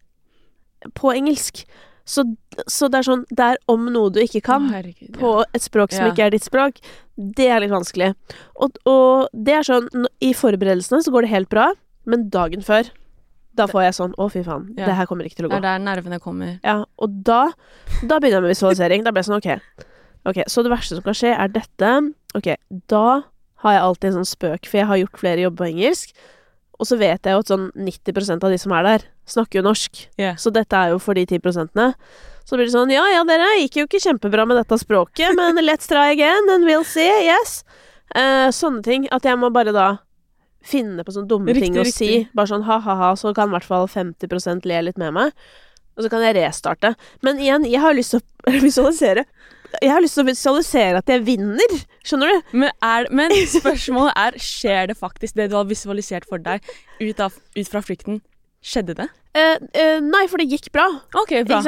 på 0.99 1.13
engelsk. 1.15 1.63
Så, 2.05 2.25
så 2.67 2.89
det 2.91 2.99
er 2.99 3.05
sånn 3.07 3.21
Det 3.31 3.45
er 3.53 3.57
om 3.71 3.85
noe 3.93 4.09
du 4.11 4.17
ikke 4.19 4.41
kan, 4.43 4.65
herregud, 4.73 5.13
ja. 5.13 5.19
på 5.21 5.29
et 5.55 5.63
språk 5.63 5.93
som 5.95 6.05
Ja. 6.05 6.11
ikke 6.11 6.25
er 6.25 6.33
ditt 6.35 6.43
språk. 6.43 6.81
Det 7.15 7.47
er 7.47 7.61
litt 7.63 7.71
vanskelig. 7.71 8.09
Og, 8.59 8.75
og 8.89 9.29
det 9.33 9.53
er 9.59 9.63
sånn 9.63 9.87
I 10.19 10.33
forberedelsene 10.35 10.99
så 11.05 11.13
går 11.13 11.23
det 11.27 11.31
helt 11.31 11.49
bra, 11.53 11.69
men 12.05 12.27
dagen 12.33 12.61
før 12.65 12.89
Da 13.55 13.67
får 13.69 13.83
jeg 13.85 13.93
sånn 13.99 14.13
Å, 14.17 14.27
fy 14.33 14.43
faen. 14.43 14.73
Ja. 14.75 14.87
Det 14.89 14.95
her 14.97 15.05
kommer 15.07 15.23
ikke 15.29 15.37
til 15.39 15.45
å 15.47 15.49
gå. 15.51 15.55
Det 15.55 15.63
er 15.63 15.77
der 15.77 15.83
nervene 15.85 16.19
kommer. 16.19 16.59
Ja, 16.63 16.83
og 16.97 17.23
da, 17.23 17.51
da 18.01 18.17
begynner 18.19 18.41
jeg 18.41 18.47
med 18.47 18.55
visualisering. 18.55 19.03
Da 19.05 19.11
blir 19.13 19.23
jeg 19.23 19.29
sånn, 19.29 19.39
ok. 19.39 19.85
Ok, 20.25 20.39
Så 20.47 20.63
det 20.63 20.71
verste 20.71 20.95
som 20.97 21.03
kan 21.05 21.13
skje, 21.13 21.31
er 21.37 21.51
dette. 21.53 21.91
Ok, 22.35 22.55
da 22.89 23.23
har 23.63 23.75
jeg 23.77 23.81
alltid 23.85 24.09
en 24.09 24.17
sånn 24.23 24.27
spøk, 24.33 24.65
for 24.67 24.79
jeg 24.81 24.87
har 24.89 24.97
gjort 24.99 25.19
flere 25.21 25.43
jobber 25.45 25.63
på 25.63 25.69
engelsk. 25.71 26.15
Og 26.83 26.87
så 26.89 26.97
vet 26.99 27.23
jeg 27.23 27.31
jo 27.31 27.39
at 27.39 27.47
sånn 27.47 27.69
90% 27.79 28.43
av 28.43 28.51
de 28.51 28.59
som 28.59 28.73
er 28.75 28.83
der, 28.83 29.03
snakker 29.31 29.61
jo 29.61 29.67
norsk. 29.69 30.01
Yeah. 30.19 30.35
Så 30.35 30.51
dette 30.51 30.75
er 30.75 30.91
jo 30.91 30.99
for 30.99 31.15
de 31.15 31.23
10% 31.23 31.71
Så 32.43 32.57
blir 32.57 32.67
det 32.67 32.73
sånn 32.73 32.91
Ja, 32.91 33.05
ja, 33.07 33.21
dere 33.23 33.53
gikk 33.61 33.77
jo 33.79 33.85
ikke 33.87 34.01
kjempebra 34.03 34.43
med 34.49 34.59
dette 34.59 34.75
språket, 34.81 35.31
men 35.39 35.55
let's 35.69 35.87
try 35.87 36.11
again 36.11 36.51
and 36.51 36.67
we'll 36.67 36.83
see. 36.83 37.07
Yes. 37.23 37.61
Eh, 38.11 38.49
sånne 38.51 38.83
ting. 38.83 39.07
At 39.15 39.23
jeg 39.23 39.39
må 39.39 39.47
bare 39.55 39.71
da 39.71 39.87
finne 40.63 41.07
på 41.07 41.15
sånne 41.15 41.31
dumme 41.31 41.55
Riktig, 41.55 41.71
ting 41.71 41.79
å 41.79 41.87
si. 41.87 42.11
Bare 42.35 42.51
sånn 42.51 42.67
ha-ha-ha, 42.67 43.13
så 43.19 43.31
kan 43.35 43.47
i 43.47 43.55
hvert 43.55 43.67
fall 43.67 43.87
50% 43.87 44.67
le 44.67 44.83
litt 44.89 44.99
med 44.99 45.15
meg. 45.15 45.31
Og 45.95 46.03
så 46.03 46.11
kan 46.11 46.23
jeg 46.25 46.35
restarte. 46.35 46.97
Men 47.23 47.39
igjen, 47.39 47.67
jeg 47.69 47.79
har 47.79 47.95
lyst 47.95 48.17
til 48.17 48.23
å 48.23 48.59
visualisere 48.67 49.23
Jeg 49.81 49.91
har 49.93 50.03
lyst 50.03 50.17
til 50.17 50.25
å 50.25 50.29
visualisere 50.29 50.99
at 51.01 51.09
jeg 51.09 51.23
vinner. 51.25 51.73
Skjønner 52.05 52.29
du? 52.29 52.51
Men, 52.63 52.75
er, 52.85 53.07
men 53.09 53.33
spørsmålet 53.57 54.19
er 54.19 54.37
Skjer 54.43 54.91
det 54.91 54.99
faktisk 54.99 55.39
det 55.39 55.49
du 55.51 55.57
har 55.57 55.65
visualisert 55.69 56.27
for 56.29 56.43
deg 56.43 56.61
ut, 57.01 57.19
av, 57.23 57.33
ut 57.33 57.71
fra 57.71 57.81
frykten? 57.85 58.21
Skjedde 58.63 58.95
det? 59.01 59.09
Eh, 59.35 59.57
eh, 59.75 59.97
nei, 60.03 60.23
for 60.31 60.39
det 60.39 60.47
gikk 60.51 60.69
bra. 60.75 60.85
OK, 61.19 61.33
bra. 61.49 61.59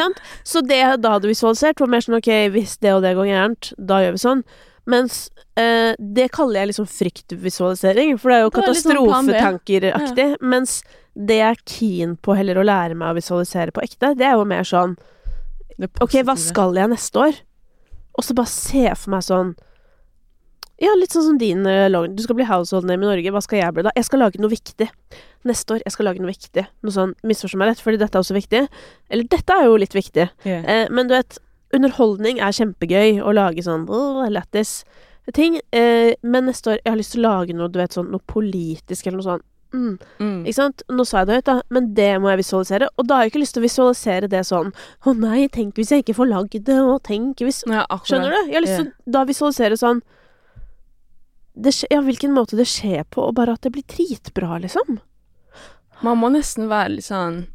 Så 0.48 0.62
det 0.64 0.78
jeg 0.80 1.02
da 1.04 1.16
hadde 1.18 1.32
visualisert, 1.32 1.82
var 1.82 1.92
mer 1.92 2.06
sånn 2.06 2.20
ok, 2.20 2.30
hvis 2.54 2.78
det 2.84 2.94
og 2.96 3.02
det 3.04 3.16
går 3.18 3.32
gærent, 3.32 3.72
da 3.76 4.00
gjør 4.04 4.16
vi 4.16 4.22
sånn. 4.22 4.46
Mens 4.90 5.18
eh, 5.58 5.98
det 5.98 6.30
kaller 6.36 6.62
jeg 6.62 6.72
liksom 6.72 6.88
fryktvisualisering, 6.92 8.20
for 8.22 8.32
det 8.32 8.38
er 8.38 8.46
jo 8.46 8.54
katastrofetankeraktig. 8.54 9.82
er 9.90 9.98
sånn 10.06 10.22
ja. 10.22 10.38
Mens 10.46 10.78
det 11.16 11.40
jeg 11.40 11.56
er 11.56 11.66
keen 11.66 12.16
på 12.22 12.36
heller 12.38 12.60
å 12.62 12.68
lære 12.68 12.98
meg 13.00 13.14
å 13.14 13.18
visualisere 13.18 13.74
på 13.76 13.84
ekte, 13.84 14.14
det 14.20 14.28
er 14.30 14.38
jo 14.38 14.48
mer 14.48 14.68
sånn 14.68 14.98
Ok, 16.00 16.22
hva 16.24 16.38
skal 16.40 16.78
jeg 16.80 16.88
neste 16.88 17.20
år? 17.20 17.40
Og 18.16 18.24
så 18.24 18.36
bare 18.38 18.52
se 18.52 18.84
for 18.96 19.14
meg 19.16 19.26
sånn 19.26 19.56
Ja, 20.82 20.92
litt 21.00 21.14
sånn 21.16 21.24
som 21.30 21.40
din 21.40 21.66
eh. 21.70 21.88
Du 22.12 22.22
skal 22.24 22.36
bli 22.36 22.48
household 22.48 22.88
name 22.88 23.06
i 23.06 23.08
Norge. 23.08 23.32
Hva 23.32 23.42
skal 23.44 23.62
jeg 23.62 23.76
bli 23.76 23.86
da? 23.88 23.94
Jeg 23.96 24.08
skal 24.10 24.20
lage 24.26 24.42
noe 24.44 24.52
viktig. 24.52 24.90
Neste 25.48 25.78
år. 25.78 25.84
Jeg 25.86 25.96
skal 25.96 26.10
lage 26.10 26.20
noe 26.20 26.34
viktig. 26.34 26.66
Noe 26.84 26.96
sånn, 26.96 27.14
misforstå 27.24 27.60
meg 27.62 27.72
rett, 27.72 27.84
fordi 27.84 28.02
dette 28.02 28.18
er 28.18 28.26
også 28.26 28.36
viktig. 28.36 28.66
Eller 29.08 29.30
dette 29.32 29.56
er 29.56 29.70
jo 29.70 29.78
litt 29.80 29.96
viktig. 29.96 30.26
Yeah. 30.44 30.68
Eh, 30.68 30.86
men 30.92 31.08
du 31.08 31.16
vet, 31.16 31.40
underholdning 31.76 32.42
er 32.44 32.56
kjempegøy. 32.58 33.22
Å 33.24 33.36
lage 33.36 33.64
sånn 33.64 33.88
åh, 33.88 34.26
lættis 34.28 34.82
ting. 35.38 35.62
Eh, 35.72 36.12
men 36.24 36.50
neste 36.50 36.76
år 36.76 36.82
Jeg 36.84 36.92
har 36.92 37.00
lyst 37.00 37.16
til 37.16 37.24
å 37.24 37.30
lage 37.30 37.56
noe, 37.56 37.72
du 37.72 37.80
vet, 37.80 37.96
sånn 37.96 38.12
noe 38.12 38.24
politisk 38.28 39.08
eller 39.08 39.22
noe 39.22 39.30
sånt. 39.32 39.48
Mm. 39.76 39.96
Mm. 40.22 40.42
Ikke 40.46 40.56
sant? 40.58 40.84
Nå 40.88 41.04
sa 41.08 41.22
jeg 41.22 41.28
det 41.30 41.38
høyt, 41.40 41.48
da, 41.50 41.56
men 41.76 41.90
det 41.98 42.10
må 42.24 42.30
jeg 42.32 42.40
visualisere. 42.44 42.88
Og 42.96 43.08
da 43.10 43.18
har 43.18 43.26
jeg 43.26 43.34
ikke 43.34 43.42
lyst 43.44 43.58
til 43.58 43.64
å 43.64 43.68
visualisere 43.68 44.30
det 44.32 44.44
sånn 44.48 44.70
Å 45.04 45.14
nei, 45.20 45.48
tenk 45.52 45.76
hvis 45.80 45.92
jeg 45.92 46.06
ikke 46.06 46.16
får 46.22 46.30
lagd 46.32 46.60
det, 46.70 46.78
og 46.80 47.02
tenk 47.08 47.44
hvis 47.44 47.64
Ja. 47.68 47.84
Skjønner 48.08 48.32
du? 48.32 48.40
Jeg 48.52 48.56
har 48.56 48.66
lyst 48.66 48.80
til 48.80 48.88
å 48.88 49.16
da 49.18 49.26
visualisere 49.28 49.80
sånn 49.82 50.04
det 51.56 51.72
Ja, 51.92 52.02
hvilken 52.04 52.34
måte 52.36 52.58
det 52.60 52.68
skjer 52.68 53.06
på, 53.10 53.30
og 53.30 53.36
bare 53.38 53.54
at 53.56 53.62
det 53.64 53.72
blir 53.72 53.86
dritbra, 53.88 54.58
liksom. 54.60 55.00
Man 56.04 56.20
må 56.20 56.28
nesten 56.34 56.68
være 56.68 56.98
litt 56.98 57.08
sånn 57.08 57.46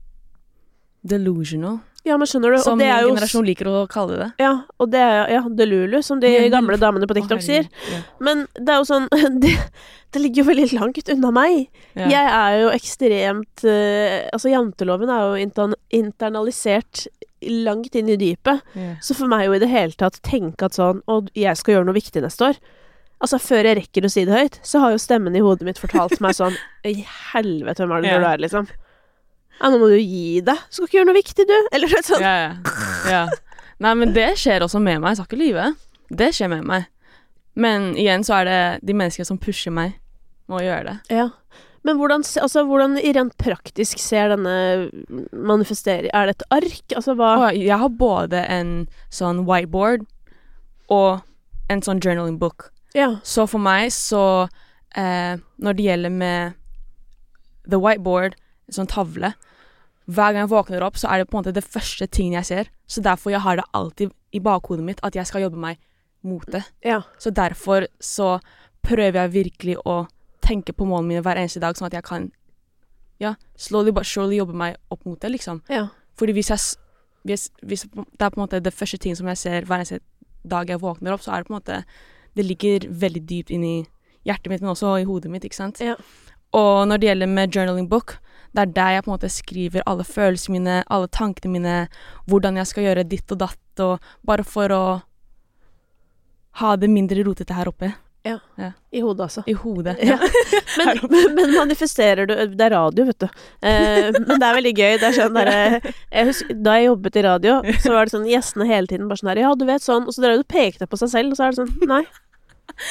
delusional, 1.04 1.80
Ja, 2.08 2.16
men 2.16 2.28
skjønner 2.28 2.54
du? 2.54 2.58
som 2.64 2.78
og 2.78 2.80
det 2.80 2.86
min 2.86 2.94
er 2.94 3.04
jo 3.04 3.12
generasjon 3.12 3.44
liker 3.44 3.68
å 3.68 3.78
kalle 3.90 4.16
det. 4.16 4.28
Ja, 4.40 4.52
og 4.80 4.88
det 4.92 5.00
er 5.04 5.32
ja, 5.34 5.42
delulu, 5.52 5.98
som 6.04 6.20
de 6.22 6.32
gamle 6.52 6.78
damene 6.80 7.08
på 7.08 7.16
TikTok 7.18 7.44
sier. 7.44 7.68
Men 8.24 8.46
det 8.56 8.72
er 8.72 8.80
jo 8.80 8.88
sånn 8.88 9.08
Det, 9.42 9.52
det 10.14 10.22
ligger 10.22 10.42
jo 10.42 10.48
veldig 10.48 10.68
langt 10.78 11.12
unna 11.12 11.32
meg. 11.34 11.68
Ja. 11.92 12.08
Jeg 12.08 12.32
er 12.38 12.56
jo 12.62 12.72
ekstremt 12.72 13.64
uh, 13.68 14.16
Altså, 14.32 14.50
janteloven 14.54 15.12
er 15.12 15.28
jo 15.28 15.44
intern 15.44 15.76
internalisert 15.94 17.06
langt 17.40 17.94
inn 17.96 18.10
i 18.12 18.18
dypet. 18.20 18.64
Ja. 18.76 18.96
Så 19.04 19.16
for 19.16 19.30
meg 19.30 19.46
jo 19.46 19.56
i 19.56 19.62
det 19.62 19.70
hele 19.72 19.96
tatt 19.96 20.20
tenke 20.26 20.68
at 20.68 20.76
sånn 20.76 21.00
Å, 21.08 21.22
jeg 21.36 21.56
skal 21.60 21.78
gjøre 21.78 21.88
noe 21.88 22.00
viktig 22.00 22.24
neste 22.24 22.50
år. 22.50 22.60
Altså, 23.20 23.36
før 23.44 23.68
jeg 23.68 23.76
rekker 23.76 24.06
å 24.06 24.10
si 24.12 24.24
det 24.24 24.36
høyt, 24.36 24.60
så 24.64 24.80
har 24.80 24.94
jo 24.94 25.00
stemmen 25.00 25.34
i 25.36 25.42
hodet 25.44 25.66
mitt 25.68 25.80
fortalt 25.80 26.16
meg 26.24 26.36
sånn 26.38 26.56
I 26.88 27.02
helvete, 27.34 27.84
hvem 27.84 27.98
er 27.98 28.06
det 28.06 28.14
du 28.16 28.28
er, 28.32 28.40
liksom? 28.40 28.70
Ja, 29.60 29.68
nå 29.68 29.78
må 29.80 29.90
du 29.92 29.98
gi 30.00 30.40
deg. 30.40 30.56
Du 30.56 30.78
skal 30.78 30.88
ikke 30.88 30.98
gjøre 30.98 31.10
noe 31.10 31.18
viktig, 31.20 31.44
du. 31.48 31.56
Eller 31.76 31.92
sånn. 32.00 32.24
Ja, 32.24 32.34
ja. 32.40 32.52
ja. 33.12 33.24
Nei, 33.80 33.92
men 33.96 34.14
det 34.16 34.30
skjer 34.40 34.64
også 34.64 34.80
med 34.80 35.02
meg. 35.02 35.12
Jeg 35.12 35.20
skal 35.20 35.28
ikke 35.28 35.42
lyve. 35.42 35.66
Det 36.20 36.30
skjer 36.36 36.50
med 36.52 36.64
meg. 36.68 36.88
Men 37.60 37.92
igjen 37.98 38.24
så 38.24 38.40
er 38.40 38.48
det 38.48 38.62
de 38.88 38.96
menneskene 38.96 39.28
som 39.28 39.40
pusher 39.40 39.74
meg, 39.74 39.98
må 40.50 40.62
gjøre 40.64 40.86
det. 40.88 40.96
Ja. 41.12 41.28
Men 41.86 41.96
hvordan, 41.96 42.24
altså, 42.42 42.64
hvordan 42.68 42.98
i 43.00 43.12
rent 43.16 43.36
praktisk 43.40 44.00
ser 44.02 44.34
denne 44.34 44.90
manifestering 45.32 46.10
Er 46.12 46.28
det 46.28 46.34
et 46.34 46.42
ark? 46.52 46.92
Altså 46.92 47.14
hva 47.16 47.48
jeg 47.56 47.78
har 47.80 47.94
både 47.96 48.42
en 48.52 48.72
sånn 49.08 49.46
whiteboard 49.48 50.04
og 50.92 51.22
en 51.72 51.80
sånn 51.80 52.02
journaling 52.02 52.36
book. 52.40 52.68
Ja. 52.92 53.14
Så 53.24 53.46
for 53.48 53.62
meg 53.62 53.94
så 53.94 54.50
eh, 54.98 55.38
Når 55.62 55.78
det 55.78 55.86
gjelder 55.86 56.12
med 56.12 56.58
the 57.70 57.78
whiteboard, 57.80 58.34
en 58.68 58.76
sånn 58.80 58.90
tavle 58.90 59.32
Hver 60.10 60.34
gang 60.34 60.42
jeg 60.42 60.50
våkner 60.50 60.82
opp, 60.82 60.98
så 60.98 61.10
er 61.10 61.20
det 61.20 61.28
på 61.30 61.36
en 61.36 61.44
måte 61.44 61.54
det 61.54 61.66
første 61.66 62.08
tingen 62.10 62.38
jeg 62.40 62.48
ser. 62.48 62.70
Så 62.90 63.02
derfor 63.04 63.30
jeg 63.34 63.44
har 63.44 63.60
det 63.60 63.68
alltid 63.76 64.10
i 64.34 64.42
bakhodet 64.42 64.86
mitt 64.86 65.02
at 65.06 65.14
jeg 65.14 65.28
skal 65.28 65.44
jobbe 65.46 65.60
meg 65.60 65.78
mot 66.26 66.44
det. 66.50 66.64
Ja. 66.84 67.02
Så 67.18 67.30
derfor 67.30 67.86
så 68.02 68.38
prøver 68.82 69.22
jeg 69.22 69.34
virkelig 69.36 69.78
å 69.84 70.04
tenke 70.44 70.74
på 70.74 70.88
målene 70.88 71.12
mine 71.12 71.24
hver 71.24 71.38
eneste 71.38 71.62
dag, 71.62 71.76
sånn 71.78 71.90
at 71.90 71.96
jeg 71.96 72.06
kan 72.06 72.30
ja, 73.20 73.34
slowly 73.60 73.92
but 73.92 74.08
surely 74.08 74.38
jobbe 74.40 74.56
meg 74.56 74.78
opp 74.90 75.04
mot 75.04 75.20
det, 75.20 75.30
liksom. 75.36 75.60
Ja. 75.70 75.88
Fordi 76.18 76.34
hvis 76.36 76.50
jeg 76.50 76.60
hvis, 77.28 77.50
hvis 77.62 77.84
det 77.92 78.24
er 78.24 78.30
på 78.32 78.38
en 78.38 78.46
måte 78.46 78.62
det 78.64 78.72
første 78.72 78.96
ting 78.96 79.16
som 79.16 79.28
jeg 79.28 79.38
ser 79.38 79.66
hver 79.68 79.82
eneste 79.82 80.00
dag 80.48 80.70
jeg 80.70 80.80
våkner 80.80 81.12
opp, 81.12 81.20
så 81.24 81.34
er 81.34 81.42
det 81.42 81.50
på 81.50 81.54
en 81.54 81.60
måte 81.60 81.82
Det 82.36 82.44
ligger 82.46 82.86
veldig 82.88 83.20
dypt 83.26 83.50
inni 83.50 83.88
hjertet 84.24 84.52
mitt, 84.52 84.60
men 84.62 84.70
også 84.70 85.00
i 85.00 85.04
hodet 85.04 85.32
mitt, 85.32 85.42
ikke 85.44 85.56
sant. 85.56 85.80
Ja. 85.82 85.96
Og 86.54 86.86
når 86.86 87.00
det 87.00 87.08
gjelder 87.08 87.26
med 87.26 87.50
journaling 87.50 87.88
book, 87.90 88.20
det 88.50 88.62
er 88.62 88.74
der 88.74 88.94
jeg 88.96 89.04
på 89.04 89.10
en 89.10 89.14
måte 89.14 89.30
skriver 89.32 89.86
alle 89.86 90.06
følelsene 90.06 90.58
mine, 90.58 90.76
alle 90.90 91.10
tankene 91.12 91.54
mine, 91.54 91.76
hvordan 92.30 92.58
jeg 92.58 92.70
skal 92.70 92.88
gjøre 92.88 93.08
ditt 93.08 93.34
og 93.34 93.42
datt, 93.44 93.82
og 93.82 94.12
bare 94.26 94.46
for 94.46 94.74
å 94.74 94.84
ha 96.60 96.76
det 96.76 96.90
mindre 96.90 97.22
rotete 97.26 97.54
her 97.54 97.70
oppe. 97.70 97.92
Ja, 98.22 98.36
I 98.90 99.00
hodet, 99.00 99.22
altså. 99.22 99.42
I 99.46 99.54
hodet. 99.56 99.94
Ja. 100.04 100.18
Men, 100.76 100.98
men, 101.34 101.54
manifesterer 101.54 102.26
du 102.28 102.34
Det 102.54 102.64
er 102.66 102.70
radio, 102.70 103.04
vet 103.08 103.24
du. 103.24 103.26
Eh, 103.66 104.10
men 104.12 104.38
det 104.38 104.46
er 104.46 104.56
veldig 104.58 104.72
gøy. 104.76 104.92
Det 105.00 105.08
er 105.08 105.16
sånn 105.16 105.34
der, 105.34 105.50
jeg 106.12 106.28
husker, 106.28 106.58
Da 106.62 106.76
jeg 106.78 106.86
jobbet 106.90 107.16
i 107.16 107.24
radio, 107.26 107.56
så 107.82 107.94
var 107.94 108.06
det 108.06 108.14
sånn 108.14 108.28
gjestene 108.28 108.68
hele 108.68 108.90
tiden 108.90 109.08
bare 109.10 109.22
sånn 109.22 109.32
her 109.32 109.40
Ja, 109.42 109.50
du 109.58 109.64
vet 109.68 109.84
sånn 109.84 110.06
Og 110.06 110.14
så 110.14 110.22
drev 110.22 110.38
du 110.38 110.44
og 110.44 110.52
pekte 110.52 110.86
på 110.86 111.00
seg 111.00 111.10
selv, 111.14 111.32
og 111.32 111.40
så 111.40 111.48
er 111.48 111.56
det 111.56 111.62
sånn 111.62 111.90
Nei. 111.90 112.04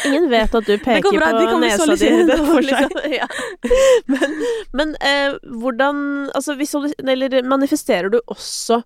Ingen 0.10 0.30
vet 0.32 0.56
at 0.56 0.68
du 0.68 0.76
peker 0.78 1.18
bra, 1.18 1.32
på 1.52 1.60
nesa 1.62 1.86
di. 1.90 2.10
det 2.28 2.38
seg. 2.46 2.64
Liksom, 2.70 2.96
ja. 3.14 3.28
Men, 4.06 4.38
men 4.72 4.96
eh, 5.02 5.36
hvordan 5.62 6.02
Altså, 6.36 6.56
eller 6.56 7.42
manifesterer 7.44 8.10
du 8.14 8.20
også 8.28 8.82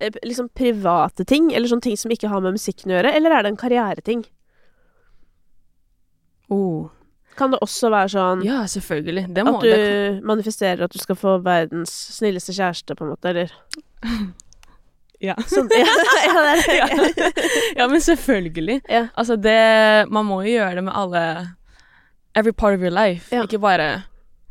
eh, 0.00 0.12
liksom 0.22 0.50
private 0.54 1.24
ting, 1.28 1.52
eller 1.52 1.70
sånne 1.70 1.88
ting 1.88 1.98
som 1.98 2.12
ikke 2.14 2.30
har 2.32 2.42
med 2.44 2.56
musikken 2.58 2.92
å 2.92 2.98
gjøre, 2.98 3.14
eller 3.18 3.36
er 3.36 3.44
det 3.44 3.52
en 3.54 3.60
karriereting? 3.60 4.26
Oh. 6.52 6.90
Kan 7.38 7.54
det 7.54 7.62
også 7.64 7.88
være 7.92 8.12
sånn 8.12 8.42
Ja, 8.44 8.62
selvfølgelig. 8.68 9.28
Det 9.32 9.44
må 9.46 9.56
At 9.56 9.64
du 9.64 10.24
manifesterer 10.28 10.84
at 10.84 10.92
du 10.92 11.00
skal 11.00 11.16
få 11.16 11.38
verdens 11.44 11.92
snilleste 12.18 12.54
kjæreste, 12.56 12.96
på 12.98 13.06
en 13.06 13.14
måte, 13.14 13.32
eller 13.32 13.54
Ja. 15.22 15.36
Som, 15.46 15.68
Ja, 15.70 15.86
ja, 16.26 16.86
det 16.98 17.32
ja. 17.78 17.88
men 17.88 18.00
selvfølgelig. 18.00 18.80
Ja. 18.90 19.06
Altså, 19.14 19.36
det 19.36 20.10
Man 20.10 20.26
må 20.26 20.40
jo 20.42 20.56
gjøre 20.56 20.74
det 20.80 20.84
med 20.88 20.92
alle 20.98 21.22
Every 22.34 22.52
part 22.52 22.74
of 22.74 22.80
your 22.80 22.90
life, 22.90 23.28
ikke 23.36 23.58
bare 23.60 24.02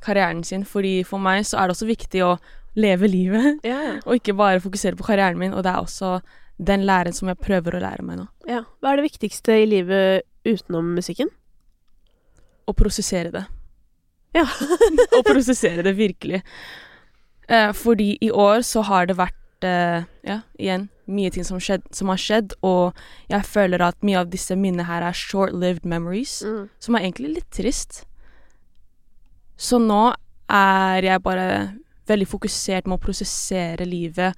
karrieren 0.05 0.43
sin. 0.45 0.63
Fordi 0.65 1.03
for 1.03 1.17
meg 1.17 1.45
så 1.49 1.57
er 1.57 1.67
det 1.67 1.75
også 1.75 1.87
viktig 1.89 2.21
å 2.23 2.35
leve 2.77 3.07
livet, 3.09 3.57
og 4.05 4.15
ikke 4.15 4.35
bare 4.37 4.61
fokusere 4.61 4.95
på 4.95 5.03
karrieren 5.07 5.39
min. 5.41 5.53
Og 5.53 5.63
det 5.65 5.71
er 5.73 5.81
også 5.81 6.19
den 6.61 6.85
læren 6.85 7.13
som 7.13 7.27
jeg 7.31 7.39
prøver 7.41 7.75
å 7.75 7.81
lære 7.81 8.05
meg 8.05 8.19
nå. 8.21 8.27
ja. 8.47 8.61
Hva 8.79 8.91
er 8.93 9.01
det 9.01 9.07
viktigste 9.09 9.55
i 9.63 9.65
livet 9.65 10.21
utenom 10.45 10.93
musikken? 10.93 11.31
Å 12.69 12.75
prosessere 12.77 13.33
det. 13.33 13.43
Ja. 14.37 14.45
Å 14.45 15.23
prosessere 15.25 15.81
det 15.83 15.95
virkelig. 15.97 16.43
Eh, 17.49 17.71
fordi 17.75 18.13
i 18.21 18.29
år 18.31 18.61
så 18.63 18.85
har 18.87 19.09
det 19.09 19.17
vært 19.17 19.35
eh, 19.67 20.03
Ja, 20.27 20.41
igjen 20.59 20.89
mye 21.11 21.31
ting 21.33 21.45
som, 21.47 21.59
skjedd, 21.61 21.83
som 21.95 22.11
har 22.11 22.19
skjedd, 22.21 22.55
og 22.65 22.97
jeg 23.31 23.47
føler 23.47 23.83
at 23.85 23.99
mye 24.05 24.21
av 24.21 24.31
disse 24.31 24.55
minnene 24.57 24.87
her 24.87 25.05
er 25.05 25.17
short-lived 25.17 25.85
memories. 25.87 26.39
Mm. 26.45 26.69
som 26.79 26.95
er 26.95 27.05
egentlig 27.05 27.35
litt 27.35 27.51
trist. 27.53 28.03
Så 29.57 29.79
nå 29.81 30.13
er 30.51 31.05
jeg 31.05 31.23
bare 31.23 31.47
veldig 32.09 32.27
fokusert 32.27 32.87
med 32.89 32.97
å 32.97 33.03
prosessere 33.03 33.85
livet, 33.87 34.37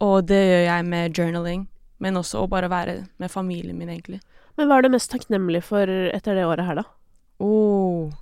og 0.00 0.28
det 0.30 0.40
gjør 0.40 0.64
jeg 0.68 0.88
med 0.88 1.18
journaling, 1.18 1.66
men 2.00 2.16
også 2.16 2.44
å 2.44 2.48
bare 2.48 2.70
være 2.72 3.02
med 3.20 3.32
familien 3.32 3.76
min, 3.76 3.90
egentlig. 3.92 4.20
Men 4.56 4.68
hva 4.68 4.78
er 4.78 4.86
du 4.86 4.94
mest 4.94 5.10
takknemlig 5.12 5.62
for 5.66 5.88
etter 5.88 6.36
det 6.38 6.46
året 6.48 6.68
her, 6.68 6.80
da? 6.80 6.88
Oh. 7.40 8.12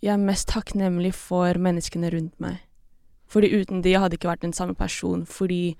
jeg 0.00 0.14
er 0.14 0.22
mest 0.22 0.48
takknemlig 0.48 1.12
for 1.14 1.58
menneskene 1.60 2.08
rundt 2.10 2.32
meg. 2.40 2.62
Fordi 3.32 3.52
uten 3.56 3.82
de 3.84 3.94
jeg 3.94 4.02
hadde 4.02 4.18
ikke 4.18 4.30
vært 4.30 4.44
den 4.44 4.56
samme 4.56 4.76
person. 4.76 5.24
Fordi 5.26 5.76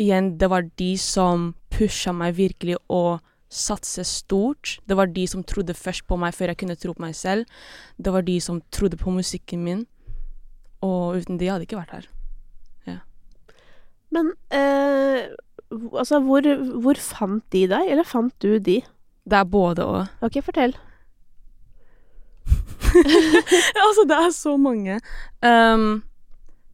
igjen, 0.00 0.34
det 0.40 0.48
var 0.50 0.68
de 0.80 0.94
som 1.00 1.50
pusha 1.72 2.14
meg 2.16 2.38
virkelig 2.38 2.78
å 2.88 3.20
satse 3.50 4.04
stort. 4.06 4.78
Det 4.88 4.96
var 4.96 5.10
de 5.12 5.26
som 5.28 5.42
trodde 5.44 5.74
først 5.76 6.06
på 6.08 6.16
meg 6.20 6.32
før 6.36 6.52
jeg 6.52 6.62
kunne 6.62 6.78
tro 6.78 6.94
på 6.96 7.04
meg 7.04 7.16
selv. 7.18 7.50
Det 7.98 8.14
var 8.14 8.24
de 8.24 8.38
som 8.40 8.62
trodde 8.72 9.00
på 9.00 9.12
musikken 9.12 9.66
min. 9.66 9.84
Og 10.80 11.20
uten 11.20 11.36
de 11.36 11.50
hadde 11.50 11.66
jeg 11.66 11.72
ikke 11.72 11.82
vært 11.82 11.98
her. 11.98 12.10
Men 14.10 14.32
eh, 14.50 15.30
altså, 15.94 16.20
hvor, 16.26 16.46
hvor 16.82 16.98
fant 17.00 17.44
de 17.54 17.66
deg, 17.70 17.90
eller 17.90 18.06
fant 18.06 18.34
du 18.42 18.58
de? 18.58 18.80
Det 19.30 19.38
er 19.38 19.50
både 19.50 19.86
og. 19.86 20.06
Ok, 20.26 20.40
fortell. 20.44 20.74
altså, 23.86 24.06
det 24.08 24.16
er 24.18 24.30
så 24.34 24.56
mange. 24.58 24.98
Um, 25.46 26.02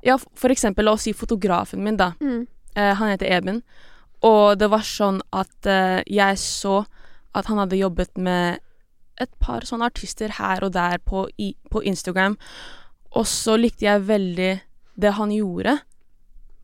ja, 0.06 0.18
for 0.38 0.54
eksempel, 0.54 0.86
la 0.86 0.94
oss 0.94 1.06
si 1.08 1.14
fotografen 1.16 1.82
min, 1.84 1.98
da. 1.98 2.12
Mm. 2.20 2.46
Eh, 2.76 2.92
han 2.94 3.10
heter 3.10 3.26
Eben. 3.38 3.62
Og 4.24 4.56
det 4.58 4.68
var 4.72 4.84
sånn 4.86 5.18
at 5.34 5.68
eh, 5.68 6.02
jeg 6.06 6.38
så 6.40 6.84
at 7.36 7.50
han 7.50 7.58
hadde 7.60 7.78
jobbet 7.80 8.16
med 8.16 8.62
et 9.20 9.32
par 9.40 9.64
sånne 9.64 9.88
artister 9.90 10.36
her 10.38 10.64
og 10.64 10.72
der 10.76 11.00
på, 11.04 11.26
i, 11.40 11.54
på 11.72 11.82
Instagram. 11.84 12.36
Og 13.16 13.26
så 13.28 13.56
likte 13.58 13.88
jeg 13.88 14.06
veldig 14.08 14.52
det 14.96 15.12
han 15.18 15.32
gjorde. 15.32 15.78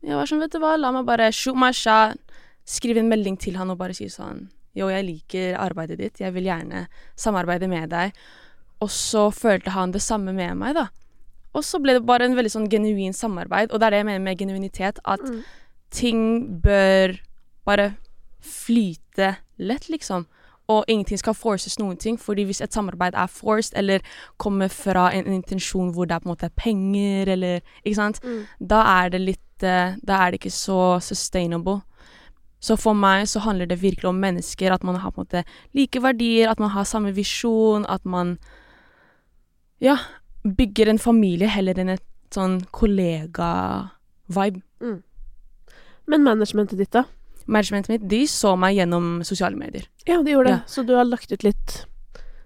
Jeg 0.03 0.17
var 0.17 0.29
sånn, 0.29 0.41
vet 0.43 0.53
du 0.53 0.61
hva, 0.61 0.75
la 0.77 0.91
meg 0.93 1.05
bare 1.07 1.31
shoot 1.33 1.57
my 1.57 1.71
shot. 1.75 2.19
Skrive 2.67 3.01
en 3.03 3.11
melding 3.11 3.37
til 3.41 3.57
han 3.59 3.73
og 3.73 3.79
bare 3.81 3.95
si 3.97 4.05
sånn 4.07 4.45
Jo, 4.73 4.87
jeg 4.87 5.03
liker 5.05 5.57
arbeidet 5.59 5.99
ditt. 5.99 6.21
Jeg 6.23 6.33
vil 6.33 6.47
gjerne 6.47 6.87
samarbeide 7.19 7.67
med 7.69 7.91
deg. 7.91 8.15
Og 8.81 8.89
så 8.89 9.27
følte 9.35 9.75
han 9.75 9.91
det 9.93 10.01
samme 10.01 10.33
med 10.33 10.57
meg, 10.57 10.77
da. 10.79 10.87
Og 11.53 11.63
så 11.63 11.79
ble 11.81 11.93
det 11.93 12.05
bare 12.05 12.25
en 12.25 12.35
veldig 12.35 12.51
sånn 12.51 12.69
genuin 12.69 13.13
samarbeid. 13.13 13.71
Og 13.71 13.79
det 13.79 13.85
er 13.85 13.89
det 13.91 13.97
jeg 14.01 14.05
mener 14.05 14.23
med 14.25 14.37
genuinitet. 14.39 14.99
At 15.05 15.19
Mm. 15.21 15.43
ting 15.91 16.61
bør 16.61 17.17
bare 17.65 17.95
flyte 18.41 19.35
lett, 19.59 19.89
liksom. 19.89 20.25
Og 20.69 20.85
ingenting 20.87 21.19
skal 21.19 21.33
forces 21.35 21.77
noen 21.79 21.97
ting, 21.99 22.17
fordi 22.17 22.45
hvis 22.45 22.61
et 22.61 22.73
samarbeid 22.73 23.13
er 23.19 23.27
forced, 23.27 23.73
eller 23.77 23.99
kommer 24.37 24.67
fra 24.71 25.09
en, 25.13 25.25
en 25.27 25.33
intensjon 25.43 25.91
hvor 25.93 26.05
det 26.07 26.15
er 26.15 26.19
på 26.23 26.29
en 26.29 26.35
måte 26.35 26.49
penger, 26.55 27.27
eller 27.35 27.61
Ikke 27.85 27.95
sant? 27.95 28.19
Mm. 28.23 28.45
Da 28.69 28.81
er 29.03 29.09
det 29.09 29.21
litt 29.21 29.63
eh, 29.63 29.95
Da 30.03 30.13
er 30.25 30.31
det 30.31 30.39
ikke 30.39 30.51
så 30.55 30.99
sustainable. 31.01 31.81
Så 32.63 32.77
for 32.79 32.93
meg 32.95 33.27
så 33.27 33.39
handler 33.43 33.67
det 33.67 33.81
virkelig 33.81 34.07
om 34.09 34.15
mennesker, 34.23 34.71
at 34.71 34.83
man 34.83 34.95
har 34.95 35.11
på 35.11 35.19
en 35.21 35.25
måte 35.27 35.43
like 35.75 35.99
verdier, 36.01 36.49
at 36.49 36.59
man 36.59 36.69
har 36.69 36.83
samme 36.87 37.13
visjon, 37.13 37.85
at 37.89 38.05
man 38.05 38.37
Ja, 39.81 39.97
bygger 40.43 40.89
en 40.91 40.99
familie 40.99 41.47
heller 41.47 41.79
enn 41.79 41.89
et 41.95 42.03
sånn 42.33 42.59
kollega-vibe. 42.75 44.61
Men 46.11 46.23
managementet 46.25 46.77
ditt, 46.81 46.91
da? 46.91 47.05
Managementet 47.47 47.89
mitt, 47.93 48.07
de 48.11 48.23
så 48.27 48.55
meg 48.59 48.75
gjennom 48.77 49.21
sosiale 49.27 49.55
medier. 49.59 49.85
Ja, 50.07 50.17
de 50.23 50.31
gjorde 50.33 50.49
det. 50.51 50.57
Ja. 50.57 50.67
Så 50.67 50.83
du 50.87 50.93
har 50.97 51.05
lagt 51.07 51.31
ut 51.31 51.43
litt 51.47 51.85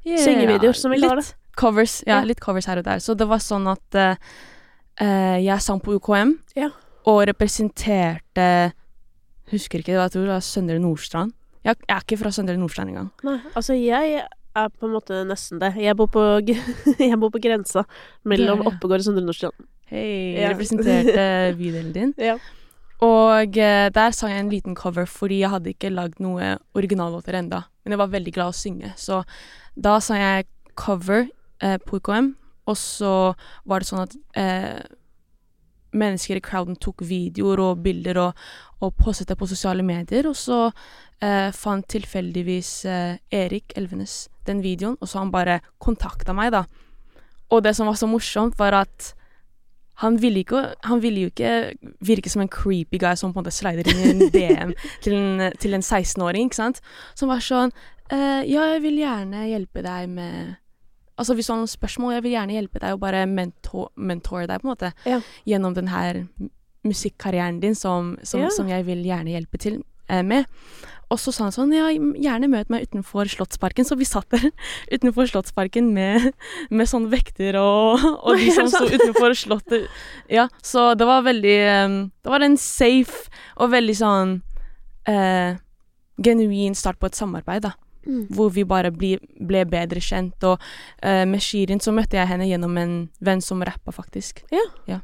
Syngevideoer, 0.08 0.74
som 0.78 0.92
vi 0.94 1.02
kaller 1.02 1.22
det. 1.24 1.34
Covers, 1.58 2.04
ja, 2.06 2.20
Ja. 2.20 2.24
litt 2.24 2.40
covers 2.40 2.66
her 2.70 2.78
og 2.78 2.84
der. 2.86 3.00
Så 3.02 3.16
det 3.18 3.28
var 3.28 3.40
sånn 3.42 3.66
at 3.68 3.96
eh, 3.96 5.38
jeg 5.42 5.62
sang 5.62 5.80
på 5.82 5.98
UKM, 5.98 6.38
Ja. 6.56 6.70
og 7.06 7.26
representerte 7.28 8.74
Husker 9.50 9.80
ikke, 9.80 9.94
jeg 9.96 10.12
tror 10.12 10.26
det 10.28 10.34
var 10.36 10.42
Søndre 10.44 10.78
Nordstrand. 10.78 11.32
Jeg, 11.64 11.78
jeg 11.88 11.96
er 11.96 12.02
ikke 12.04 12.18
fra 12.20 12.30
Søndre 12.36 12.58
Nordstrand 12.60 12.90
engang. 12.92 13.12
Nei, 13.24 13.40
altså 13.56 13.74
jeg 13.80 14.26
er 14.58 14.70
på 14.74 14.88
en 14.88 14.94
måte 14.98 15.22
nesten 15.30 15.60
det. 15.62 15.74
Jeg 15.82 15.96
bor 16.00 16.10
på, 16.12 16.24
jeg 17.00 17.20
bor 17.22 17.32
på 17.34 17.42
grensa 17.44 17.84
mellom 18.28 18.62
ja, 18.64 18.68
ja. 18.68 18.72
Oppegård 18.74 19.04
og 19.04 19.08
Søndre 19.10 19.26
Nordstrand. 19.26 19.68
Hei, 19.88 20.36
Ja. 20.42 20.50
representerte 20.52 21.28
bydelen 21.60 21.94
din. 21.96 22.14
Ja. 22.20 22.38
Og 23.06 23.58
eh, 23.62 23.88
der 23.94 24.12
sang 24.18 24.32
jeg 24.34 24.42
en 24.42 24.50
liten 24.52 24.76
cover 24.76 25.06
fordi 25.06 25.44
jeg 25.44 25.52
hadde 25.54 25.70
ikke 25.76 25.92
lagd 25.94 26.20
noe 26.24 26.56
originallåter 26.76 27.38
enda. 27.38 27.64
Men 27.86 27.94
jeg 27.96 28.02
var 28.02 28.10
veldig 28.16 28.34
glad 28.36 28.52
å 28.52 28.58
synge, 28.58 28.90
så 29.00 29.22
da 29.78 30.00
sang 30.04 30.20
jeg 30.20 30.48
cover 30.76 31.28
eh, 31.62 31.78
på 31.86 32.02
UKM. 32.02 32.34
Og 32.68 32.76
så 32.76 33.12
var 33.70 33.80
det 33.80 33.88
sånn 33.88 34.02
at 34.04 34.16
eh, 34.36 34.82
mennesker 36.00 36.40
i 36.40 36.44
crowden 36.44 36.78
tok 36.82 37.04
videoer 37.08 37.62
og 37.64 37.84
bilder 37.86 38.22
og, 38.22 38.48
og 38.82 38.96
postet 38.98 39.32
det 39.32 39.38
på 39.40 39.50
sosiale 39.50 39.86
medier. 39.86 40.30
Og 40.30 40.38
så 40.38 40.68
eh, 41.22 41.52
fant 41.56 41.88
tilfeldigvis 41.92 42.72
eh, 42.86 43.20
Erik 43.34 43.76
Elvenes 43.78 44.26
den 44.48 44.64
videoen, 44.64 44.98
og 45.02 45.10
så 45.10 45.20
han 45.20 45.34
bare 45.34 45.60
kontakta 45.84 46.36
meg, 46.36 46.54
da. 46.56 46.64
Og 47.52 47.64
det 47.64 47.76
som 47.76 47.88
var 47.88 47.98
så 48.00 48.08
morsomt, 48.08 48.58
var 48.60 48.76
at 48.84 49.14
han 50.04 50.20
ville, 50.22 50.44
ikke, 50.46 50.62
han 50.86 51.02
ville 51.02 51.26
jo 51.26 51.32
ikke 51.32 51.74
virke 52.06 52.30
som 52.30 52.44
en 52.44 52.52
creepy 52.54 53.00
guy 53.02 53.16
som 53.18 53.32
på 53.34 53.40
en 53.40 53.44
måte 53.44 53.56
slider 53.56 53.88
inn 53.90 54.04
i 54.04 54.10
en 54.12 54.20
DM 54.34 54.74
til 55.04 55.18
en, 55.18 55.48
til 55.58 55.74
en 55.74 55.82
16-åring, 55.82 56.52
ikke 56.52 56.60
sant. 56.60 56.82
Som 57.18 57.34
var 57.34 57.42
sånn 57.42 57.74
eh, 58.14 58.46
Ja, 58.46 58.68
jeg 58.76 58.84
vil 58.86 59.02
gjerne 59.02 59.48
hjelpe 59.50 59.82
deg 59.86 60.12
med 60.14 60.56
Altså 61.18 61.34
hvis 61.34 61.48
du 61.50 61.54
har 61.54 61.60
noen 61.64 61.72
spørsmål, 61.72 62.14
jeg 62.18 62.24
vil 62.28 62.36
gjerne 62.36 62.54
hjelpe 62.58 62.80
deg 62.84 62.94
og 62.94 63.00
bare 63.02 63.26
mentor, 63.30 63.90
mentore 63.98 64.46
deg, 64.48 64.62
på 64.62 64.68
en 64.68 64.74
måte. 64.76 64.94
Ja. 65.10 65.22
Gjennom 65.50 65.74
den 65.78 65.88
her 65.90 66.24
musikkarrieren 66.88 67.60
din 67.60 67.76
som, 67.76 68.18
som, 68.24 68.42
Ja. 68.42 68.50
som 68.54 68.68
jeg 68.70 68.86
vil 68.86 69.02
gjerne 69.04 69.34
hjelpe 69.34 69.58
til 69.60 69.82
eh, 70.10 70.22
med. 70.24 70.46
Og 71.10 71.20
så 71.20 71.32
sa 71.32 71.46
han 71.48 71.54
sånn 71.56 71.72
Ja, 71.72 71.88
gjerne 71.90 72.50
møt 72.52 72.70
meg 72.70 72.84
utenfor 72.90 73.28
Slottsparken. 73.32 73.86
Så 73.88 73.96
vi 73.98 74.06
satt 74.08 74.30
der 74.30 74.50
utenfor 74.94 75.28
Slottsparken 75.32 75.94
med, 75.96 76.30
med 76.70 76.88
sånn 76.90 77.08
vekter 77.12 77.56
og, 77.62 78.04
og 78.22 78.38
de 78.38 78.52
som 78.56 78.68
sto 78.72 78.86
utenfor 78.92 79.34
Slottet. 79.40 79.88
Ja, 80.30 80.50
så 80.62 80.94
det 81.00 81.08
var 81.08 81.24
veldig 81.28 81.58
eh, 81.64 81.98
Det 82.24 82.34
var 82.34 82.44
en 82.46 82.58
safe 82.62 83.32
og 83.58 83.72
veldig 83.74 83.96
sånn 84.00 84.38
eh, 85.08 85.56
genuin 86.24 86.76
start 86.76 87.00
på 87.00 87.08
et 87.10 87.16
samarbeid, 87.18 87.64
da. 87.68 87.74
Mm. 88.08 88.24
Hvor 88.34 88.50
vi 88.56 88.64
bare 88.68 88.92
bli, 88.96 89.18
ble 89.40 89.66
bedre 89.70 90.02
kjent. 90.04 90.44
Og 90.48 90.58
uh, 90.58 91.24
med 91.28 91.44
Shirin 91.44 91.82
så 91.84 91.94
møtte 91.96 92.18
jeg 92.20 92.30
henne 92.30 92.48
gjennom 92.48 92.78
en 92.80 92.96
venn 93.20 93.44
som 93.44 93.64
rappa, 93.66 93.94
faktisk. 93.96 94.44
Ja 94.88 95.02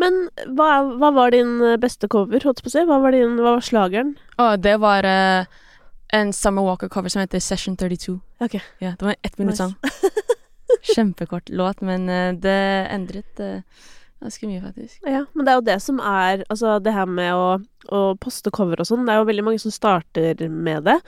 Men 0.00 0.24
hva, 0.58 0.82
hva 0.98 1.12
var 1.14 1.30
din 1.30 1.60
eh, 1.62 1.76
beste 1.78 2.08
cover, 2.10 2.42
holdt 2.42 2.64
på 2.64 2.66
å 2.66 2.72
si? 2.72 2.82
Hva 2.82 2.96
var, 2.98 3.14
din, 3.14 3.36
hva 3.38 3.52
var 3.54 3.62
slageren? 3.62 4.16
Å, 4.42 4.56
det 4.58 4.74
var 4.82 5.06
uh, 5.06 5.46
en 6.18 6.32
Summer 6.34 6.66
Walker-cover 6.66 7.12
som 7.14 7.22
heter 7.22 7.38
Session 7.38 7.76
32. 7.78 8.16
Ok. 8.42 8.58
Ja, 8.82 8.96
det 8.98 9.06
var 9.06 9.14
en 9.14 9.22
ett 9.22 9.38
minutts 9.38 9.62
Nice. 9.62 9.70
sang. 9.70 10.34
Kjempekort 10.94 11.48
låt, 11.48 11.80
men 11.86 12.10
uh, 12.10 12.34
det 12.34 12.58
endret 12.90 13.44
ganske 14.24 14.48
mye, 14.48 14.62
faktisk. 14.64 14.98
Ja, 15.06 15.22
men 15.32 15.46
det 15.46 15.52
er 15.52 15.60
jo 15.60 15.68
det 15.68 15.78
som 15.84 16.00
er 16.00 16.44
Altså, 16.48 16.78
det 16.82 16.94
her 16.96 17.06
med 17.06 17.30
å, 17.36 17.46
å 17.94 18.02
poste 18.20 18.52
cover 18.54 18.80
og 18.80 18.88
sånn, 18.88 19.04
det 19.06 19.14
er 19.14 19.22
jo 19.22 19.30
veldig 19.30 19.46
mange 19.46 19.62
som 19.62 19.74
starter 19.74 20.40
med 20.48 20.88
det. 20.88 20.98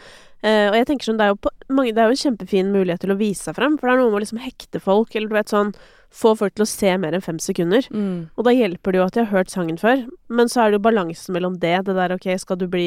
Eh, 0.45 0.69
og 0.69 0.77
jeg 0.79 0.89
tenker 0.91 1.09
sånn, 1.09 1.19
det 1.21 1.27
er 1.27 1.33
jo 1.33 1.43
på, 1.47 1.53
mange, 1.73 1.95
det 1.97 2.03
er 2.03 2.11
jo 2.11 2.17
en 2.17 2.23
kjempefin 2.23 2.73
mulighet 2.75 3.03
til 3.03 3.15
å 3.15 3.19
vise 3.19 3.49
seg 3.49 3.57
frem, 3.57 3.79
for 3.81 3.89
det 3.89 3.95
er 3.95 4.03
noe 4.03 4.13
med 4.13 4.21
å 4.21 4.25
liksom 4.27 4.43
hekte 4.45 4.83
folk, 4.83 5.15
eller 5.15 5.33
du 5.33 5.39
vet 5.39 5.55
sånn 5.55 5.77
Få 6.17 6.31
folk 6.39 6.55
til 6.57 6.63
å 6.65 6.69
se 6.71 6.93
mer 7.03 7.13
enn 7.13 7.21
fem 7.21 7.37
sekunder. 7.43 7.85
Mm. 7.93 8.31
Og 8.39 8.47
da 8.47 8.53
hjelper 8.55 8.95
det 8.95 9.01
jo 9.01 9.05
at 9.05 9.17
de 9.17 9.21
har 9.25 9.35
hørt 9.35 9.51
sangen 9.53 9.77
før, 9.77 10.05
men 10.33 10.49
så 10.49 10.63
er 10.63 10.71
det 10.71 10.79
jo 10.79 10.85
balansen 10.87 11.35
mellom 11.35 11.59
det, 11.61 11.75
det 11.85 11.97
der 11.99 12.15
ok, 12.15 12.29
skal 12.41 12.57
du 12.57 12.65
bli 12.73 12.87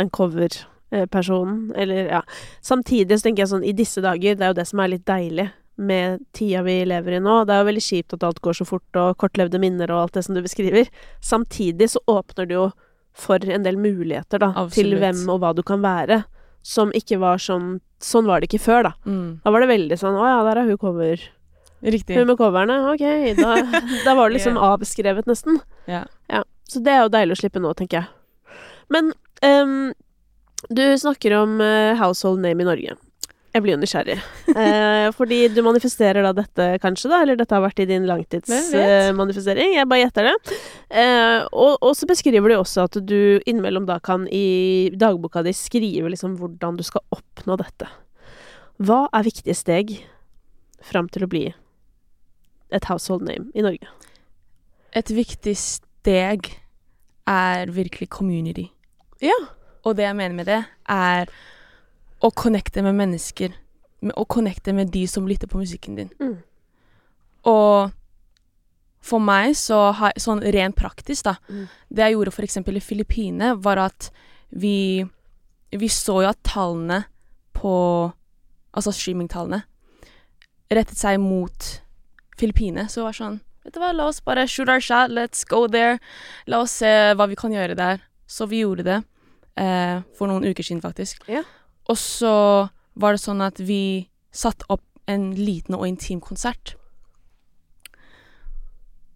den 0.00 0.10
coverpersonen, 0.10 1.68
eller 1.78 2.08
ja. 2.16 2.22
Samtidig 2.64 3.20
så 3.20 3.28
tenker 3.28 3.44
jeg 3.44 3.52
sånn, 3.52 3.68
i 3.68 3.76
disse 3.76 4.02
dager, 4.02 4.34
det 4.34 4.48
er 4.48 4.50
jo 4.50 4.58
det 4.58 4.66
som 4.66 4.82
er 4.82 4.92
litt 4.96 5.06
deilig 5.06 5.46
med 5.80 6.24
tida 6.36 6.62
vi 6.66 6.76
lever 6.84 7.16
i 7.16 7.22
nå. 7.24 7.40
Det 7.48 7.54
er 7.54 7.62
jo 7.62 7.68
veldig 7.70 7.84
kjipt 7.84 8.14
at 8.16 8.26
alt 8.28 8.42
går 8.44 8.58
så 8.60 8.66
fort, 8.68 8.88
og 9.00 9.16
kortlevde 9.20 9.60
minner 9.62 9.90
og 9.94 10.04
alt 10.04 10.18
det 10.18 10.24
som 10.26 10.36
du 10.36 10.42
beskriver. 10.44 10.90
Samtidig 11.24 11.90
så 11.94 12.02
åpner 12.10 12.48
det 12.50 12.58
jo 12.58 12.68
for 13.16 13.42
en 13.42 13.64
del 13.66 13.80
muligheter, 13.80 14.42
da, 14.42 14.52
til 14.72 14.94
hvem 15.00 15.24
og 15.32 15.40
hva 15.42 15.54
du 15.56 15.64
kan 15.66 15.82
være. 15.84 16.22
Som 16.66 16.92
ikke 16.92 17.16
var 17.22 17.40
sånn 17.40 17.78
Sånn 18.00 18.24
var 18.28 18.40
det 18.40 18.48
ikke 18.48 18.62
før, 18.64 18.86
da. 18.86 18.90
Mm. 19.04 19.40
Da 19.44 19.52
var 19.52 19.60
det 19.60 19.68
veldig 19.68 19.96
sånn 20.00 20.14
Å 20.16 20.24
ja, 20.24 20.36
der 20.44 20.62
er 20.62 20.68
hun 20.70 20.78
cover. 20.80 21.20
Riktig. 21.84 22.16
Hun 22.16 22.30
med 22.30 22.38
coverne, 22.40 22.78
ok. 22.92 23.02
Da, 23.36 23.58
da 24.06 24.14
var 24.16 24.30
det 24.30 24.38
liksom 24.38 24.56
yeah. 24.56 24.72
avskrevet, 24.72 25.28
nesten. 25.28 25.58
Ja. 25.88 26.06
Så 26.68 26.80
det 26.84 26.94
er 26.94 27.04
jo 27.04 27.12
deilig 27.12 27.36
å 27.36 27.40
slippe 27.42 27.60
nå, 27.60 27.74
tenker 27.76 28.00
jeg. 28.00 28.56
Men 28.92 29.12
um, 29.44 29.92
du 30.68 30.82
snakker 31.00 31.36
om 31.40 31.58
uh, 31.60 31.96
household 32.00 32.40
name 32.44 32.64
i 32.64 32.68
Norge. 32.68 32.96
Jeg 33.50 33.64
blir 33.64 33.74
jo 33.74 33.80
nysgjerrig. 33.82 34.18
Eh, 34.60 35.08
fordi 35.14 35.44
du 35.54 35.60
manifesterer 35.62 36.24
da 36.26 36.32
dette, 36.34 36.64
kanskje, 36.82 37.08
da? 37.10 37.20
Eller 37.22 37.38
dette 37.38 37.54
har 37.54 37.62
vært 37.62 37.80
i 37.82 37.86
din 37.88 38.06
langtidsmanifestering. 38.08 39.76
jeg 39.76 39.88
bare 39.88 40.02
gjetter 40.02 40.26
det. 40.26 40.56
Eh, 40.90 41.46
og, 41.54 41.78
og 41.86 41.94
så 41.96 42.08
beskriver 42.10 42.50
du 42.50 42.56
også 42.58 42.88
at 42.88 42.98
du 43.06 43.38
innimellom 43.46 43.86
da 43.88 44.00
kan 44.02 44.26
i 44.34 44.90
dagboka 44.98 45.44
di 45.46 45.54
skrive 45.56 46.10
liksom 46.10 46.34
hvordan 46.40 46.78
du 46.78 46.84
skal 46.86 47.04
oppnå 47.14 47.56
dette. 47.62 47.88
Hva 48.82 49.04
er 49.16 49.26
viktige 49.26 49.56
steg 49.58 49.94
fram 50.82 51.08
til 51.12 51.26
å 51.26 51.30
bli 51.30 51.44
et 52.74 52.90
household 52.90 53.26
name 53.28 53.50
i 53.54 53.64
Norge? 53.64 53.86
Et 54.98 55.14
viktig 55.14 55.54
steg 55.58 56.52
er 57.30 57.70
virkelig 57.70 58.10
community. 58.10 58.66
Ja. 59.22 59.36
Og 59.86 59.96
det 59.96 60.08
jeg 60.08 60.18
mener 60.18 60.36
med 60.36 60.50
det, 60.50 60.60
er 60.90 61.30
å 62.20 62.30
connecte 62.36 62.82
med 62.84 62.96
mennesker. 62.98 63.54
Å 64.16 64.24
connecte 64.28 64.74
med 64.76 64.92
de 64.92 65.06
som 65.08 65.28
lytter 65.28 65.48
på 65.50 65.60
musikken 65.60 65.96
din. 65.98 66.12
Mm. 66.20 66.36
Og 67.48 67.90
for 69.00 69.24
meg, 69.24 69.54
så 69.56 69.92
har, 69.96 70.12
sånn 70.20 70.42
rent 70.44 70.76
praktisk, 70.76 71.24
da 71.24 71.36
Mm. 71.48 71.68
Det 71.88 72.02
jeg 72.04 72.12
gjorde 72.12 72.44
eksempel 72.44 72.76
i 72.76 72.80
Filippinene, 72.84 73.56
var 73.56 73.78
at 73.78 74.10
vi 74.50 75.08
Vi 75.72 75.86
så 75.88 76.22
jo 76.22 76.28
at 76.28 76.42
tallene 76.42 77.04
på 77.54 78.12
Altså 78.74 78.90
streamingtallene 78.90 79.62
rettet 80.70 80.98
seg 80.98 81.20
mot 81.20 81.82
Filippinene. 82.38 82.88
Så 82.88 83.00
det 83.00 83.04
var 83.04 83.12
sånn 83.12 83.40
Vet 83.64 83.74
du 83.74 83.80
hva, 83.82 83.92
la 83.92 84.06
oss 84.08 84.22
bare 84.24 84.46
shoot 84.48 84.70
our 84.72 84.80
shot, 84.80 85.10
let's 85.10 85.44
go 85.44 85.66
there. 85.68 85.98
La 86.46 86.62
oss 86.64 86.78
se 86.80 86.88
hva 87.14 87.26
vi 87.28 87.36
kan 87.36 87.52
gjøre 87.52 87.76
der. 87.76 88.00
Så 88.26 88.46
vi 88.48 88.62
gjorde 88.62 88.86
det. 88.86 89.02
Eh, 89.60 90.00
for 90.16 90.30
noen 90.30 90.46
uker 90.48 90.64
siden, 90.64 90.80
faktisk. 90.80 91.20
Ja. 91.28 91.42
Og 91.90 91.98
så 91.98 92.34
var 93.00 93.16
det 93.16 93.22
sånn 93.22 93.42
at 93.42 93.58
vi 93.62 94.08
satte 94.30 94.68
opp 94.70 94.84
en 95.10 95.32
liten 95.34 95.74
og 95.74 95.88
intim 95.88 96.20
konsert. 96.22 96.76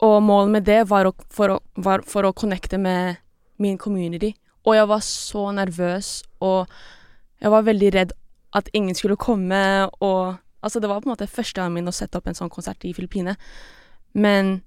Og 0.03 0.19
målet 0.27 0.57
med 0.57 0.67
det 0.67 0.81
var, 0.91 1.07
å, 1.07 1.15
for, 1.31 1.55
å, 1.55 1.61
var 1.79 2.03
for 2.09 2.27
å 2.27 2.35
connecte 2.35 2.81
med 2.83 3.21
min 3.63 3.79
community. 3.79 4.35
Og 4.67 4.75
jeg 4.75 4.89
var 4.91 5.03
så 5.07 5.49
nervøs, 5.55 6.17
og 6.43 6.67
jeg 7.41 7.53
var 7.53 7.67
veldig 7.69 7.91
redd 7.95 8.15
at 8.55 8.71
ingen 8.75 8.97
skulle 8.97 9.21
komme, 9.21 9.61
og 10.01 10.41
Altså, 10.65 10.81
det 10.81 10.89
var 10.89 11.01
på 11.01 11.11
en 11.11 11.13
måte 11.13 11.27
første 11.29 11.61
gangen 11.61 11.75
min 11.77 11.91
å 11.91 11.93
sette 11.93 12.17
opp 12.17 12.29
en 12.31 12.37
sånn 12.39 12.49
konsert 12.49 12.85
i 12.89 12.95
Filippinene. 12.97 13.35
Men 14.17 14.63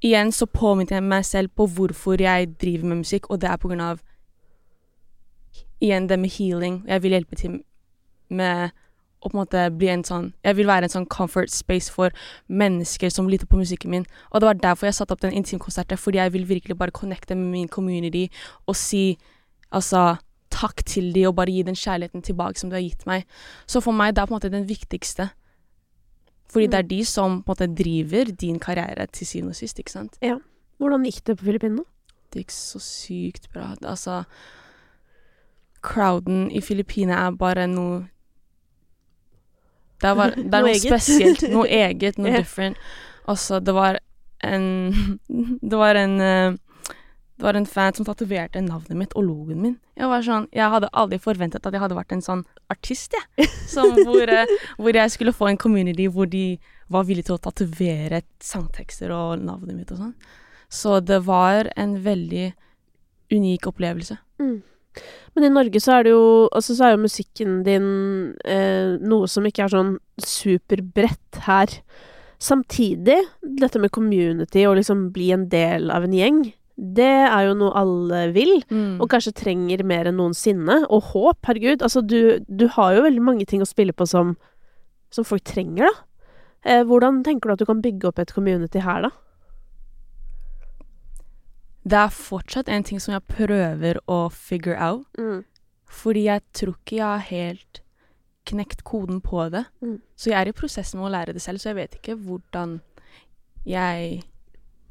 igjen 0.00 0.32
så 0.32 0.46
påminnet 0.48 0.94
jeg 0.96 1.04
meg 1.04 1.26
selv 1.28 1.52
på 1.52 1.66
hvorfor 1.68 2.22
jeg 2.24 2.54
driver 2.56 2.88
med 2.88 3.02
musikk, 3.02 3.28
og 3.28 3.42
det 3.42 3.50
er 3.50 3.60
på 3.60 3.68
grunn 3.68 3.82
av 3.84 4.00
Igjen 5.82 6.08
det 6.08 6.18
med 6.22 6.30
healing. 6.30 6.82
Jeg 6.86 7.02
vil 7.02 7.16
hjelpe 7.16 7.38
til 7.38 7.60
med 8.32 8.70
å 9.22 9.30
på 9.30 9.36
en 9.36 9.42
måte 9.42 9.62
bli 9.78 9.86
en 9.92 10.02
sånn 10.02 10.32
Jeg 10.42 10.56
vil 10.58 10.66
være 10.66 10.88
en 10.88 10.92
sånn 10.92 11.06
comfort 11.06 11.52
space 11.52 11.92
for 11.92 12.14
mennesker 12.48 13.10
som 13.12 13.28
lytter 13.30 13.46
på 13.50 13.60
musikken 13.60 13.92
min. 13.92 14.06
Og 14.30 14.40
det 14.40 14.48
var 14.48 14.60
derfor 14.62 14.88
jeg 14.88 14.98
satte 14.98 15.14
opp 15.14 15.22
den 15.22 15.36
intimkonserten, 15.38 15.98
fordi 15.98 16.18
jeg 16.18 16.32
vil 16.34 16.48
virkelig 16.48 16.78
bare 16.78 16.94
connecte 16.94 17.36
med 17.38 17.50
min 17.52 17.68
community 17.68 18.28
og 18.66 18.78
si 18.78 19.18
altså 19.70 20.16
takk 20.52 20.82
til 20.84 21.12
de 21.14 21.26
og 21.28 21.36
bare 21.38 21.52
gi 21.54 21.62
den 21.66 21.78
kjærligheten 21.78 22.24
tilbake 22.26 22.60
som 22.60 22.70
du 22.70 22.76
har 22.76 22.84
gitt 22.84 23.06
meg. 23.08 23.24
Så 23.66 23.80
for 23.80 23.96
meg 23.96 24.14
det 24.14 24.22
er 24.22 24.28
på 24.28 24.34
en 24.34 24.38
måte 24.40 24.52
den 24.52 24.68
viktigste. 24.68 25.30
Fordi 26.52 26.68
det 26.68 26.78
er 26.78 26.88
de 26.88 27.00
som 27.08 27.40
på 27.42 27.54
en 27.54 27.54
måte 27.54 27.70
driver 27.82 28.32
din 28.40 28.58
karriere 28.60 29.06
til 29.06 29.26
syvende 29.26 29.54
og 29.54 29.56
sist, 29.56 29.78
ikke 29.78 29.94
sant. 29.94 30.18
Ja. 30.22 30.36
Hvordan 30.82 31.06
gikk 31.08 31.22
det 31.26 31.38
på 31.38 31.46
Filippinene? 31.48 31.86
Det 32.32 32.44
gikk 32.44 32.52
så 32.52 32.80
sykt 32.82 33.48
bra. 33.54 33.72
Altså 33.80 34.22
Crowden 35.82 36.48
i 36.50 36.62
Filippinene 36.62 37.18
er 37.18 37.36
bare 37.38 37.66
noe 37.70 38.02
Det 40.02 40.10
er, 40.10 40.18
bare, 40.18 40.34
det 40.36 40.46
er 40.46 40.62
Noe 40.66 40.72
noe, 40.72 40.80
spesielt. 40.80 41.46
Noe 41.52 41.68
eget, 41.68 42.18
noe 42.18 42.30
yeah. 42.32 42.42
different. 42.42 42.76
Altså, 43.30 43.60
det 43.60 43.74
var 43.74 44.00
en 44.42 45.18
Det 45.70 45.78
var 45.78 45.98
en 45.98 46.20
eh, 46.20 46.58
Det 47.36 47.46
var 47.46 47.58
en 47.58 47.66
fan 47.66 47.94
som 47.94 48.06
tatoverte 48.06 48.60
navnet 48.62 48.98
mitt 48.98 49.16
og 49.18 49.26
logoen 49.26 49.62
min. 49.62 49.78
Jeg 49.98 50.10
var 50.10 50.22
sånn 50.26 50.48
Jeg 50.54 50.70
hadde 50.74 50.90
aldri 50.92 51.18
forventet 51.22 51.66
at 51.66 51.74
jeg 51.74 51.82
hadde 51.82 51.98
vært 51.98 52.14
en 52.14 52.24
sånn 52.24 52.44
artist, 52.70 53.14
jeg. 53.18 53.48
Som 53.68 53.96
hvor, 54.06 54.28
eh, 54.30 54.58
hvor 54.78 54.94
jeg 54.94 55.14
skulle 55.14 55.34
få 55.34 55.50
en 55.50 55.60
community 55.60 56.06
hvor 56.06 56.30
de 56.30 56.58
var 56.92 57.06
villige 57.08 57.30
til 57.30 57.38
å 57.38 57.42
tatovere 57.42 58.22
sangtekster 58.42 59.12
og 59.14 59.42
navnet 59.42 59.76
mitt 59.78 59.94
og 59.94 60.02
sånn. 60.04 60.14
Så 60.72 61.00
det 61.04 61.22
var 61.26 61.68
en 61.76 61.98
veldig 62.04 62.52
unik 63.32 63.66
opplevelse. 63.72 64.16
Men 65.34 65.46
i 65.48 65.52
Norge 65.52 65.80
så 65.80 65.98
er 65.98 66.06
det 66.06 66.12
jo 66.12 66.24
Altså 66.52 66.74
så 66.76 66.84
er 66.86 66.94
jo 66.96 67.04
musikken 67.04 67.60
din 67.64 67.86
eh, 68.44 68.98
noe 69.00 69.28
som 69.30 69.46
ikke 69.48 69.64
er 69.64 69.72
sånn 69.72 69.94
superbredt 70.20 71.44
her. 71.46 71.72
Samtidig, 72.42 73.20
dette 73.60 73.78
med 73.78 73.92
community 73.94 74.66
og 74.66 74.76
liksom 74.80 75.06
bli 75.14 75.30
en 75.34 75.46
del 75.52 75.92
av 75.94 76.04
en 76.08 76.16
gjeng, 76.16 76.40
det 76.76 77.10
er 77.28 77.46
jo 77.46 77.54
noe 77.54 77.74
alle 77.78 78.22
vil. 78.34 78.56
Og 78.98 79.06
kanskje 79.12 79.34
trenger 79.38 79.84
mer 79.86 80.08
enn 80.10 80.18
noensinne. 80.18 80.80
Og 80.90 81.12
håp, 81.12 81.38
herregud. 81.46 81.84
Altså, 81.86 82.02
du, 82.02 82.40
du 82.48 82.66
har 82.74 82.96
jo 82.96 83.04
veldig 83.06 83.22
mange 83.22 83.46
ting 83.46 83.62
å 83.62 83.68
spille 83.68 83.94
på 83.94 84.08
som, 84.10 84.34
som 85.14 85.24
folk 85.28 85.44
trenger, 85.46 85.86
da. 85.86 85.92
Eh, 86.64 86.82
hvordan 86.86 87.22
tenker 87.26 87.50
du 87.50 87.52
at 87.54 87.62
du 87.62 87.66
kan 87.66 87.82
bygge 87.82 88.08
opp 88.10 88.18
et 88.22 88.34
community 88.34 88.82
her, 88.82 89.06
da? 89.06 89.10
Det 91.82 91.98
er 91.98 92.12
fortsatt 92.14 92.68
en 92.68 92.84
ting 92.86 93.00
som 93.02 93.14
jeg 93.16 93.26
prøver 93.26 93.98
å 94.06 94.28
figure 94.30 94.78
out, 94.78 95.06
fordi 95.90 96.26
jeg 96.28 96.42
tror 96.54 96.76
ikke 96.78 96.96
jeg 96.96 97.06
har 97.06 97.24
helt 97.28 97.82
knekt 98.46 98.84
koden 98.84 99.20
på 99.20 99.48
det. 99.50 99.64
Mm. 99.82 100.00
Så 100.16 100.30
jeg 100.30 100.40
er 100.40 100.50
i 100.50 100.54
prosessen 100.56 101.00
med 101.00 101.08
å 101.08 101.12
lære 101.12 101.34
det 101.34 101.42
selv, 101.42 101.58
så 101.58 101.70
jeg 101.72 101.76
vet 101.76 101.94
ikke 101.98 102.16
hvordan 102.18 102.80
jeg 103.66 104.22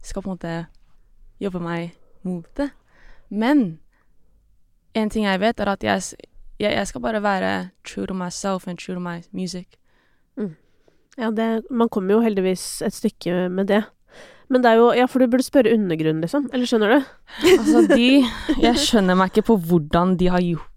skal 0.04 0.24
på 0.24 0.30
en 0.30 0.36
måte 0.36 0.54
jobbe 1.40 1.60
meg 1.64 1.98
mot 2.24 2.48
det. 2.58 2.70
Men 3.30 3.80
en 4.94 5.10
ting 5.10 5.26
jeg 5.26 5.40
vet, 5.40 5.60
er 5.60 5.72
at 5.72 5.84
jeg, 5.84 6.02
jeg, 6.60 6.72
jeg 6.72 6.88
skal 6.88 7.02
bare 7.02 7.24
være 7.24 7.70
true 7.88 8.08
to 8.08 8.14
myself 8.14 8.68
and 8.68 8.80
true 8.80 8.96
to 8.96 9.04
my 9.04 9.22
music. 9.32 9.78
Ja, 11.18 11.32
det, 11.32 11.64
man 11.70 11.90
kommer 11.90 12.16
jo 12.16 12.22
heldigvis 12.24 12.82
et 12.82 12.96
stykke 12.96 13.50
med 13.50 13.68
det. 13.68 13.84
Men 14.52 14.64
det 14.64 14.72
er 14.74 14.82
jo 14.82 14.90
Ja, 14.98 15.06
for 15.08 15.24
du 15.24 15.28
burde 15.32 15.46
spørre 15.46 15.72
undergrunnen, 15.74 16.22
liksom. 16.26 16.50
Eller 16.52 16.68
skjønner 16.68 16.92
du? 16.92 17.12
Altså, 17.56 17.86
de 17.96 18.10
Jeg 18.66 18.82
skjønner 18.84 19.16
meg 19.16 19.32
ikke 19.32 19.46
på 19.48 19.58
hvordan 19.70 20.18
de 20.20 20.28
har 20.34 20.44
gjort 20.44 20.68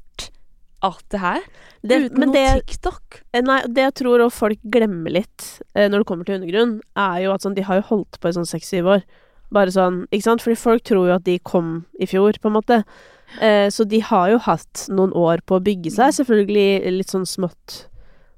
alt 0.85 1.05
det 1.11 1.21
her 1.23 1.41
Det, 1.81 1.97
uten 2.07 2.19
men 2.21 2.29
noe 2.29 2.37
det, 2.37 2.67
TikTok. 2.69 3.23
eh, 3.33 3.43
nei, 3.45 3.63
det 3.73 3.87
jeg 3.87 3.95
tror 4.03 4.25
folk 4.31 4.61
glemmer 4.73 5.15
litt 5.17 5.47
eh, 5.75 5.89
når 5.89 6.03
det 6.03 6.09
kommer 6.11 6.29
til 6.29 6.37
undergrunn, 6.39 6.75
er 6.97 7.23
jo 7.25 7.33
at 7.35 7.45
sånn, 7.45 7.57
de 7.57 7.65
har 7.65 7.81
jo 7.81 7.87
holdt 7.91 8.19
på 8.21 8.29
i 8.29 8.37
sånn 8.37 8.49
seks-syv 8.49 8.91
år. 8.99 9.03
Bare 9.55 9.73
sånn, 9.73 10.03
ikke 10.13 10.27
sant? 10.27 10.45
Fordi 10.45 10.57
folk 10.61 10.85
tror 10.85 11.09
jo 11.09 11.15
at 11.17 11.25
de 11.25 11.39
kom 11.45 11.85
i 12.01 12.09
fjor, 12.09 12.37
på 12.41 12.51
en 12.51 12.57
måte. 12.57 12.79
Eh, 13.41 13.69
så 13.73 13.85
de 13.89 14.01
har 14.05 14.31
jo 14.35 14.39
hatt 14.45 14.87
noen 14.93 15.13
år 15.17 15.41
på 15.49 15.57
å 15.59 15.65
bygge 15.65 15.93
seg, 15.95 16.13
selvfølgelig 16.21 16.93
litt 16.99 17.13
sånn 17.13 17.27
smått. 17.29 17.87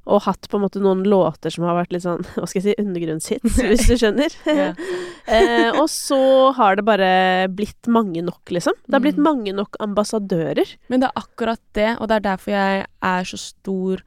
Og 0.07 0.21
hatt 0.23 0.47
på 0.49 0.55
en 0.59 0.63
måte 0.63 0.79
noen 0.79 1.01
låter 1.03 1.51
som 1.51 1.65
har 1.67 1.75
vært 1.81 1.91
litt 1.97 2.05
sånn, 2.05 2.23
hva 2.37 2.47
skal 2.47 2.61
jeg 2.63 2.67
si, 2.77 2.83
undergrunnshits, 2.83 3.57
hvis 3.59 3.87
du 3.91 3.97
skjønner. 3.99 4.37
Eh, 5.27 5.73
og 5.75 5.89
så 5.91 6.53
har 6.55 6.77
det 6.79 6.85
bare 6.87 7.49
blitt 7.51 7.89
mange 7.91 8.23
nok, 8.23 8.45
liksom. 8.55 8.77
Det 8.87 8.95
har 8.95 9.03
blitt 9.03 9.17
Mm. 9.19 9.25
mange 9.27 9.53
nok 9.59 9.75
ambassadører. 9.83 10.77
Men 10.89 11.01
det 11.03 11.09
er 11.09 11.19
akkurat 11.19 11.59
det, 11.75 11.89
og 11.99 12.07
det 12.07 12.15
er 12.21 12.21
derfor 12.29 12.53
jeg 12.55 12.85
er 13.03 13.25
så 13.27 13.37
stor 13.43 14.05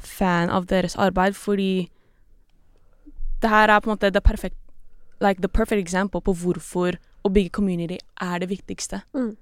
fan 0.00 0.48
av 0.48 0.70
deres 0.70 0.96
arbeid, 0.96 1.36
fordi 1.36 1.90
det 3.42 3.50
her 3.52 3.68
er 3.68 3.80
på 3.84 3.90
en 3.90 3.96
måte 3.98 4.10
the 4.14 4.20
perfect, 4.24 4.56
like 5.20 5.42
the 5.42 5.48
perfect 5.52 5.82
example 5.82 6.20
på 6.24 6.32
hvorfor 6.40 6.96
å 7.22 7.28
bygge 7.30 7.52
community 7.52 7.98
er 8.22 8.38
det 8.40 8.48
viktigste. 8.48 9.02
Mm. 9.12 9.36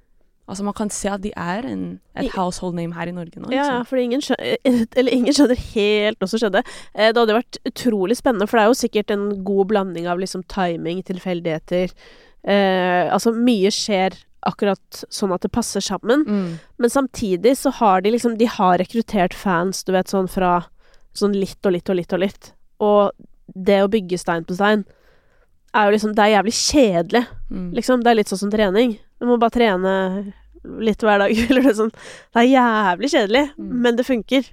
Altså 0.51 0.65
Man 0.67 0.75
kan 0.77 0.91
se 0.91 1.11
at 1.13 1.23
de 1.23 1.31
er 1.39 1.67
en, 1.69 1.85
et 2.19 2.31
household 2.35 2.75
name 2.75 2.97
her 2.97 3.11
i 3.11 3.15
Norge 3.15 3.39
nå. 3.39 3.53
Ja, 3.55 3.67
ja, 3.69 3.83
for 3.87 4.01
ingen 4.03 4.23
skjønner, 4.25 4.57
ingen 5.19 5.37
skjønner 5.37 5.61
helt 5.75 6.19
hva 6.19 6.31
som 6.31 6.43
skjedde. 6.43 6.65
Eh, 6.95 7.13
det 7.13 7.23
hadde 7.23 7.37
vært 7.39 7.61
utrolig 7.71 8.19
spennende, 8.19 8.49
for 8.51 8.59
det 8.59 8.65
er 8.65 8.73
jo 8.73 8.81
sikkert 8.81 9.15
en 9.15 9.29
god 9.47 9.71
blanding 9.71 10.11
av 10.11 10.21
liksom 10.23 10.43
timing, 10.51 11.05
tilfeldigheter 11.07 11.95
eh, 12.43 13.07
Altså, 13.07 13.33
mye 13.37 13.71
skjer 13.75 14.19
akkurat 14.49 15.03
sånn 15.13 15.35
at 15.37 15.45
det 15.45 15.53
passer 15.53 15.85
sammen. 15.85 16.25
Mm. 16.27 16.53
Men 16.81 16.93
samtidig 16.93 17.57
så 17.61 17.73
har 17.77 18.01
de 18.01 18.15
liksom 18.15 18.39
De 18.41 18.49
har 18.49 18.79
rekruttert 18.81 19.37
fans, 19.37 19.85
du 19.85 19.93
vet, 19.95 20.11
sånn 20.11 20.31
fra 20.31 20.63
sånn 21.17 21.35
litt 21.37 21.67
og 21.67 21.75
litt 21.75 21.91
og 21.91 21.99
litt 21.99 22.15
og 22.17 22.23
litt. 22.23 22.55
Og 22.81 23.29
det 23.55 23.83
å 23.85 23.91
bygge 23.91 24.19
stein 24.21 24.47
på 24.47 24.57
stein 24.57 24.87
er 25.75 25.87
jo 25.87 25.95
liksom 25.97 26.14
Det 26.14 26.25
er 26.25 26.33
jævlig 26.43 26.55
kjedelig, 26.57 27.27
Mm. 27.51 27.73
liksom. 27.75 28.03
Det 28.03 28.11
er 28.11 28.14
litt 28.14 28.29
sånn 28.29 28.39
som 28.39 28.51
trening. 28.51 28.99
Du 29.21 29.27
må 29.27 29.39
bare 29.39 29.51
trene 29.51 30.33
litt 30.64 30.99
hver 31.03 31.18
dag, 31.18 31.31
eller 31.51 31.62
noe 31.62 31.75
sånt. 31.75 31.95
Det 32.35 32.43
er 32.45 32.51
jævlig 32.55 33.11
kjedelig, 33.11 33.45
Mm. 33.59 33.71
men 33.83 33.97
det 33.97 34.07
funker. 34.07 34.51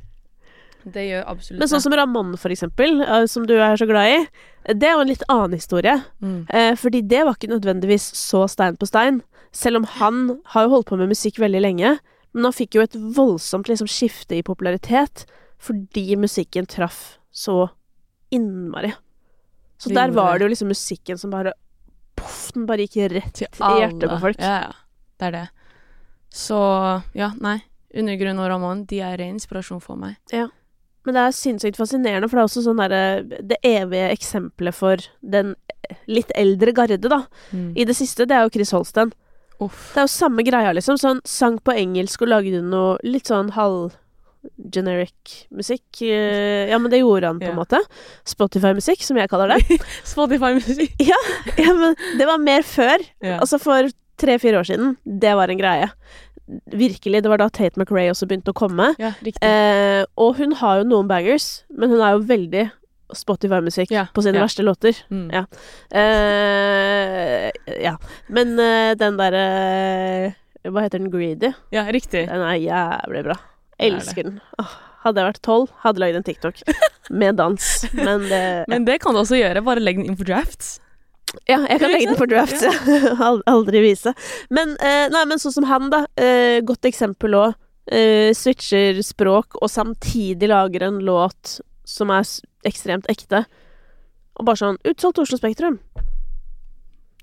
Det 0.88 1.03
gjør 1.09 1.24
absolutt 1.28 1.59
Men 1.59 1.68
sånn 1.68 1.82
som 1.84 1.91
Ramón, 1.93 2.38
for 2.39 2.49
eksempel, 2.49 3.01
eh, 3.03 3.26
som 3.28 3.45
du 3.45 3.55
er 3.59 3.76
så 3.76 3.86
glad 3.86 4.07
i, 4.07 4.28
det 4.74 4.84
er 4.88 4.93
jo 4.95 5.01
en 5.01 5.07
litt 5.07 5.24
annen 5.30 5.51
historie. 5.57 6.03
mm. 6.22 6.45
Eh, 6.49 6.76
fordi 6.76 7.01
det 7.07 7.26
var 7.26 7.34
ikke 7.36 7.49
nødvendigvis 7.51 8.05
så 8.15 8.47
stein 8.49 8.78
på 8.78 8.88
stein. 8.88 9.22
Selv 9.51 9.78
om 9.78 9.84
han 9.84 10.39
har 10.53 10.63
jo 10.68 10.70
holdt 10.70 10.88
på 10.88 10.97
med 10.97 11.09
musikk 11.09 11.39
veldig 11.39 11.61
lenge. 11.61 11.99
Men 12.34 12.43
han 12.43 12.53
fikk 12.53 12.76
jo 12.76 12.82
et 12.82 12.93
voldsomt 12.93 13.68
liksom, 13.68 13.88
skifte 13.88 14.38
i 14.38 14.43
popularitet 14.43 15.26
fordi 15.59 16.15
musikken 16.15 16.68
traff 16.68 17.18
så 17.34 17.70
innmari. 18.32 18.93
Så 19.78 19.93
der 19.93 20.13
var 20.15 20.38
det. 20.38 20.45
jo 20.45 20.53
liksom 20.53 20.71
musikken 20.73 21.17
som 21.17 21.34
bare 21.34 21.53
Poff, 22.17 22.51
den 22.55 22.65
bare 22.65 22.88
gikk 22.88 23.11
rett 23.13 23.43
i 23.43 23.45
hjertet 23.45 24.09
på 24.09 24.19
folk. 24.23 24.39
Ja, 24.41 24.55
ja. 24.65 24.71
Det 25.17 25.28
er 25.28 25.36
det. 25.36 25.47
Så 26.34 26.57
ja, 27.13 27.32
nei. 27.41 27.59
Undergrunn 27.97 28.41
og 28.41 28.49
Ramón, 28.51 28.86
de 28.89 29.03
er 29.05 29.19
ren 29.21 29.38
inspirasjon 29.38 29.82
for 29.82 29.99
meg. 30.01 30.17
Ja. 30.34 30.47
Men 31.05 31.15
det 31.15 31.23
er 31.23 31.36
sinnssykt 31.38 31.78
fascinerende, 31.80 32.28
for 32.28 32.38
det 32.38 32.41
er 32.41 32.49
også 32.49 32.63
sånn 32.65 32.82
derre 32.82 33.45
Det 33.47 33.57
evige 33.63 34.09
eksempelet 34.11 34.75
for 34.75 35.05
den 35.21 35.53
litt 36.09 36.34
eldre 36.36 36.73
garde, 36.75 36.97
da. 37.07 37.21
Mm. 37.53 37.71
I 37.80 37.86
det 37.88 37.95
siste, 37.95 38.25
det 38.28 38.36
er 38.36 38.43
jo 38.43 38.51
Chris 38.57 38.73
Holsten. 38.75 39.13
Uff. 39.63 39.93
Det 39.93 40.01
er 40.01 40.09
jo 40.09 40.11
samme 40.11 40.43
greia, 40.45 40.73
liksom. 40.75 40.99
Sånn 40.99 41.21
sang 41.25 41.61
på 41.63 41.78
engelsk 41.78 42.25
og 42.25 42.34
lagde 42.34 42.59
noe 42.65 42.97
litt 43.07 43.32
sånn 43.32 43.53
halv 43.55 43.95
generic 44.74 45.48
musikk. 45.52 46.02
Eh, 46.02 46.70
Ja, 46.70 46.78
men 46.80 46.91
det 46.91 47.00
gjorde 47.02 47.28
han 47.28 47.39
på 47.39 47.45
en 47.50 47.56
Ja. 47.56 47.60
måte. 47.64 47.80
Spotify-musikk, 48.26 49.02
som 49.04 49.18
jeg 49.18 49.30
kaller 49.30 49.56
det. 49.56 49.80
Spotify-musikk. 50.14 50.93
Ja, 51.58 51.74
men 51.74 51.95
det 52.18 52.26
var 52.28 52.38
mer 52.38 52.62
før. 52.64 53.04
Ja. 53.22 53.39
Altså 53.39 53.60
for 53.60 53.89
tre-fire 54.18 54.60
år 54.60 54.66
siden. 54.66 54.95
Det 55.06 55.36
var 55.36 55.50
en 55.50 55.58
greie. 55.60 55.89
Virkelig. 56.72 57.22
Det 57.24 57.30
var 57.30 57.38
da 57.38 57.50
Tate 57.50 57.78
McRae 57.78 58.10
også 58.10 58.26
begynte 58.28 58.54
å 58.54 58.58
komme. 58.58 58.93
ja. 58.98 59.12
Eh, 59.43 60.06
og 60.18 60.38
hun 60.39 60.54
har 60.62 60.80
jo 60.80 60.88
noen 60.88 61.08
bangers, 61.10 61.64
men 61.70 61.89
hun 61.91 62.00
er 62.02 62.16
jo 62.16 62.24
veldig 62.26 62.72
Spotify-musikk 63.16 63.91
Ja, 63.91 64.06
på 64.12 64.22
sine 64.24 64.36
ja. 64.39 64.43
verste 64.43 64.64
låter. 64.64 64.95
Mm. 65.12 65.30
ja. 65.32 65.45
Eh, 65.91 67.52
ja. 67.84 67.93
Men 68.28 68.58
eh, 68.60 68.95
den 69.00 69.18
derre 69.20 69.43
Hva 70.68 70.84
heter 70.84 71.00
den? 71.00 71.12
Greedy? 71.14 71.54
ja, 71.72 71.86
riktig. 71.93 72.26
Den 72.28 72.43
er 72.43 72.58
jævlig 72.60 73.24
bra. 73.30 73.38
Er. 73.78 73.91
Elsker 73.91 74.25
den. 74.25 74.39
Åh, 74.61 74.73
hadde 75.05 75.21
jeg 75.21 75.32
vært 75.32 75.45
tolv, 75.45 75.69
hadde 75.84 76.01
lagd 76.01 76.19
en 76.19 76.25
TikTok 76.25 76.61
med 77.09 77.38
dans. 77.38 77.69
Men 77.93 78.25
det 78.28 78.43
Men 78.71 78.88
det 78.89 78.99
kan 79.03 79.15
du 79.15 79.21
også 79.21 79.39
gjøre. 79.39 79.63
Bare 79.65 79.84
legg 79.84 80.01
den 80.01 80.11
inn 80.11 80.19
for 80.19 80.28
drafts. 80.28 80.78
Ja, 81.47 81.59
jeg 81.67 81.82
kan 81.82 81.91
legge 81.91 82.07
den 82.07 82.17
for 82.19 82.30
draft. 82.32 82.61
Ja. 82.63 83.32
Aldri 83.51 83.82
vise. 83.84 84.13
Men, 84.53 84.78
eh, 84.80 85.07
nei, 85.11 85.23
men 85.28 85.41
sånn 85.41 85.57
som 85.57 85.67
han, 85.67 85.89
da. 85.91 86.05
Eh, 86.15 86.59
godt 86.65 86.88
eksempel 86.88 87.36
òg. 87.38 87.57
Eh, 87.88 88.34
switcher 88.36 88.99
språk 89.05 89.55
og 89.61 89.69
samtidig 89.71 90.49
lager 90.51 90.88
en 90.88 90.99
låt 91.07 91.59
som 91.88 92.11
er 92.11 92.28
ekstremt 92.67 93.07
ekte. 93.11 93.45
Og 94.38 94.47
bare 94.47 94.59
sånn 94.59 94.80
Utsolgt 94.88 95.21
Oslo 95.23 95.39
Spektrum. 95.39 95.80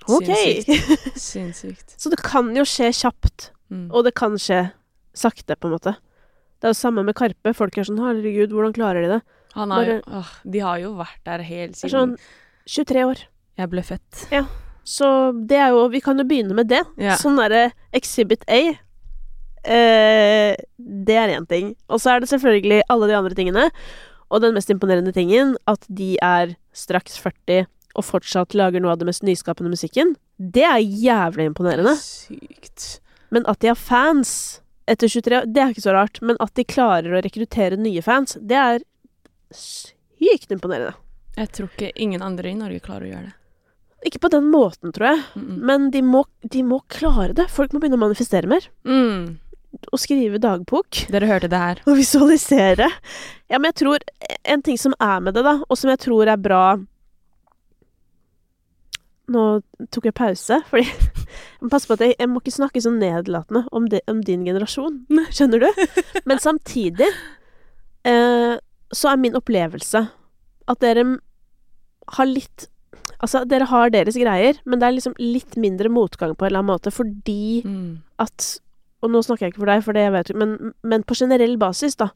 OK! 0.08 0.30
Sinnssykt. 1.16 1.96
Så 2.00 2.12
det 2.12 2.20
kan 2.24 2.52
jo 2.56 2.64
skje 2.68 2.92
kjapt. 2.92 3.50
Mm. 3.72 3.88
Og 3.90 4.04
det 4.06 4.14
kan 4.16 4.36
skje 4.40 4.66
sakte, 5.16 5.56
på 5.56 5.68
en 5.68 5.76
måte. 5.76 5.94
Det 6.64 6.70
er 6.70 6.72
jo 6.72 6.78
samme 6.80 7.02
med 7.04 7.12
Karpe. 7.12 7.52
Folk 7.52 7.76
er 7.76 7.84
sånn 7.84 7.98
'herregud, 8.00 8.48
hvordan 8.56 8.72
klarer 8.72 9.02
de 9.04 9.08
det?' 9.18 9.22
Han 9.52 9.70
har 9.70 9.84
jo, 9.84 10.00
Bare- 10.00 10.16
åh, 10.18 10.30
de 10.50 10.58
har 10.64 10.78
jo 10.80 10.94
vært 10.96 11.20
der 11.24 11.42
helt 11.44 11.74
siden 11.76 11.90
sånn 11.92 12.16
23 12.66 13.02
år. 13.04 13.18
jeg 13.58 13.68
ble 13.70 13.82
født. 13.82 14.30
Ja. 14.32 14.46
Så 14.82 15.32
det 15.46 15.58
er 15.58 15.68
jo 15.68 15.88
Vi 15.90 16.00
kan 16.00 16.16
jo 16.16 16.24
begynne 16.24 16.54
med 16.54 16.68
det. 16.68 16.80
Ja. 16.96 17.16
Sånn 17.16 17.36
derre 17.36 17.72
Exhibit 17.92 18.44
A. 18.48 18.78
Eh, 19.66 20.56
det 20.78 21.14
er 21.14 21.28
én 21.38 21.46
ting. 21.46 21.76
Og 21.90 22.00
så 22.00 22.16
er 22.16 22.20
det 22.20 22.30
selvfølgelig 22.30 22.80
alle 22.88 23.08
de 23.08 23.14
andre 23.14 23.34
tingene. 23.34 23.70
Og 24.30 24.40
den 24.40 24.54
mest 24.54 24.70
imponerende 24.70 25.12
tingen, 25.12 25.56
at 25.68 25.86
de 25.92 26.16
er 26.22 26.56
straks 26.72 27.18
40 27.18 27.66
og 27.94 28.04
fortsatt 28.04 28.54
lager 28.54 28.80
noe 28.80 28.92
av 28.92 28.98
det 28.98 29.06
mest 29.06 29.22
nyskapende 29.22 29.68
musikken. 29.70 30.16
Det 30.40 30.64
er 30.64 30.80
jævlig 30.80 31.46
imponerende. 31.54 31.94
Sykt. 32.00 33.00
Men 33.30 33.44
at 33.46 33.60
de 33.60 33.68
har 33.68 33.76
fans 33.76 34.60
etter 34.86 35.08
23 35.08 35.38
år, 35.38 35.46
det 35.46 35.62
er 35.62 35.72
ikke 35.72 35.84
så 35.84 35.94
rart. 35.96 36.20
Men 36.22 36.38
at 36.42 36.54
de 36.58 36.64
klarer 36.64 37.14
å 37.14 37.22
rekruttere 37.24 37.78
nye 37.80 38.02
fans, 38.04 38.36
det 38.40 38.58
er 38.58 38.84
sykt 39.54 40.52
imponerende. 40.54 40.94
Jeg 41.34 41.50
tror 41.56 41.70
ikke 41.72 41.94
ingen 41.98 42.22
andre 42.22 42.52
i 42.52 42.58
Norge 42.58 42.82
klarer 42.84 43.08
å 43.08 43.12
gjøre 43.12 43.30
det. 43.30 43.38
Ikke 44.04 44.20
på 44.20 44.30
den 44.34 44.50
måten, 44.52 44.92
tror 44.92 45.06
jeg, 45.06 45.22
Mm 45.34 45.46
-mm. 45.48 45.58
men 45.64 45.90
de 45.90 46.02
må, 46.02 46.24
de 46.42 46.62
må 46.62 46.80
klare 46.88 47.32
det. 47.32 47.48
Folk 47.50 47.72
må 47.72 47.80
begynne 47.80 47.96
å 47.96 48.04
manifestere 48.06 48.46
mer. 48.46 48.68
Mm. 48.84 49.38
Og 49.92 49.98
skrive 49.98 50.38
dagbok. 50.38 51.06
Dere 51.10 51.26
hørte 51.26 51.48
det 51.48 51.58
her. 51.58 51.80
Og 51.86 51.96
visualisere. 51.96 52.90
Ja, 53.48 53.58
men 53.58 53.72
jeg 53.72 53.74
tror 53.74 53.98
En 54.44 54.62
ting 54.62 54.78
som 54.78 54.94
er 55.00 55.20
med 55.20 55.34
det, 55.34 55.42
da, 55.42 55.62
og 55.68 55.78
som 55.78 55.90
jeg 55.90 55.98
tror 55.98 56.28
er 56.28 56.36
bra 56.36 56.78
Nå 59.32 59.42
tok 59.94 60.04
jeg 60.10 60.14
pause, 60.18 60.58
fordi 60.68 60.84
jeg 60.90 61.62
må 61.64 61.70
passe 61.72 61.88
på 61.88 61.96
at 61.96 62.02
jeg, 62.04 62.16
jeg 62.20 62.28
må 62.28 62.42
ikke 62.42 62.52
snakke 62.58 62.82
så 62.84 62.90
nedlatende 62.92 63.64
om, 63.72 63.86
de, 63.88 64.02
om 64.10 64.20
din 64.26 64.44
generasjon. 64.44 64.98
Skjønner 65.34 65.64
du? 65.64 65.86
Men 66.28 66.42
samtidig 66.44 67.08
eh, 68.04 68.54
så 68.94 69.10
er 69.10 69.20
min 69.22 69.36
opplevelse 69.38 70.04
at 70.68 70.80
dere 70.84 71.06
har 72.18 72.28
litt 72.30 72.68
Altså, 73.24 73.40
dere 73.48 73.64
har 73.70 73.88
deres 73.92 74.16
greier, 74.20 74.58
men 74.68 74.80
det 74.80 74.84
er 74.86 74.94
liksom 74.98 75.14
litt 75.20 75.54
mindre 75.60 75.88
motgang 75.88 76.34
på 76.36 76.44
en 76.44 76.50
eller 76.50 76.60
annen 76.60 76.72
måte, 76.74 76.90
fordi 76.92 77.62
Mm. 77.64 78.02
at 78.20 78.58
Og 79.04 79.10
nå 79.12 79.20
snakker 79.24 79.46
jeg 79.46 79.52
ikke 79.52 79.62
for 79.62 79.70
deg, 79.70 79.82
for 79.84 79.96
det 79.96 80.04
vet 80.12 80.30
men, 80.36 80.72
men 80.82 81.02
på 81.04 81.14
generell 81.16 81.56
basis, 81.60 81.96
da, 81.96 82.10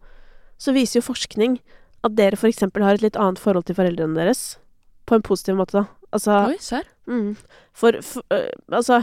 så 0.59 0.73
viser 0.73 0.99
jo 1.01 1.07
forskning 1.09 1.59
at 2.05 2.17
dere 2.17 2.37
for 2.37 2.49
eksempel 2.49 2.83
har 2.85 2.95
et 2.99 3.03
litt 3.05 3.17
annet 3.17 3.39
forhold 3.41 3.65
til 3.69 3.77
foreldrene 3.77 4.17
deres. 4.17 4.59
På 5.07 5.17
en 5.17 5.23
positiv 5.25 5.57
måte, 5.57 5.73
da. 5.81 5.85
Altså 6.13 6.37
Oi, 6.49 6.57
serr? 6.61 6.85
Mm, 7.09 7.33
For, 7.77 7.99
for 8.05 8.23
uh, 8.35 8.53
Altså 8.71 9.03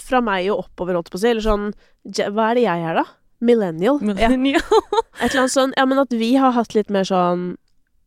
Fra 0.00 0.22
meg 0.24 0.48
og 0.52 0.64
oppover, 0.64 0.98
holdt 0.98 1.12
på 1.12 1.20
å 1.20 1.22
si, 1.22 1.30
eller 1.30 1.44
sånn 1.44 1.70
Hva 2.08 2.50
er 2.50 2.58
det 2.58 2.66
jeg 2.66 2.88
er, 2.90 3.00
da? 3.02 3.06
Millennial? 3.44 4.00
Millennial. 4.08 4.64
Ja. 4.64 5.04
et 5.20 5.30
eller 5.30 5.44
annet 5.44 5.54
sånn 5.54 5.76
Ja, 5.78 5.86
men 5.86 6.02
at 6.02 6.14
vi 6.14 6.34
har 6.40 6.56
hatt 6.56 6.74
litt 6.76 6.92
mer 6.94 7.06
sånn 7.08 7.52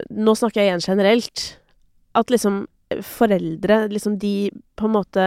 Nå 0.10 0.34
snakker 0.34 0.64
jeg 0.64 0.72
igjen 0.72 0.82
generelt. 0.82 1.44
At 2.18 2.32
liksom 2.34 2.64
foreldre, 3.06 3.86
liksom 3.92 4.16
de 4.20 4.50
på 4.76 4.88
en 4.88 4.96
måte 4.96 5.26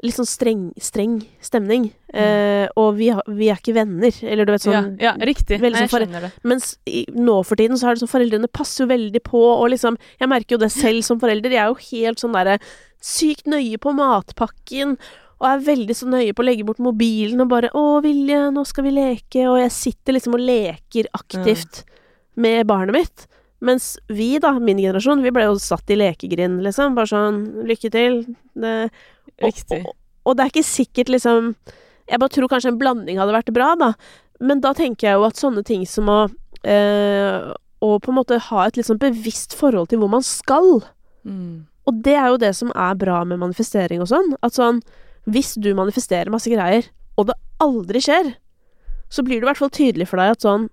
Litt 0.00 0.16
sånn 0.16 0.28
streng, 0.28 0.60
streng 0.80 1.18
stemning. 1.44 1.90
Eh, 2.16 2.64
og 2.80 2.94
vi, 2.96 3.10
har, 3.12 3.20
vi 3.28 3.50
er 3.52 3.58
ikke 3.60 3.74
venner, 3.76 4.16
eller 4.24 4.48
du 4.48 4.54
vet 4.54 4.64
sånn 4.64 4.96
ja, 4.96 5.10
ja, 5.10 5.26
riktig. 5.28 5.58
veldig 5.60 5.76
Nei, 5.76 5.82
jeg 5.84 5.92
sånn 5.92 6.06
skjønner 6.06 6.24
det. 6.24 6.30
Mens 6.48 6.70
i, 6.88 7.02
nå 7.12 7.34
for 7.44 7.60
tiden 7.60 7.76
så 7.76 7.90
er 7.90 7.98
det 7.98 8.02
sånn 8.06 8.12
foreldrene 8.14 8.48
passer 8.48 8.86
jo 8.86 8.88
veldig 8.94 9.20
på, 9.26 9.42
og 9.50 9.68
liksom 9.74 9.98
Jeg 10.22 10.30
merker 10.32 10.56
jo 10.56 10.62
det 10.62 10.70
selv 10.72 11.04
som 11.04 11.20
forelder. 11.20 11.52
Jeg 11.52 11.60
er 11.66 11.68
jo 11.68 11.90
helt 11.90 12.22
sånn 12.24 12.32
derre 12.32 12.56
sykt 13.00 13.48
nøye 13.50 13.80
på 13.80 13.92
matpakken. 13.96 14.96
Og 15.40 15.48
er 15.48 15.64
veldig 15.64 15.96
så 15.96 16.08
nøye 16.10 16.34
på 16.36 16.44
å 16.44 16.46
legge 16.46 16.66
bort 16.68 16.82
mobilen 16.84 17.40
og 17.40 17.48
bare 17.48 17.70
'Å, 17.72 18.02
Vilje, 18.04 18.50
nå 18.52 18.64
skal 18.66 18.84
vi 18.84 18.92
leke.' 18.92 19.48
Og 19.48 19.58
jeg 19.62 19.72
sitter 19.72 20.12
liksom 20.12 20.34
og 20.36 20.44
leker 20.44 21.08
aktivt 21.16 21.84
med 22.36 22.66
barnet 22.66 22.92
mitt. 22.92 23.26
Mens 23.60 23.98
vi, 24.08 24.38
da, 24.38 24.52
min 24.58 24.78
generasjon, 24.80 25.22
vi 25.22 25.32
ble 25.32 25.44
jo 25.44 25.56
satt 25.60 25.88
i 25.90 25.96
lekegrind, 25.96 26.60
liksom. 26.64 26.94
Bare 26.94 27.08
sånn 27.08 27.64
'Lykke 27.64 27.90
til'. 27.90 28.36
Det, 28.54 28.90
og, 29.40 29.52
og, 29.70 29.96
og 30.26 30.36
det 30.36 30.44
er 30.44 30.52
ikke 30.52 30.66
sikkert, 30.66 31.08
liksom 31.08 31.54
Jeg 32.10 32.18
bare 32.18 32.28
tror 32.28 32.48
kanskje 32.50 32.72
en 32.72 32.78
blanding 32.78 33.18
hadde 33.18 33.32
vært 33.32 33.54
bra, 33.54 33.74
da. 33.78 33.94
Men 34.40 34.60
da 34.60 34.74
tenker 34.74 35.08
jeg 35.08 35.14
jo 35.14 35.24
at 35.24 35.38
sånne 35.38 35.62
ting 35.64 35.86
som 35.86 36.08
å 36.10 36.28
eh, 36.64 37.52
Å 37.80 37.98
på 38.02 38.12
en 38.12 38.18
måte 38.18 38.36
ha 38.50 38.66
et 38.66 38.76
litt 38.76 38.88
sånn 38.88 39.00
bevisst 39.00 39.54
forhold 39.56 39.88
til 39.88 40.02
hvor 40.02 40.10
man 40.12 40.24
skal. 40.26 40.82
Mm. 41.24 41.69
Og 41.88 42.02
det 42.04 42.14
er 42.14 42.28
jo 42.28 42.36
det 42.42 42.52
som 42.56 42.70
er 42.76 42.94
bra 43.00 43.22
med 43.24 43.38
manifestering 43.40 44.00
og 44.04 44.08
sånn. 44.10 44.34
At 44.42 44.52
sånn 44.58 44.82
Hvis 45.26 45.54
du 45.60 45.74
manifesterer 45.74 46.30
masse 46.32 46.48
greier, 46.50 46.86
og 47.18 47.26
det 47.28 47.34
aldri 47.60 48.00
skjer, 48.00 48.34
så 49.12 49.22
blir 49.22 49.40
det 49.40 49.44
i 49.44 49.48
hvert 49.50 49.58
fall 49.60 49.70
tydelig 49.70 50.06
for 50.08 50.16
deg 50.16 50.30
at 50.32 50.40
sånn 50.44 50.68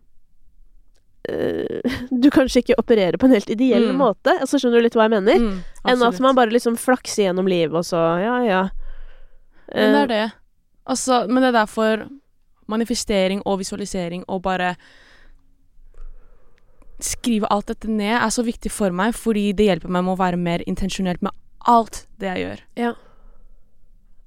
øh, 1.30 1.82
Du 2.24 2.30
kanskje 2.34 2.62
ikke 2.64 2.78
opererer 2.80 3.18
på 3.20 3.28
en 3.28 3.36
helt 3.36 3.50
ideell 3.54 3.90
Mm. 3.92 3.98
måte. 4.02 4.34
Altså 4.40 4.60
Skjønner 4.60 4.80
du 4.82 4.88
litt 4.88 4.96
hva 4.98 5.08
jeg 5.08 5.16
mener? 5.18 5.40
Mm, 5.42 5.58
Enn 5.92 6.04
at 6.08 6.20
man 6.24 6.36
bare 6.38 6.54
liksom 6.54 6.78
flakser 6.80 7.28
gjennom 7.28 7.48
livet, 7.50 7.76
og 7.76 7.86
så 7.88 8.00
ja, 8.24 8.38
ja. 8.48 8.62
Men 9.74 9.94
det 9.94 10.00
Eh, 10.00 10.04
er 10.04 10.08
det. 10.08 10.32
Altså, 10.88 11.26
men 11.28 11.44
det 11.44 11.50
er 11.50 11.60
derfor 11.66 12.06
manifestering 12.68 13.42
og 13.46 13.60
visualisering 13.60 14.24
og 14.28 14.42
bare 14.44 14.76
skrive 17.04 17.50
alt 17.54 17.68
dette 17.70 17.90
ned 17.92 18.16
er 18.18 18.32
så 18.34 18.44
viktig 18.46 18.72
for 18.74 18.94
meg, 18.96 19.14
fordi 19.16 19.52
det 19.58 19.68
hjelper 19.70 19.92
meg 19.94 20.06
med 20.08 20.16
å 20.16 20.22
være 20.22 20.40
mer 20.42 20.64
intensjonelt 20.70 21.22
med 21.26 21.36
alt 21.68 22.06
det 22.22 22.32
jeg 22.32 22.46
gjør. 22.46 22.64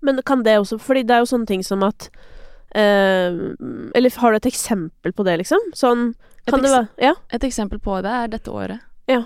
Men 0.01 0.21
kan 0.25 0.45
det 0.45 0.59
også 0.59 0.79
Fordi 0.81 1.03
det 1.05 1.13
er 1.13 1.25
jo 1.25 1.29
sånne 1.29 1.49
ting 1.49 1.63
som 1.65 1.83
at 1.85 2.07
eh, 2.73 3.35
Eller 3.95 4.15
har 4.23 4.33
du 4.33 4.39
et 4.39 4.49
eksempel 4.49 5.13
på 5.13 5.27
det, 5.29 5.37
liksom? 5.43 5.73
Sånn 5.77 6.15
Kan 6.49 6.65
det 6.65 6.73
være 6.73 6.89
Ja? 7.03 7.15
Et 7.29 7.45
eksempel 7.45 7.81
på 7.83 7.99
det 8.05 8.09
er 8.11 8.31
dette 8.33 8.53
året. 8.53 8.81
Ja. 9.11 9.25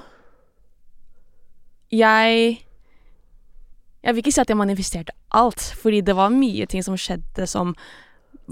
Jeg 1.94 2.64
Jeg 4.02 4.14
vil 4.14 4.24
ikke 4.24 4.34
si 4.34 4.42
at 4.42 4.50
jeg 4.50 4.58
manifesterte 4.58 5.14
alt, 5.30 5.62
fordi 5.78 6.02
det 6.04 6.16
var 6.16 6.34
mye 6.34 6.66
ting 6.66 6.82
som 6.82 6.98
skjedde 6.98 7.46
som 7.48 7.72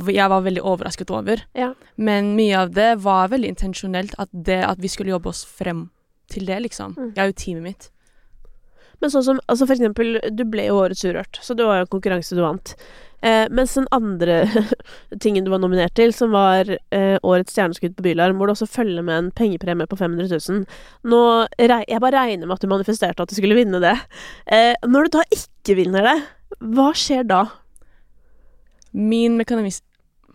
jeg 0.08 0.32
var 0.32 0.44
veldig 0.44 0.62
overrasket 0.64 1.10
over. 1.12 1.42
Ja. 1.58 1.72
Men 1.96 2.34
mye 2.38 2.64
av 2.64 2.72
det 2.76 2.90
var 3.04 3.32
veldig 3.32 3.50
intensjonelt, 3.54 4.14
at, 4.18 4.30
det, 4.32 4.62
at 4.64 4.80
vi 4.80 4.90
skulle 4.92 5.12
jobbe 5.12 5.32
oss 5.32 5.44
frem 5.44 5.90
til 6.32 6.46
det, 6.48 6.60
liksom. 6.68 6.96
Mm. 6.96 7.12
Jeg 7.12 7.22
er 7.22 7.32
jo 7.32 7.40
teamet 7.44 7.66
mitt. 7.66 7.88
Men 9.02 9.10
sånn 9.10 9.24
som 9.26 9.40
Altså 9.50 9.66
for 9.66 9.74
eksempel, 9.74 10.20
du 10.30 10.44
ble 10.48 10.68
jo 10.68 10.78
Årets 10.78 11.02
Urørt, 11.04 11.40
så 11.42 11.56
det 11.58 11.66
var 11.66 11.80
jo 11.80 11.86
en 11.86 11.94
konkurranse 11.96 12.38
du 12.38 12.42
vant. 12.44 12.74
Eh, 13.22 13.44
mens 13.54 13.74
den 13.74 13.86
andre 13.94 14.40
tingen 15.22 15.44
du 15.46 15.50
var 15.52 15.62
nominert 15.62 15.94
til, 15.98 16.14
som 16.14 16.34
var 16.34 16.70
eh, 16.70 17.18
Årets 17.22 17.54
stjerneskudd 17.54 17.94
på 17.98 18.06
Bylarm, 18.06 18.38
hvor 18.38 18.50
du 18.50 18.54
også 18.54 18.70
følger 18.70 19.04
med 19.06 19.18
en 19.18 19.30
pengepremie 19.38 19.86
på 19.86 19.98
500 19.98 20.40
000 20.42 20.64
Nå 21.06 21.20
Jeg 21.58 22.02
bare 22.02 22.18
regner 22.18 22.46
med 22.48 22.56
at 22.56 22.64
du 22.64 22.70
manifesterte 22.70 23.22
at 23.22 23.30
du 23.30 23.38
skulle 23.38 23.58
vinne 23.58 23.82
det. 23.82 23.94
Eh, 24.46 24.74
når 24.86 25.06
du 25.06 25.18
da 25.18 25.26
ikke 25.34 25.78
vinner 25.78 26.08
det, 26.08 26.16
hva 26.74 26.90
skjer 26.98 27.26
da? 27.30 27.44
Min 28.92 29.36
mekanisme 29.36 29.86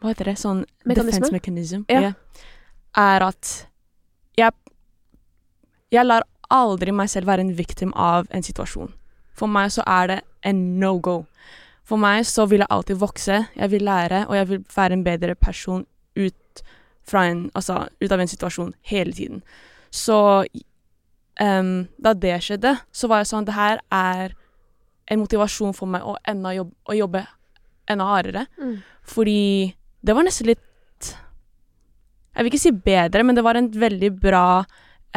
Hva 0.01 0.11
heter 0.11 0.31
det? 0.31 0.37
Sånn 0.41 0.63
Mekanisme? 0.85 1.11
defense 1.11 1.33
mechanism. 1.33 1.85
Ja. 1.89 2.01
ja, 2.01 2.13
Er 2.97 3.25
at 3.27 3.67
jeg 4.37 4.51
Jeg 5.91 6.05
lar 6.05 6.23
aldri 6.49 6.91
meg 6.91 7.09
selv 7.09 7.27
være 7.27 7.41
en 7.41 7.55
victim 7.57 7.93
av 7.95 8.27
en 8.31 8.43
situasjon. 8.43 8.93
For 9.35 9.47
meg 9.47 9.71
så 9.71 9.83
er 9.87 10.07
det 10.07 10.17
en 10.47 10.79
no 10.79 10.97
go. 10.99 11.25
For 11.87 11.99
meg 11.99 12.25
så 12.27 12.45
vil 12.47 12.63
jeg 12.63 12.71
alltid 12.71 12.99
vokse, 12.99 13.37
jeg 13.55 13.71
vil 13.71 13.83
lære, 13.83 14.25
og 14.27 14.35
jeg 14.35 14.49
vil 14.49 14.65
være 14.75 14.93
en 14.93 15.03
bedre 15.03 15.35
person 15.35 15.85
ut 16.15 16.63
en, 17.13 17.51
altså, 17.55 17.87
ut 18.03 18.11
av 18.11 18.19
en 18.19 18.27
situasjon 18.27 18.73
hele 18.81 19.13
tiden. 19.13 19.43
Så 19.91 20.45
um, 21.41 21.87
da 22.03 22.13
det 22.13 22.43
skjedde, 22.43 22.75
så 22.91 23.07
var 23.07 23.23
jeg 23.23 23.29
sånn 23.31 23.45
Det 23.47 23.55
her 23.55 23.79
er 23.91 24.35
en 25.07 25.19
motivasjon 25.19 25.73
for 25.73 25.87
meg 25.87 26.03
å, 26.03 26.17
enda 26.27 26.51
jobbe, 26.57 26.75
å 26.83 26.97
jobbe 26.97 27.23
enda 27.91 28.07
hardere. 28.07 28.45
Mm. 28.59 28.77
Fordi 29.07 29.75
det 30.01 30.15
var 30.15 30.27
nesten 30.27 30.51
litt 30.51 30.63
Jeg 32.37 32.45
vil 32.45 32.51
ikke 32.51 32.61
si 32.61 32.71
bedre, 32.71 33.23
men 33.25 33.33
det 33.33 33.41
var 33.41 33.57
en 33.57 33.71
veldig 33.73 34.11
bra 34.21 34.61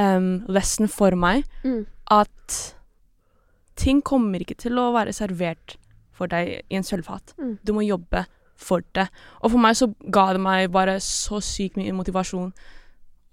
um, 0.00 0.28
lesson 0.48 0.88
for 0.88 1.12
meg. 1.12 1.44
Mm. 1.60 1.82
At 2.16 2.54
ting 3.76 4.00
kommer 4.00 4.40
ikke 4.40 4.56
til 4.56 4.80
å 4.80 4.86
være 4.94 5.12
servert 5.12 5.76
for 6.16 6.32
deg 6.32 6.62
i 6.64 6.78
en 6.78 6.86
sølvfat. 6.86 7.34
Mm. 7.36 7.58
Du 7.60 7.74
må 7.76 7.84
jobbe 7.84 8.24
for 8.60 8.84
det. 8.96 9.06
Og 9.40 9.52
for 9.52 9.60
meg 9.60 9.76
så 9.76 9.90
ga 10.12 10.30
det 10.32 10.40
meg 10.40 10.70
bare 10.72 10.98
så 11.04 11.42
sykt 11.44 11.76
mye 11.80 11.92
motivasjon. 11.96 12.54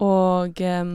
Og 0.04 0.60
um, 0.60 0.94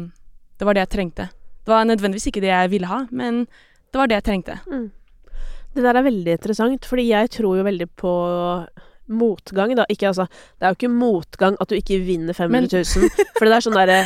det 0.60 0.68
var 0.68 0.78
det 0.78 0.86
jeg 0.86 0.94
trengte. 0.94 1.30
Det 1.64 1.74
var 1.74 1.86
nødvendigvis 1.88 2.30
ikke 2.30 2.44
det 2.44 2.52
jeg 2.52 2.72
ville 2.72 2.90
ha, 2.90 3.06
men 3.12 3.46
det 3.94 4.00
var 4.00 4.10
det 4.10 4.22
jeg 4.22 4.28
trengte. 4.30 4.60
Mm. 4.68 4.92
Det 5.74 5.84
der 5.84 5.98
er 6.00 6.06
veldig 6.06 6.36
interessant, 6.38 6.86
fordi 6.86 7.08
jeg 7.10 7.30
tror 7.34 7.58
jo 7.58 7.64
veldig 7.66 7.88
på 7.98 8.14
motgang, 9.14 9.74
da. 9.76 9.84
Ikke 9.92 10.08
altså 10.08 10.26
Det 10.32 10.64
er 10.64 10.72
jo 10.72 10.78
ikke 10.78 10.90
motgang 10.94 11.58
at 11.62 11.68
du 11.70 11.76
ikke 11.76 11.98
vinner 12.06 12.34
500 12.38 12.84
000. 12.88 13.10
for 13.38 13.50
det 13.50 13.58
er 13.58 13.66
sånn 13.66 13.76
derre 13.76 13.98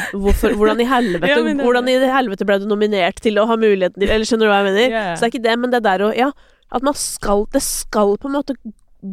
Hvordan 0.58 0.82
i 0.82 0.88
helvete 0.96 1.30
Ja, 1.30 1.38
Hvordan 1.62 1.92
i 1.92 1.98
helvete 2.12 2.48
ble 2.50 2.58
du 2.64 2.66
nominert 2.72 3.22
til 3.22 3.38
å 3.38 3.46
ha 3.50 3.60
muligheten 3.62 4.02
til 4.02 4.10
Eller 4.10 4.26
skjønner 4.26 4.50
du 4.50 4.52
hva 4.52 4.58
jeg 4.64 4.70
mener? 4.72 4.90
Ja. 4.96 5.04
Så 5.14 5.22
det 5.22 5.28
er 5.30 5.34
ikke 5.36 5.46
det, 5.46 5.56
men 5.62 5.76
det 5.76 5.84
der 5.86 6.06
å 6.08 6.10
Ja, 6.18 6.32
at 6.74 6.84
man 6.88 6.98
skal 6.98 7.46
Det 7.54 7.62
skal 7.64 8.18
på 8.18 8.32
en 8.32 8.38
måte 8.40 8.58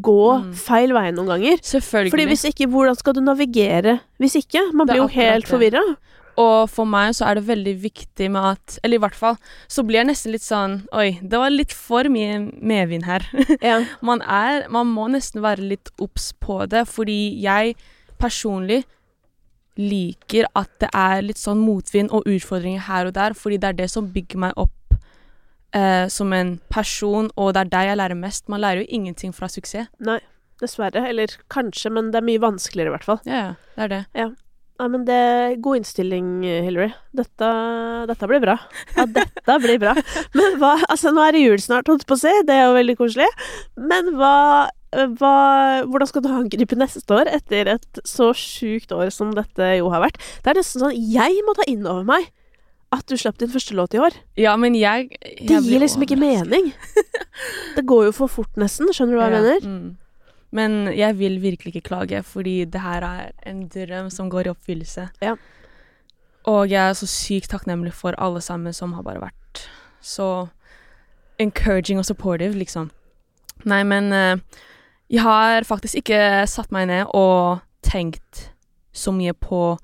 gå 0.01 0.17
Mm. 0.41 0.55
feil 0.57 0.95
vei 0.97 1.11
noen 1.13 1.29
ganger. 1.29 1.59
Selvfølgelig. 1.63 2.11
Fordi 2.15 2.25
hvis 2.31 2.45
ikke, 2.49 2.67
hvordan 2.73 2.97
skal 2.97 3.13
du 3.15 3.21
navigere 3.21 3.99
hvis 4.19 4.39
ikke? 4.41 4.63
Man 4.73 4.89
blir 4.89 4.97
er 4.97 5.03
jo 5.03 5.11
helt 5.13 5.47
forvirra. 5.47 5.83
Og 6.41 6.71
for 6.71 6.89
meg 6.89 7.13
så 7.15 7.29
er 7.29 7.39
det 7.39 7.47
veldig 7.47 7.75
viktig 7.85 8.27
med 8.35 8.49
at 8.55 8.79
Eller 8.83 8.99
i 8.99 9.03
hvert 9.05 9.15
fall 9.19 9.37
så 9.71 9.85
blir 9.87 10.01
jeg 10.01 10.09
nesten 10.09 10.35
litt 10.35 10.43
sånn 10.43 10.81
Oi, 10.97 11.21
det 11.23 11.39
var 11.39 11.53
litt 11.55 11.75
for 11.77 12.09
mye 12.11 12.41
medvind 12.59 13.07
her. 13.07 13.27
Ja. 13.65 13.79
man 14.03 14.23
er 14.23 14.67
Man 14.73 14.91
må 14.91 15.07
nesten 15.13 15.45
være 15.45 15.69
litt 15.75 15.93
obs 16.03 16.33
på 16.43 16.65
det, 16.71 16.87
fordi 16.91 17.37
jeg 17.43 17.77
personlig 18.19 18.83
liker 19.79 20.47
at 20.55 20.71
det 20.83 20.89
er 20.95 21.25
litt 21.27 21.41
sånn 21.41 21.59
motvind 21.65 22.13
og 22.15 22.29
utfordringer 22.31 22.85
her 22.87 23.09
og 23.09 23.17
der, 23.17 23.35
fordi 23.35 23.59
det 23.59 23.73
er 23.73 23.79
det 23.81 23.89
som 23.91 24.07
bygger 24.15 24.39
meg 24.45 24.61
opp 24.61 24.95
eh, 25.75 26.07
som 26.13 26.33
en 26.33 26.55
person, 26.71 27.31
og 27.35 27.55
det 27.57 27.65
er 27.65 27.73
der 27.73 27.89
jeg 27.91 27.99
lærer 27.99 28.21
mest. 28.21 28.47
Man 28.49 28.63
lærer 28.63 28.85
jo 28.85 28.87
ingenting 29.01 29.35
fra 29.35 29.49
suksess. 29.51 29.91
Nei, 29.99 30.21
dessverre. 30.63 31.03
Eller 31.11 31.35
kanskje, 31.51 31.91
men 31.91 32.13
det 32.15 32.21
er 32.21 32.29
mye 32.31 32.43
vanskeligere, 32.45 32.93
i 32.93 32.95
hvert 32.95 33.09
fall. 33.09 33.21
Ja, 33.27 33.41
ja, 33.41 33.53
det 33.75 33.85
er 33.87 33.93
det. 33.97 34.01
Ja, 34.15 34.29
men 34.91 35.05
det 35.07 35.15
er 35.15 35.53
God 35.63 35.79
innstilling, 35.79 36.29
Hillary. 36.43 36.91
Dette, 37.15 37.49
dette 38.11 38.29
blir 38.31 38.41
bra. 38.43 38.57
Ja, 38.97 39.05
dette 39.07 39.59
blir 39.63 39.79
bra. 39.79 39.93
Men 40.39 40.57
hva 40.59 40.73
Altså, 40.91 41.13
nå 41.15 41.23
er 41.23 41.37
det 41.37 41.45
jul 41.45 41.63
snart, 41.63 41.87
holdt 41.91 42.07
på 42.11 42.17
å 42.17 42.21
si. 42.25 42.33
Det 42.49 42.57
er 42.57 42.65
jo 42.67 42.75
veldig 42.75 42.97
koselig. 42.99 43.29
Men 43.79 44.11
hva, 44.19 44.33
hva 45.15 45.35
Hvordan 45.87 46.11
skal 46.11 46.25
du 46.27 46.31
angripe 46.35 46.79
neste 46.81 47.07
år, 47.15 47.31
etter 47.39 47.71
et 47.77 48.03
så 48.09 48.33
sjukt 48.35 48.91
år 48.97 49.15
som 49.15 49.31
dette 49.39 49.77
jo 49.79 49.93
har 49.95 50.03
vært? 50.09 50.19
Det 50.43 50.51
er 50.53 50.59
nesten 50.59 50.83
sånn 50.83 50.99
Jeg 50.99 51.45
må 51.47 51.55
ta 51.55 51.69
inn 51.71 51.87
over 51.87 52.03
meg 52.11 52.31
at 52.95 53.07
du 53.11 53.17
slapp 53.19 53.39
din 53.41 53.51
første 53.51 53.75
låt 53.75 53.95
i 53.97 53.99
år. 54.03 54.15
Ja, 54.39 54.53
men 54.61 54.75
jeg, 54.79 55.09
jeg 55.23 55.49
Det 55.49 55.63
gir 55.67 55.83
liksom 55.83 56.05
ikke 56.07 56.19
mening. 56.21 56.73
Det 57.77 57.83
går 57.91 58.09
jo 58.11 58.13
for 58.15 58.31
fort, 58.31 58.53
nesten. 58.61 58.91
Skjønner 58.95 59.17
du 59.17 59.19
hva 59.23 59.31
jeg 59.31 59.35
Ja, 59.35 59.41
mener? 59.43 59.67
Mm. 59.67 59.89
Men 60.55 60.87
jeg 60.95 61.17
vil 61.19 61.41
virkelig 61.43 61.73
ikke 61.75 61.89
klage, 61.89 62.21
fordi 62.23 62.61
det 62.71 62.81
her 62.85 63.03
er 63.03 63.33
en 63.51 63.65
drøm 63.69 64.11
som 64.15 64.29
går 64.31 64.47
i 64.47 64.53
oppfyllelse. 64.53 65.09
Ja. 65.25 65.35
Og 66.47 66.69
jeg 66.71 66.79
er 66.91 66.95
så 66.95 67.09
sykt 67.11 67.51
takknemlig 67.51 67.95
for 67.97 68.15
alle 68.23 68.41
sammen 68.45 68.73
som 68.77 68.93
har 68.95 69.03
bare 69.07 69.23
vært 69.25 69.65
så 70.05 70.29
encouraging 71.43 71.99
og 71.99 72.05
supportive, 72.07 72.55
liksom. 72.55 72.91
Nei, 73.65 73.81
men 73.89 74.13
eh, 74.13 74.37
jeg 75.11 75.25
har 75.25 75.65
faktisk 75.67 76.03
ikke 76.03 76.45
satt 76.51 76.71
meg 76.75 76.87
ned 76.91 77.11
og 77.17 77.63
tenkt 77.83 78.51
så 78.95 79.11
mye 79.15 79.33
på 79.35 79.79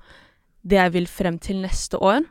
det 0.63 0.77
jeg 0.77 0.93
vil 0.93 1.09
frem 1.09 1.39
til 1.41 1.63
neste 1.65 1.97
år. 1.99 2.21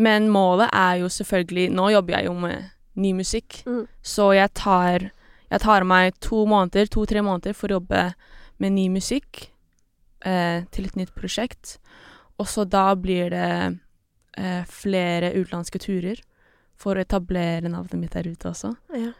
Men 0.00 0.28
målet 0.32 0.68
er 0.72 1.00
jo 1.02 1.08
selvfølgelig 1.12 1.70
Nå 1.76 1.88
jobber 1.92 2.16
jeg 2.18 2.26
jo 2.26 2.34
med 2.34 2.68
ny 3.00 3.12
musikk, 3.16 3.62
Mm. 3.66 3.86
så 4.02 4.32
jeg 4.34 4.52
tar 4.54 5.10
jeg 5.50 5.62
tar 5.64 5.86
meg 5.88 6.14
to 6.22 6.44
måneder, 6.48 6.88
to-tre 6.90 7.22
måneder 7.26 7.56
for 7.56 7.70
å 7.70 7.80
jobbe 7.80 8.10
med 8.62 8.76
ny 8.76 8.86
musikk 8.92 9.48
eh, 10.24 10.66
til 10.70 10.86
et 10.86 10.98
nytt 10.98 11.14
prosjekt. 11.16 11.78
Og 12.40 12.48
så 12.48 12.64
da 12.68 12.92
blir 12.96 13.32
det 13.34 13.50
eh, 14.38 14.62
flere 14.70 15.32
utenlandske 15.34 15.80
turer 15.82 16.20
for 16.80 16.96
å 16.96 17.02
etablere 17.04 17.68
navnet 17.68 17.98
mitt 18.00 18.14
der 18.16 18.30
ute 18.30 18.52
også. 18.52 18.72
Ja. 18.96 19.10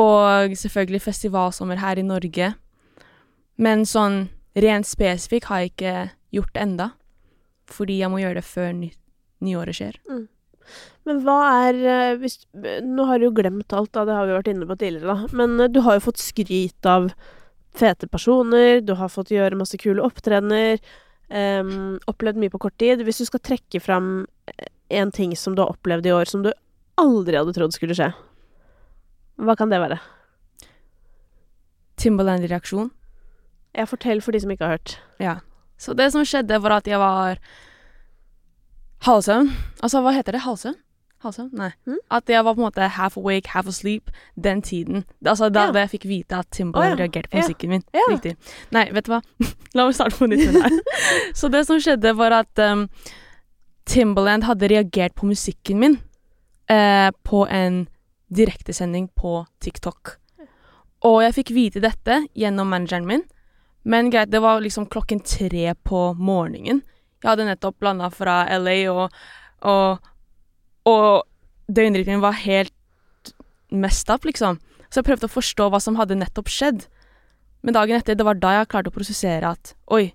Og 0.00 0.54
selvfølgelig 0.56 1.02
festivalsommer 1.04 1.80
her 1.80 1.98
i 1.98 2.06
Norge. 2.06 2.52
Men 3.56 3.84
sånn 3.88 4.26
rent 4.56 4.88
spesifikk 4.88 5.48
har 5.50 5.64
jeg 5.64 5.72
ikke 5.72 5.96
gjort 6.36 6.54
det 6.54 6.62
enda. 6.62 6.88
Fordi 7.72 7.98
jeg 7.98 8.12
må 8.12 8.20
gjøre 8.22 8.38
det 8.38 8.46
før 8.46 8.72
ny 8.76 8.92
nyåret 9.44 9.76
skjer. 9.76 9.98
Men 11.06 11.22
hva 11.22 11.38
er 11.68 11.80
eh, 11.86 12.18
hvis, 12.20 12.40
Nå 12.82 13.06
har 13.08 13.20
du 13.20 13.28
jo 13.28 13.34
glemt 13.36 13.72
alt, 13.76 13.92
da, 13.94 14.04
det 14.08 14.14
har 14.16 14.28
vi 14.28 14.36
vært 14.36 14.52
inne 14.52 14.68
på 14.68 14.78
tidligere, 14.80 15.14
da. 15.14 15.36
Men 15.36 15.58
eh, 15.60 15.70
du 15.72 15.80
har 15.86 15.98
jo 15.98 16.06
fått 16.08 16.22
skryt 16.22 16.88
av 16.90 17.10
fete 17.76 18.08
personer, 18.08 18.80
du 18.80 18.94
har 18.98 19.12
fått 19.12 19.34
gjøre 19.34 19.58
masse 19.58 19.78
kule 19.80 20.04
opptredener. 20.04 20.80
Um, 21.26 21.96
opplevd 22.06 22.38
mye 22.38 22.52
på 22.52 22.60
kort 22.62 22.76
tid. 22.78 23.00
Hvis 23.02 23.18
du 23.18 23.26
skal 23.26 23.42
trekke 23.42 23.80
fram 23.82 24.26
eh, 24.52 24.68
en 25.00 25.10
ting 25.14 25.34
som 25.38 25.56
du 25.56 25.64
har 25.64 25.72
opplevd 25.74 26.06
i 26.06 26.14
år 26.14 26.30
som 26.30 26.44
du 26.44 26.52
aldri 27.02 27.36
hadde 27.36 27.54
trodd 27.56 27.74
skulle 27.74 27.96
skje, 27.98 28.12
hva 29.36 29.56
kan 29.58 29.72
det 29.72 29.82
være? 29.82 29.98
Timbaland-reaksjon. 32.00 32.92
Jeg 33.76 33.90
fortell 33.90 34.22
for 34.24 34.32
de 34.32 34.40
som 34.40 34.52
ikke 34.52 34.64
har 34.64 34.78
hørt. 34.78 34.96
Ja. 35.20 35.34
Så 35.76 35.92
det 35.96 36.08
som 36.14 36.24
skjedde, 36.24 36.60
var 36.62 36.78
at 36.78 36.88
jeg 36.88 37.00
var 37.00 37.40
halvsøvn. 39.04 39.50
Altså, 39.82 40.00
hva 40.00 40.12
heter 40.16 40.32
det? 40.32 40.40
Halvsøvn? 40.40 40.74
Halvsøvn? 41.22 41.50
Nei. 41.56 41.70
Mm. 41.86 41.98
At 42.10 42.28
jeg 42.28 42.44
var 42.44 42.54
på 42.54 42.60
en 42.60 42.66
måte 42.66 42.88
half 42.88 43.16
awake, 43.16 43.48
half 43.48 43.66
asleep 43.68 44.10
den 44.44 44.62
tiden. 44.62 45.04
Altså 45.26 45.48
da, 45.48 45.66
Ja. 45.66 45.72
da 45.72 45.78
jeg 45.84 45.90
fikk 45.90 46.08
vite 46.08 46.36
at 46.36 46.46
Timbaland 46.50 46.92
oh, 46.94 46.98
ja. 46.98 47.04
reagerte 47.04 47.28
på 47.30 47.36
Ja. 47.36 47.42
musikken 47.42 47.70
min. 47.70 47.82
Ja. 47.94 48.06
Riktig. 48.10 48.36
Nei, 48.70 48.88
vet 48.92 49.06
du 49.06 49.12
hva? 49.12 49.20
La 49.74 49.86
meg 49.86 49.94
starte 49.94 50.16
på 50.18 50.26
nytt 50.26 50.44
med 50.46 50.54
det 50.54 50.62
her. 50.62 50.80
Så 51.34 51.48
det 51.48 51.66
som 51.66 51.80
skjedde, 51.80 52.16
var 52.16 52.32
at 52.32 52.58
um, 52.58 52.88
Timbaland 53.86 54.44
hadde 54.44 54.68
reagert 54.68 55.14
på 55.14 55.26
musikken 55.26 55.78
min 55.78 55.98
eh, 56.68 57.10
på 57.24 57.46
en 57.46 57.86
direktesending 58.34 59.08
på 59.14 59.46
TikTok. 59.60 60.16
Og 61.06 61.22
jeg 61.22 61.34
fikk 61.34 61.50
vite 61.54 61.80
dette 61.80 62.26
gjennom 62.34 62.68
manageren 62.68 63.06
min. 63.06 63.22
Men 63.84 64.10
greit, 64.10 64.32
det 64.32 64.40
var 64.42 64.60
liksom 64.60 64.88
klokken 64.90 65.20
tre 65.22 65.74
på 65.84 66.14
morgenen. 66.18 66.82
Jeg 67.22 67.30
hadde 67.30 67.46
nettopp 67.48 67.82
landa 67.86 68.10
fra 68.12 68.42
LA, 68.58 68.76
og, 68.92 69.14
og, 69.66 70.10
og 70.86 71.08
døgnrytmen 71.72 72.22
var 72.22 72.36
helt 72.42 73.32
messed 73.72 74.12
up, 74.12 74.26
liksom. 74.28 74.60
Så 74.90 75.00
jeg 75.00 75.08
prøvde 75.08 75.28
å 75.28 75.32
forstå 75.32 75.70
hva 75.72 75.80
som 75.82 75.98
hadde 75.98 76.18
nettopp 76.18 76.50
skjedd. 76.52 76.86
Men 77.66 77.74
dagen 77.74 77.98
etter, 77.98 78.14
det 78.14 78.26
var 78.26 78.38
da 78.38 78.52
jeg 78.60 78.70
klarte 78.70 78.92
å 78.92 78.94
prosessere 78.94 79.54
at 79.56 79.74
oi, 79.92 80.12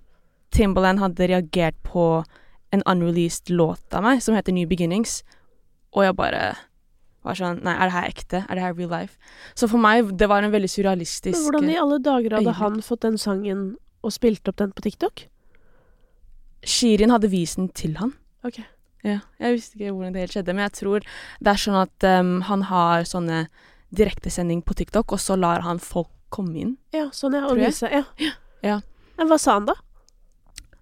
Timbaland 0.55 1.01
hadde 1.01 1.27
reagert 1.31 1.77
på 1.87 2.23
en 2.71 2.83
unreleased 2.87 3.51
låt 3.51 3.95
av 3.95 4.05
meg 4.05 4.21
som 4.23 4.35
heter 4.37 4.55
New 4.55 4.67
Beginnings. 4.69 5.21
Og 5.91 6.05
jeg 6.05 6.15
bare 6.15 6.43
var 7.25 7.37
sånn 7.37 7.59
Nei, 7.65 7.73
er 7.75 7.89
det 7.89 7.95
her 7.95 8.07
ekte? 8.09 8.39
Er 8.47 8.57
det 8.57 8.63
her 8.63 8.77
real 8.77 8.93
life? 8.93 9.19
Så 9.53 9.67
for 9.71 9.81
meg, 9.81 10.13
det 10.17 10.29
var 10.31 10.43
en 10.43 10.53
veldig 10.53 10.69
surrealistisk 10.71 11.35
Men 11.35 11.43
hvordan 11.47 11.69
i 11.73 11.77
alle 11.81 11.99
dager 12.01 12.37
hadde 12.37 12.47
øyeblikk. 12.47 12.61
han 12.63 12.79
fått 12.85 13.03
den 13.05 13.19
sangen 13.21 13.65
og 14.01 14.15
spilt 14.15 14.47
opp 14.49 14.57
den 14.61 14.71
på 14.73 14.85
TikTok? 14.87 15.27
Shirin 16.67 17.13
hadde 17.13 17.31
vist 17.31 17.57
den 17.57 17.69
til 17.77 17.97
han. 17.97 18.13
Ok. 18.45 18.61
Ja, 19.01 19.19
jeg 19.41 19.57
visste 19.57 19.77
ikke 19.79 19.93
hvordan 19.95 20.13
det 20.13 20.23
helt 20.25 20.35
skjedde, 20.35 20.53
men 20.53 20.65
jeg 20.67 20.73
tror 20.77 21.05
det 21.41 21.51
er 21.51 21.61
sånn 21.61 21.77
at 21.79 22.05
um, 22.05 22.33
han 22.45 22.65
har 22.69 23.07
sånne 23.09 23.45
direktesending 23.97 24.61
på 24.65 24.75
TikTok, 24.77 25.15
og 25.15 25.21
så 25.21 25.37
lar 25.39 25.65
han 25.65 25.81
folk 25.81 26.11
komme 26.31 26.59
inn. 26.61 26.75
Ja, 26.95 27.07
sånn 27.15 27.35
ja. 27.35 27.47
Og 27.49 27.57
vise. 27.59 27.89
Ja. 27.89 28.05
Ja. 28.61 28.77
Men 29.17 29.31
hva 29.31 29.39
sa 29.41 29.57
han 29.57 29.67
da? 29.71 29.75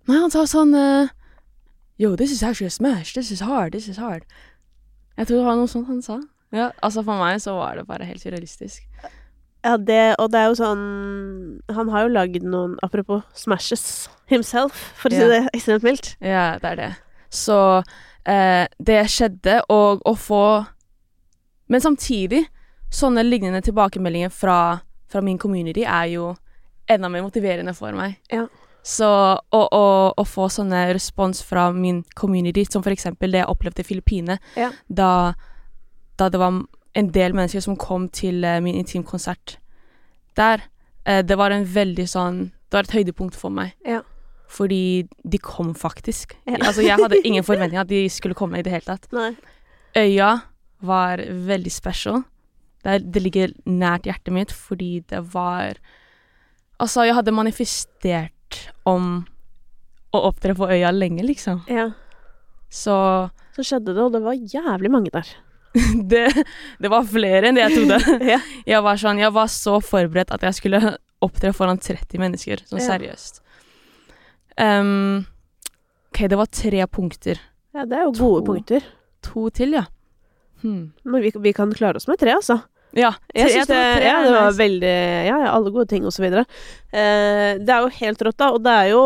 Nei, 0.09 0.19
han 0.19 0.33
sa 0.33 0.43
sånn 0.49 0.75
uh, 0.75 1.15
Yo, 1.99 2.13
this 2.15 2.31
is 2.31 2.43
actually 2.43 2.67
a 2.67 2.71
smash. 2.71 3.13
This 3.13 3.31
is 3.31 3.41
hard. 3.43 3.73
This 3.75 3.89
is 3.91 3.97
hard. 3.99 4.23
Jeg 5.19 5.27
tror 5.27 5.41
det 5.41 5.47
var 5.49 5.57
noe 5.59 5.67
sånt 5.67 5.89
han 5.91 6.03
sa. 6.03 6.19
Ja, 6.55 6.69
altså 6.81 7.03
For 7.03 7.19
meg 7.19 7.41
så 7.43 7.57
var 7.57 7.75
det 7.75 7.87
bare 7.89 8.07
helt 8.07 8.23
surrealistisk. 8.23 8.85
Ja, 9.65 9.75
det, 9.77 10.15
og 10.19 10.29
det 10.31 10.39
er 10.39 10.45
jo 10.47 10.55
sånn 10.55 10.83
Han 11.75 11.89
har 11.91 12.05
jo 12.05 12.11
lagd 12.15 12.45
noen 12.47 12.77
Apropos 12.85 13.25
smashes 13.35 14.07
himself, 14.31 14.71
for 14.95 15.11
å 15.11 15.17
si 15.17 15.25
det 15.27 15.39
ekstremt 15.57 15.83
mildt. 15.83 16.13
Ja, 16.23 16.53
det 16.61 16.69
er 16.69 16.77
det. 16.79 16.89
Så 17.33 17.57
eh, 18.29 18.67
det 18.79 18.99
skjedde, 19.11 19.57
og 19.73 20.05
å 20.07 20.13
få 20.15 20.43
Men 21.67 21.81
samtidig, 21.81 22.45
sånne 22.93 23.23
lignende 23.25 23.61
tilbakemeldinger 23.65 24.31
fra, 24.33 24.59
fra 25.09 25.21
min 25.25 25.37
community 25.41 25.83
er 25.85 26.07
jo 26.13 26.31
enda 26.89 27.09
mer 27.09 27.21
motiverende 27.25 27.73
for 27.77 27.93
meg. 27.93 28.15
Ja. 28.33 28.47
Så 28.81 29.05
å 29.53 30.23
få 30.25 30.47
sånne 30.49 30.87
respons 30.95 31.43
fra 31.45 31.67
min 31.75 31.99
community, 32.17 32.63
som 32.65 32.81
for 32.81 32.95
eksempel 32.95 33.29
det 33.35 33.43
jeg 33.43 33.51
opplevde 33.51 33.83
i 33.83 33.85
Filippinene, 33.85 34.39
Ja. 34.57 34.71
da, 34.89 35.33
da 36.17 36.29
det 36.33 36.39
var 36.41 36.63
en 36.97 37.11
del 37.13 37.35
mennesker 37.37 37.63
som 37.63 37.77
kom 37.79 38.07
til 38.09 38.43
eh, 38.43 38.59
min 38.63 38.77
intimkonsert 38.79 39.57
der, 40.39 40.63
eh, 41.05 41.21
det 41.25 41.37
var 41.37 41.51
en 41.51 41.65
veldig 41.65 42.07
sånn 42.07 42.39
Det 42.69 42.77
var 42.77 42.85
et 42.85 42.97
høydepunkt 42.99 43.33
for 43.33 43.49
meg. 43.49 43.71
Ja. 43.81 44.03
Fordi 44.49 45.07
de 45.25 45.37
kom 45.41 45.71
faktisk. 45.73 46.35
Ja. 46.45 46.59
Altså, 46.67 46.83
jeg 46.85 47.01
hadde 47.01 47.17
ingen 47.25 47.45
forventninger 47.47 47.81
at 47.81 47.89
de 47.89 48.03
skulle 48.13 48.37
komme 48.37 48.59
i 48.59 48.65
det 48.65 48.73
hele 48.75 48.85
tatt. 48.85 49.07
Nei. 49.09 49.31
Øya 49.97 50.35
var 50.85 51.17
veldig 51.17 51.71
special. 51.73 52.21
Det, 52.85 52.99
det 53.09 53.23
ligger 53.25 53.55
nært 53.65 54.05
hjertet 54.05 54.31
mitt 54.35 54.53
fordi 54.55 54.99
det 55.09 55.23
var 55.33 55.81
Altså, 56.79 57.03
jeg 57.03 57.17
hadde 57.17 57.33
manifestert 57.35 58.59
om 58.87 59.25
å 60.15 60.21
opptre 60.29 60.53
på 60.55 60.69
øya 60.71 60.93
lenge, 60.95 61.25
liksom. 61.25 61.65
Ja. 61.67 61.89
Så 62.71 62.95
Så 63.57 63.65
skjedde 63.65 63.91
det, 63.97 64.05
og 64.05 64.13
det 64.13 64.21
var 64.23 64.37
jævlig 64.37 64.91
mange 64.93 65.11
der. 65.11 65.27
det, 66.11 66.23
det 66.81 66.89
var 66.91 67.03
flere 67.05 67.49
enn 67.49 67.57
det 67.59 67.65
jeg 67.67 67.75
trodde. 67.77 67.99
Ja. 68.33 68.39
Jeg 68.65 68.83
var 68.85 68.97
sånn, 69.01 69.19
jeg 69.21 69.33
var 69.35 69.47
så 69.53 69.77
forberedt 69.83 70.31
at 70.35 70.41
jeg 70.47 70.57
skulle 70.57 70.81
opptre 71.25 71.51
foran 71.53 71.77
30 71.81 72.17
mennesker, 72.21 72.63
sånn 72.69 72.81
seriøst. 72.83 73.41
Um, 74.59 75.25
ok, 76.11 76.25
det 76.31 76.39
var 76.39 76.49
tre 76.51 76.87
punkter. 76.87 77.39
Ja, 77.75 77.85
det 77.85 77.99
er 77.99 78.07
jo 78.07 78.15
gode 78.17 78.41
To. 78.41 78.47
punkter. 78.49 78.87
To 79.29 79.45
til, 79.53 79.75
ja. 79.77 79.85
Hmm. 80.63 80.89
Men 81.07 81.21
vi, 81.23 81.31
vi 81.39 81.53
kan 81.55 81.71
klare 81.75 81.99
oss 82.01 82.07
med 82.09 82.19
tre, 82.19 82.33
altså. 82.35 82.59
Ja, 82.97 83.11
Jeg 83.37 83.45
tre- 83.45 83.51
synes 83.53 83.67
det, 83.69 83.75
tre 83.99 84.05
ja, 84.09 84.15
det 84.25 84.31
var 84.33 84.55
veldig 84.57 84.93
Ja, 85.29 85.35
ja, 85.45 85.49
alle 85.53 85.69
gode 85.71 85.85
ting, 85.91 86.07
og 86.09 86.13
så 86.15 86.23
videre. 86.23 86.41
Eh, 86.89 87.59
det 87.61 87.69
er 87.69 87.83
jo 87.85 87.91
helt 87.99 88.23
rått, 88.25 88.37
da. 88.41 88.47
Og 88.55 88.63
det 88.65 88.73
er 88.73 88.87
jo 88.95 89.03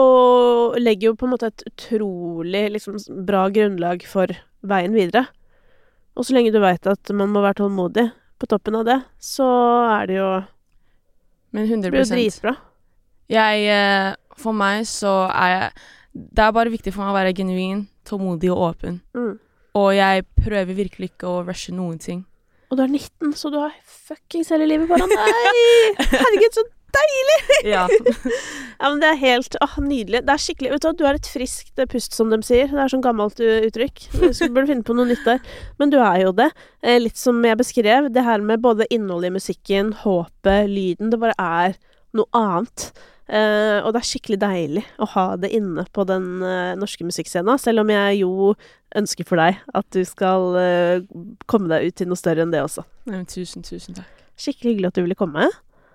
Legger 0.80 1.10
jo 1.10 1.16
på 1.20 1.28
en 1.28 1.34
måte 1.34 1.50
et 1.52 1.66
utrolig 1.68 2.62
liksom, 2.78 2.96
bra 3.28 3.50
grunnlag 3.52 4.06
for 4.08 4.32
veien 4.64 4.96
videre. 4.96 5.26
Og 6.14 6.28
så 6.28 6.36
lenge 6.36 6.54
du 6.54 6.60
veit 6.62 6.86
at 6.90 7.14
man 7.16 7.32
må 7.34 7.42
være 7.44 7.64
tålmodig 7.64 8.08
på 8.42 8.50
toppen 8.50 8.78
av 8.82 8.86
det, 8.88 9.00
så 9.22 9.48
er 9.94 10.10
det 10.10 10.20
jo 10.20 10.30
Men 11.54 11.82
Det 11.82 11.92
blir 11.94 12.04
jo 12.04 12.10
dritbra. 12.10 12.56
Jeg, 13.30 13.66
eh, 13.70 14.16
for 14.38 14.54
meg 14.58 14.86
så 14.90 15.30
er 15.30 15.50
jeg 15.54 15.72
Det 16.14 16.44
er 16.44 16.52
bare 16.52 16.74
viktig 16.74 16.94
for 16.94 17.04
meg 17.04 17.14
å 17.14 17.18
være 17.18 17.34
genuin, 17.34 17.88
tålmodig 18.06 18.52
og 18.54 18.62
åpen. 18.70 19.02
Mm. 19.18 19.40
Og 19.74 19.96
jeg 19.96 20.26
prøver 20.38 20.78
virkelig 20.78 21.10
ikke 21.10 21.26
å 21.26 21.42
rushe 21.48 21.74
noen 21.74 21.98
ting. 21.98 22.26
Og 22.70 22.78
du 22.78 22.84
er 22.84 22.92
19, 22.92 23.34
så 23.34 23.50
du 23.50 23.58
har 23.58 23.74
fuckings 23.86 24.52
hele 24.54 24.68
livet 24.70 24.88
foran 24.90 25.10
deg! 25.10 25.18
Herregud, 26.22 26.54
så 26.54 26.64
Ja. 27.74 27.86
Ja, 27.88 28.90
men 28.90 29.00
det 29.00 29.08
er 29.08 29.20
helt 29.22 29.56
åh, 29.64 29.78
nydelig. 29.80 30.24
Det 30.28 30.34
er 30.34 30.42
skikkelig 30.42 30.74
Vet 30.74 30.84
du 30.84 30.88
hva, 30.90 30.94
du 31.00 31.06
har 31.08 31.20
et 31.20 31.30
friskt 31.32 31.80
pust, 31.92 32.16
som 32.18 32.34
de 32.34 32.42
sier. 32.44 32.68
Det 32.68 32.82
er 32.84 32.92
sånn 32.92 33.06
gammelt 33.06 33.40
uh, 33.40 33.64
uttrykk. 33.70 34.04
Du 34.12 34.26
burde 34.50 34.68
finne 34.68 34.84
på 34.88 34.96
noe 34.98 35.08
nytt 35.08 35.24
der. 35.28 35.40
Men 35.80 35.94
du 35.94 36.00
er 36.02 36.26
jo 36.26 36.34
det. 36.36 36.50
Eh, 36.84 37.00
litt 37.00 37.20
som 37.20 37.40
jeg 37.46 37.60
beskrev, 37.62 38.12
det 38.14 38.26
her 38.26 38.44
med 38.44 38.64
både 38.66 38.90
innholdet 38.92 39.32
i 39.32 39.38
musikken, 39.38 39.94
håpet, 40.04 40.68
lyden. 40.72 41.14
Det 41.14 41.22
bare 41.22 41.38
er 41.40 41.80
noe 42.18 42.30
annet. 42.36 42.90
Eh, 43.24 43.80
og 43.80 43.94
det 43.96 44.02
er 44.02 44.08
skikkelig 44.10 44.38
deilig 44.42 44.82
å 45.00 45.08
ha 45.14 45.26
det 45.40 45.54
inne 45.56 45.86
på 45.96 46.04
den 46.10 46.44
eh, 46.44 46.74
norske 46.76 47.06
musikkscena, 47.08 47.56
selv 47.62 47.86
om 47.86 47.92
jeg 47.94 48.20
jo 48.20 48.52
ønsker 49.00 49.28
for 49.30 49.40
deg 49.40 49.62
at 49.74 49.88
du 49.96 50.02
skal 50.06 50.58
eh, 50.60 51.06
komme 51.50 51.72
deg 51.72 51.88
ut 51.88 51.98
til 52.02 52.12
noe 52.12 52.20
større 52.20 52.44
enn 52.44 52.52
det 52.52 52.66
også. 52.66 52.84
Nei, 53.10 53.24
tusen, 53.32 53.64
tusen 53.64 53.96
takk. 53.96 54.26
Skikkelig 54.36 54.74
hyggelig 54.74 54.92
at 54.92 55.00
du 55.00 55.06
ville 55.06 55.18
komme. 55.18 55.48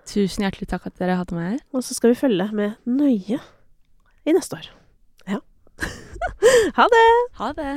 Tusen 0.08 0.46
hjertelig 0.46 0.70
takk 0.70 0.86
at 0.88 0.96
dere 1.00 1.18
hadde 1.20 1.36
meg 1.36 1.50
her. 1.52 1.62
Og 1.76 1.84
så 1.84 1.96
skal 1.96 2.14
vi 2.14 2.20
følge 2.22 2.48
med 2.56 2.78
nøye 2.88 3.38
i 4.24 4.32
neste 4.32 4.56
år. 4.56 4.70
Ja. 5.28 5.42
ha 6.78 6.86
det! 6.94 7.08
Ha 7.40 7.52
det. 7.58 7.72